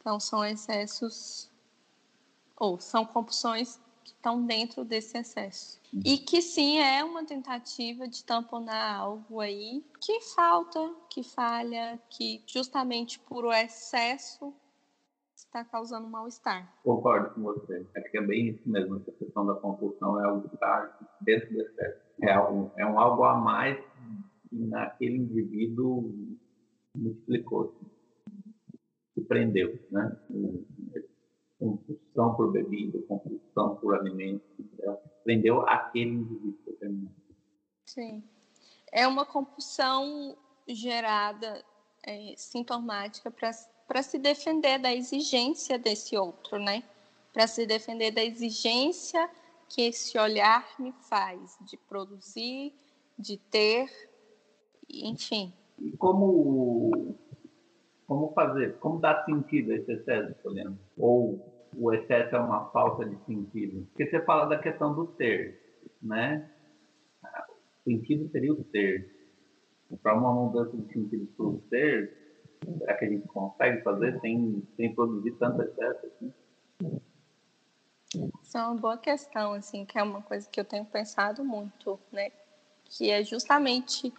então, 0.01 0.19
são 0.21 0.45
excessos, 0.45 1.51
ou 2.59 2.81
são 2.81 3.05
compulsões 3.05 3.81
que 4.05 4.13
estão 4.13 4.45
dentro 4.45 4.85
desse 4.85 5.19
excesso. 5.19 5.81
E 6.05 6.19
que 6.19 6.41
sim 6.41 6.79
é 6.79 7.03
uma 7.03 7.25
tentativa 7.25 8.07
de 8.07 8.25
tamponar 8.25 9.01
algo 9.01 9.41
aí 9.41 9.85
que 10.01 10.21
falta, 10.21 10.95
que 11.11 11.23
falha, 11.23 11.99
que 12.09 12.43
justamente 12.47 13.19
por 13.19 13.45
o 13.45 13.53
excesso 13.53 14.55
está 15.35 15.65
causando 15.65 16.09
mal-estar. 16.09 16.73
Concordo 16.83 17.35
com 17.35 17.43
você. 17.43 17.87
Acho 17.97 18.11
que 18.11 18.19
é 18.19 18.23
bem 18.23 18.49
isso 18.49 18.69
mesmo. 18.69 18.97
Essa 18.97 19.13
questão 19.13 19.47
da 19.47 19.55
compulsão 19.55 20.21
é 20.21 20.27
algo 20.27 20.49
que 20.49 20.55
está 20.55 20.99
dentro 21.21 21.53
do 21.53 21.61
excesso. 21.61 22.01
É 22.23 22.39
um, 22.41 22.71
é 22.77 22.87
um 22.87 22.99
algo 22.99 23.25
a 23.25 23.35
mais 23.35 23.79
que 24.49 24.57
naquele 24.57 25.17
indivíduo 25.17 26.15
multiplicou, 26.95 27.79
se 29.15 29.21
prendeu, 29.23 29.79
né? 29.91 30.17
Compulsão 31.59 32.35
por 32.35 32.53
bebida, 32.53 33.01
compulsão 33.09 33.77
por 33.77 33.95
alimento, 33.95 34.43
prendeu 35.25 35.63
aquele 35.63 36.11
indivíduo 36.11 36.59
determinado. 36.67 37.15
Sim. 37.87 38.23
É 38.93 39.07
uma 39.07 39.25
compulsão 39.25 40.37
gerada 40.69 41.65
é, 42.05 42.35
sintomática 42.37 43.31
para 43.31 43.53
para 43.87 44.03
se 44.03 44.19
defender 44.19 44.79
da 44.79 44.93
exigência 44.93 45.79
desse 45.79 46.17
outro, 46.17 46.59
né? 46.59 46.83
Para 47.33 47.47
se 47.47 47.67
defender 47.67 48.11
da 48.11 48.25
exigência 48.25 49.31
que 49.69 49.83
esse 49.83 50.19
olhar 50.19 50.67
me 50.79 50.93
faz 51.09 51.57
de 51.61 51.77
produzir, 51.77 52.75
de 53.19 53.37
ter, 53.37 53.91
enfim. 54.89 55.53
E 55.79 55.97
como 55.97 57.17
como 58.07 58.33
fazer, 58.33 58.77
como 58.79 59.01
dar 59.01 59.25
sentido 59.25 59.73
a 59.73 59.77
esse 59.77 59.93
excesso, 59.93 60.35
Poliana? 60.43 60.79
Ou 60.97 61.71
o 61.77 61.93
excesso 61.93 62.37
é 62.37 62.41
uma 62.41 62.67
falta 62.71 63.05
de 63.05 63.17
sentido? 63.25 63.87
Porque 63.87 64.07
você 64.07 64.21
fala 64.23 64.47
da 64.47 64.59
questão 64.59 64.95
do 64.95 65.07
ter, 65.07 65.61
né? 66.03 66.51
O 67.23 67.91
sentido 67.91 68.29
seria 68.31 68.53
o 68.53 68.65
ter. 68.65 69.15
Para 70.03 70.17
uma 70.17 70.33
mudança 70.33 70.77
de 70.77 70.93
sentido 70.93 71.27
para 71.37 71.47
o 71.47 71.63
ter, 71.71 72.27
Será 72.79 72.95
que 72.95 73.05
a 73.05 73.09
gente 73.09 73.29
consegue 73.29 73.83
fazer 73.83 74.19
sem, 74.21 74.63
sem 74.77 74.95
produzir 74.95 75.33
tanto 75.33 75.63
excesso 75.63 76.07
assim? 76.07 76.33
Isso 78.43 78.59
é 78.59 78.63
uma 78.63 78.75
boa 78.75 78.97
questão, 78.97 79.53
assim, 79.53 79.85
que 79.85 79.99
é 79.99 80.03
uma 80.03 80.23
coisa 80.23 80.49
que 80.49 80.59
eu 80.59 80.65
tenho 80.65 80.85
pensado 80.85 81.45
muito, 81.45 81.99
né? 82.11 82.31
Que 82.85 83.11
é 83.11 83.23
justamente 83.23 84.13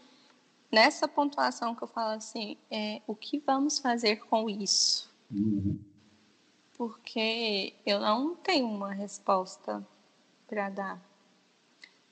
nessa 0.72 1.07
pontuação 1.07 1.76
que 1.76 1.84
eu 1.84 1.88
falo 1.88 2.15
assim, 2.15 2.57
é, 2.70 3.01
o 3.07 3.15
que 3.15 3.39
vamos 3.39 3.80
fazer 3.80 4.18
com 4.26 4.49
isso? 4.49 5.09
Uhum. 5.32 5.80
Porque 6.78 7.74
eu 7.86 7.99
não 7.99 8.36
tenho 8.36 8.68
uma 8.68 8.93
resposta 8.93 9.86
para 10.47 10.70
dar, 10.70 11.01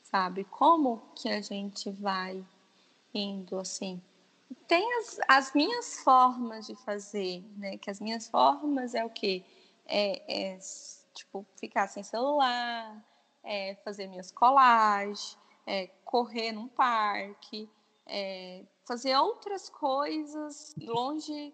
sabe? 0.03 0.43
Como 0.45 1.01
que 1.15 1.29
a 1.29 1.41
gente 1.41 1.89
vai 1.91 2.43
indo 3.13 3.59
assim 3.59 4.01
tem 4.67 4.87
as, 4.99 5.19
as 5.27 5.53
minhas 5.53 5.99
formas 5.99 6.67
de 6.67 6.75
fazer, 6.75 7.43
né? 7.57 7.77
Que 7.77 7.89
as 7.89 7.99
minhas 7.99 8.27
formas 8.27 8.95
é 8.95 9.03
o 9.03 9.09
quê? 9.09 9.43
É, 9.85 10.53
é 10.53 10.59
tipo, 11.13 11.45
ficar 11.55 11.87
sem 11.87 12.03
celular, 12.03 13.03
é, 13.43 13.75
fazer 13.83 14.07
minhas 14.07 14.31
colagens, 14.31 15.37
é, 15.65 15.87
correr 16.03 16.51
num 16.51 16.67
parque, 16.67 17.69
é, 18.05 18.63
fazer 18.85 19.15
outras 19.17 19.69
coisas 19.69 20.75
longe 20.79 21.53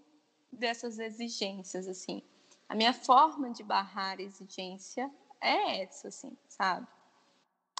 dessas 0.51 0.99
exigências, 0.99 1.87
assim. 1.87 2.21
A 2.67 2.75
minha 2.75 2.93
forma 2.93 3.49
de 3.49 3.63
barrar 3.63 4.19
exigência 4.19 5.11
é 5.41 5.83
essa, 5.83 6.07
assim, 6.09 6.37
sabe? 6.47 6.87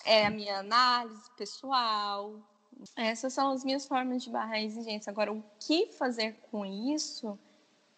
É 0.05 0.25
a 0.25 0.31
minha 0.31 0.59
análise 0.59 1.29
pessoal, 1.37 2.41
essas 2.95 3.33
são 3.33 3.51
as 3.51 3.63
minhas 3.63 3.85
formas 3.85 4.23
de 4.23 4.29
barrar 4.29 4.61
exigência. 4.61 5.11
Agora, 5.11 5.31
o 5.31 5.43
que 5.59 5.87
fazer 5.87 6.33
com 6.49 6.65
isso? 6.65 7.37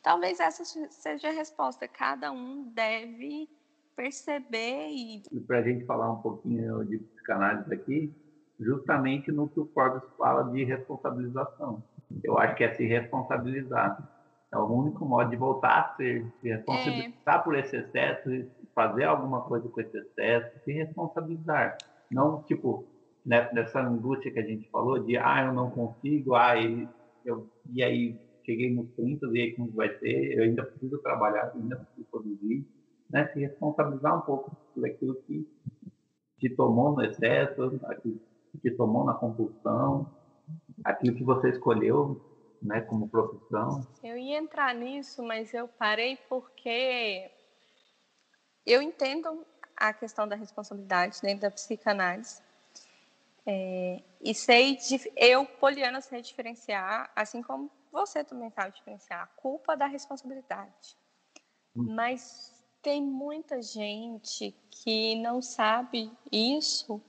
Talvez 0.02 0.40
essa 0.40 0.66
seja 0.66 1.30
a 1.30 1.32
resposta. 1.32 1.88
Cada 1.88 2.32
um 2.32 2.64
deve 2.64 3.50
perceber 3.96 4.90
e. 4.90 5.24
Para 5.48 5.60
a 5.60 5.64
gente 5.64 5.86
falar 5.86 6.12
um 6.12 6.22
pouquinho 6.22 6.84
de 6.86 6.98
psicanálise 6.98 7.74
aqui, 7.74 8.14
justamente 8.60 9.32
no 9.32 9.48
que 9.48 9.60
o 9.60 9.66
Forbes 9.74 10.04
fala 10.18 10.52
de 10.52 10.64
responsabilização. 10.64 11.84
Eu 12.24 12.38
acho 12.38 12.56
que 12.56 12.64
é 12.64 12.74
se 12.74 12.86
responsabilizar. 12.86 14.10
É 14.52 14.58
o 14.58 14.66
único 14.66 15.04
modo 15.06 15.30
de 15.30 15.36
voltar 15.36 15.80
a 15.80 15.96
ser, 15.96 16.26
se 16.40 16.50
responsabilizar 16.50 17.36
é. 17.36 17.40
por 17.40 17.56
esse 17.56 17.76
excesso, 17.76 18.30
fazer 18.76 19.06
alguma 19.06 19.42
coisa 19.42 19.68
com 19.68 19.82
esse 19.82 19.98
excesso, 19.98 20.60
se 20.64 20.72
responsabilizar. 20.72 21.78
Não, 22.12 22.44
tipo, 22.44 22.86
né, 23.26 23.50
nessa 23.54 23.82
angústia 23.82 24.32
que 24.32 24.40
a 24.40 24.46
gente 24.46 24.70
falou 24.70 25.00
de 25.00 25.18
ah, 25.18 25.46
eu 25.46 25.54
não 25.54 25.72
consigo, 25.72 26.36
ah, 26.36 26.56
e, 26.58 26.88
eu, 27.26 27.50
e 27.72 27.84
aí 27.84 28.20
cheguei 28.46 28.74
nos 28.74 28.90
30, 28.92 29.26
e 29.28 29.42
aí 29.42 29.56
como 29.56 29.72
vai 29.72 29.90
ser? 29.98 30.38
Eu 30.38 30.44
ainda 30.44 30.64
preciso 30.64 31.00
trabalhar, 31.00 31.52
ainda 31.56 31.78
preciso 31.78 32.08
produzir, 32.12 32.68
né? 33.10 33.28
Se 33.30 33.40
responsabilizar 33.40 34.18
um 34.18 34.22
pouco 34.22 34.56
por 34.76 34.86
aquilo 34.86 35.16
que 35.26 35.48
te 36.38 36.50
tomou 36.50 36.94
no 36.94 37.04
excesso, 37.04 37.80
aquilo 37.86 38.20
que 38.20 38.33
te 38.60 38.72
tomou 38.72 39.06
na 39.06 39.14
compulsão, 39.14 40.12
aquilo 40.84 41.16
que 41.16 41.24
você 41.24 41.50
escolheu, 41.50 42.22
né, 42.62 42.82
como 42.82 43.10
profissão. 43.10 43.86
Eu 44.02 44.18
ia 44.18 44.38
entrar 44.38 44.74
nisso, 44.74 45.24
mas 45.24 45.54
eu 45.54 45.68
parei 45.68 46.18
porque 46.30 47.32
eu 48.66 48.82
entendo 48.82 49.46
a 49.76 49.94
questão 49.94 50.28
da 50.28 50.36
responsabilidade 50.36 51.20
dentro 51.22 51.42
da 51.42 51.52
psicanálise. 51.52 52.42
É, 53.46 54.02
e 54.22 54.34
sei, 54.34 54.78
eu, 55.18 55.46
Poliana, 55.46 56.00
sei 56.00 56.22
diferenciar, 56.22 57.12
assim 57.16 57.42
como 57.42 57.70
você 57.92 58.24
também 58.24 58.50
sabe 58.52 58.74
diferenciar, 58.74 59.24
a 59.24 59.28
culpa 59.28 59.76
da 59.76 59.86
responsabilidade. 59.86 60.98
Hum. 61.76 61.94
Mas 61.94 62.54
tem 62.82 63.02
muita 63.02 63.62
gente 63.62 64.56
que 64.70 65.16
não 65.22 65.42
sabe 65.42 66.12
isso. 66.32 67.02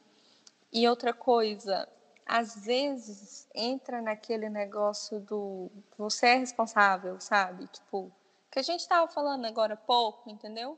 E 0.75 0.89
outra 0.89 1.15
coisa, 1.15 1.89
às 2.27 2.67
vezes 2.67 3.49
entra 3.55 4.03
naquele 4.03 4.49
negócio 4.51 5.21
do 5.21 5.71
você 5.97 6.27
é 6.27 6.35
responsável, 6.35 7.21
sabe? 7.21 7.69
Tipo, 7.69 8.13
que 8.51 8.59
a 8.59 8.63
gente 8.63 8.81
estava 8.81 9.07
falando 9.11 9.45
agora 9.47 9.75
há 9.75 9.77
pouco, 9.77 10.29
entendeu? 10.29 10.77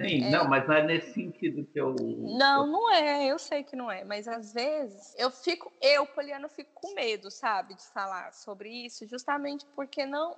Sim, 0.00 0.24
é... 0.24 0.30
não, 0.30 0.48
mas 0.48 0.66
não 0.66 0.74
é 0.74 0.82
nesse 0.86 1.12
sentido 1.12 1.66
que 1.66 1.78
eu. 1.78 1.94
Não, 1.94 2.66
não 2.66 2.92
é, 2.92 3.26
eu 3.26 3.38
sei 3.38 3.64
que 3.64 3.74
não 3.74 3.90
é, 3.90 4.04
mas 4.04 4.28
às 4.28 4.54
vezes 4.54 5.14
eu 5.18 5.30
fico, 5.30 5.72
eu, 5.80 6.06
Poliana, 6.06 6.48
fico 6.48 6.70
com 6.72 6.94
medo, 6.94 7.30
sabe, 7.30 7.74
de 7.74 7.84
falar 7.88 8.32
sobre 8.32 8.70
isso, 8.70 9.06
justamente 9.06 9.66
porque 9.74 10.06
não, 10.06 10.36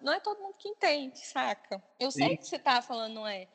não 0.00 0.12
é 0.12 0.20
todo 0.20 0.40
mundo 0.40 0.56
que 0.58 0.68
entende, 0.68 1.18
saca? 1.18 1.82
Eu 2.00 2.10
Sim. 2.10 2.20
sei 2.20 2.36
que 2.36 2.46
você 2.46 2.58
tá 2.58 2.80
falando, 2.80 3.14
não 3.14 3.26
é. 3.26 3.46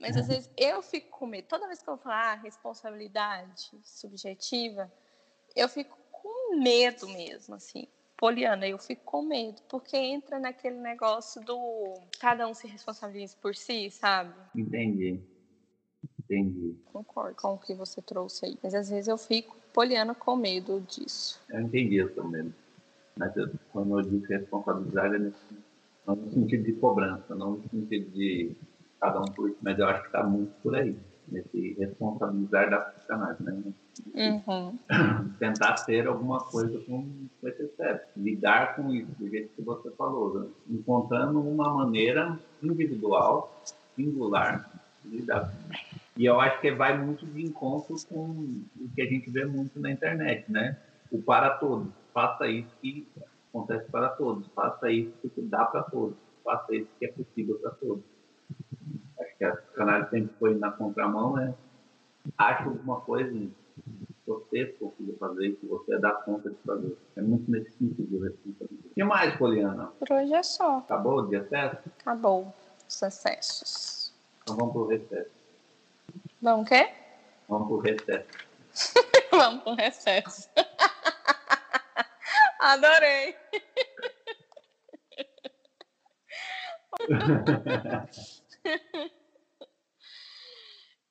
Mas 0.00 0.16
às 0.16 0.28
vezes 0.28 0.50
eu 0.56 0.80
fico 0.82 1.18
com 1.18 1.26
medo. 1.26 1.46
Toda 1.48 1.66
vez 1.66 1.82
que 1.82 1.88
eu 1.88 1.96
falar 1.96 2.32
ah, 2.32 2.34
responsabilidade 2.34 3.70
subjetiva, 3.82 4.90
eu 5.56 5.68
fico 5.68 5.98
com 6.12 6.56
medo 6.56 7.08
mesmo, 7.08 7.54
assim. 7.56 7.88
Poliana, 8.16 8.66
eu 8.66 8.78
fico 8.78 9.02
com 9.04 9.22
medo, 9.22 9.62
porque 9.68 9.96
entra 9.96 10.38
naquele 10.40 10.76
negócio 10.76 11.44
do 11.44 12.00
cada 12.18 12.48
um 12.48 12.54
se 12.54 12.66
responsabiliza 12.66 13.36
por 13.40 13.54
si, 13.54 13.90
sabe? 13.90 14.34
Entendi. 14.54 15.20
Entendi. 16.18 16.76
Concordo 16.92 17.36
com 17.36 17.54
o 17.54 17.58
que 17.58 17.74
você 17.74 18.02
trouxe 18.02 18.46
aí. 18.46 18.58
Mas 18.62 18.74
às 18.74 18.90
vezes 18.90 19.08
eu 19.08 19.16
fico, 19.16 19.56
Poliana, 19.72 20.14
com 20.14 20.36
medo 20.36 20.80
disso. 20.80 21.40
Eu 21.48 21.60
entendi 21.60 22.02
o 22.02 22.12
seu 22.12 22.26
medo. 22.26 22.52
Mas 23.16 23.36
eu, 23.36 23.48
quando 23.72 23.98
eu 23.98 24.02
digo 24.02 24.26
responsabilidade, 24.26 25.14
é 25.16 25.32
não 26.06 26.16
no 26.16 26.30
sentido 26.32 26.64
de 26.64 26.72
cobrança, 26.74 27.34
não 27.34 27.52
no 27.52 27.68
sentido 27.68 28.10
de 28.10 28.56
cada 29.00 29.20
um 29.20 29.24
por 29.24 29.54
mas 29.62 29.78
eu 29.78 29.86
acho 29.86 30.00
que 30.02 30.08
está 30.08 30.22
muito 30.24 30.52
por 30.62 30.74
aí 30.74 30.96
nesse 31.30 31.74
responsabilizar 31.78 32.70
da 32.70 32.78
psicanálise, 32.78 33.42
né? 33.42 33.62
Uhum. 34.14 34.78
Tentar 35.38 35.74
ter 35.84 36.06
alguma 36.06 36.40
coisa 36.40 36.78
com, 36.80 37.06
esse 37.42 37.68
cérebro, 37.76 38.06
lidar 38.16 38.76
com 38.76 38.92
isso, 38.92 39.10
do 39.18 39.28
jeito 39.28 39.50
que 39.54 39.62
você 39.62 39.90
falou, 39.92 40.40
né? 40.40 40.46
encontrando 40.68 41.40
uma 41.40 41.72
maneira 41.74 42.38
individual, 42.62 43.62
singular, 43.94 44.70
de 45.04 45.18
lidar. 45.18 45.52
E 46.16 46.24
eu 46.24 46.40
acho 46.40 46.60
que 46.60 46.70
vai 46.72 46.98
muito 46.98 47.26
de 47.26 47.42
encontro 47.42 47.94
com 48.08 48.30
o 48.80 48.88
que 48.94 49.02
a 49.02 49.06
gente 49.06 49.30
vê 49.30 49.44
muito 49.44 49.78
na 49.78 49.90
internet, 49.90 50.50
né? 50.50 50.76
O 51.10 51.22
para 51.22 51.50
todos. 51.50 51.88
Faça 52.12 52.48
isso 52.48 52.70
que 52.82 53.06
acontece 53.50 53.90
para 53.90 54.08
todos. 54.10 54.46
Faça 54.48 54.90
isso 54.90 55.30
que 55.34 55.42
dá 55.42 55.64
para 55.64 55.82
todos. 55.84 56.16
Faça 56.42 56.74
isso 56.74 56.88
que 56.98 57.06
é 57.06 57.12
possível 57.12 57.58
para 57.60 57.70
todos 57.70 58.02
que 59.38 59.44
a 59.44 59.56
psicanálise 59.56 60.10
sempre 60.10 60.34
foi 60.38 60.58
na 60.58 60.72
contramão, 60.72 61.36
né? 61.36 61.54
Acha 62.36 62.64
alguma 62.64 63.00
coisa 63.00 63.32
em 63.32 63.54
você 64.26 64.66
conseguir 64.66 65.16
fazer 65.18 65.56
que 65.56 65.66
você 65.66 65.98
dá 65.98 66.12
conta 66.12 66.50
de 66.50 66.56
fazer. 66.66 66.98
É 67.16 67.22
muito 67.22 67.50
nesse 67.50 67.70
sentido 67.78 68.26
O 68.26 68.94
que 68.94 69.04
mais, 69.04 69.34
Poliana? 69.36 69.86
Por 69.98 70.12
hoje 70.12 70.34
é 70.34 70.42
só. 70.42 70.78
Acabou 70.78 71.20
o 71.20 71.28
dia 71.28 71.46
certo? 71.48 71.90
Acabou 72.00 72.52
os 72.86 73.02
acessos. 73.02 74.12
Então 74.42 74.56
vamos 74.56 74.72
pro 74.72 74.86
recesso. 74.86 75.30
Vamos 76.42 76.66
o 76.66 76.68
quê? 76.68 76.92
Vamos 77.48 77.68
pro 77.68 77.78
recesso. 77.78 78.28
vamos 79.30 79.62
pro 79.62 79.74
recesso. 79.74 80.50
Adorei. 82.60 83.36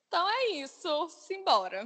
Então 0.08 0.28
é 0.30 0.51
isso, 0.55 1.10
simbora. 1.10 1.76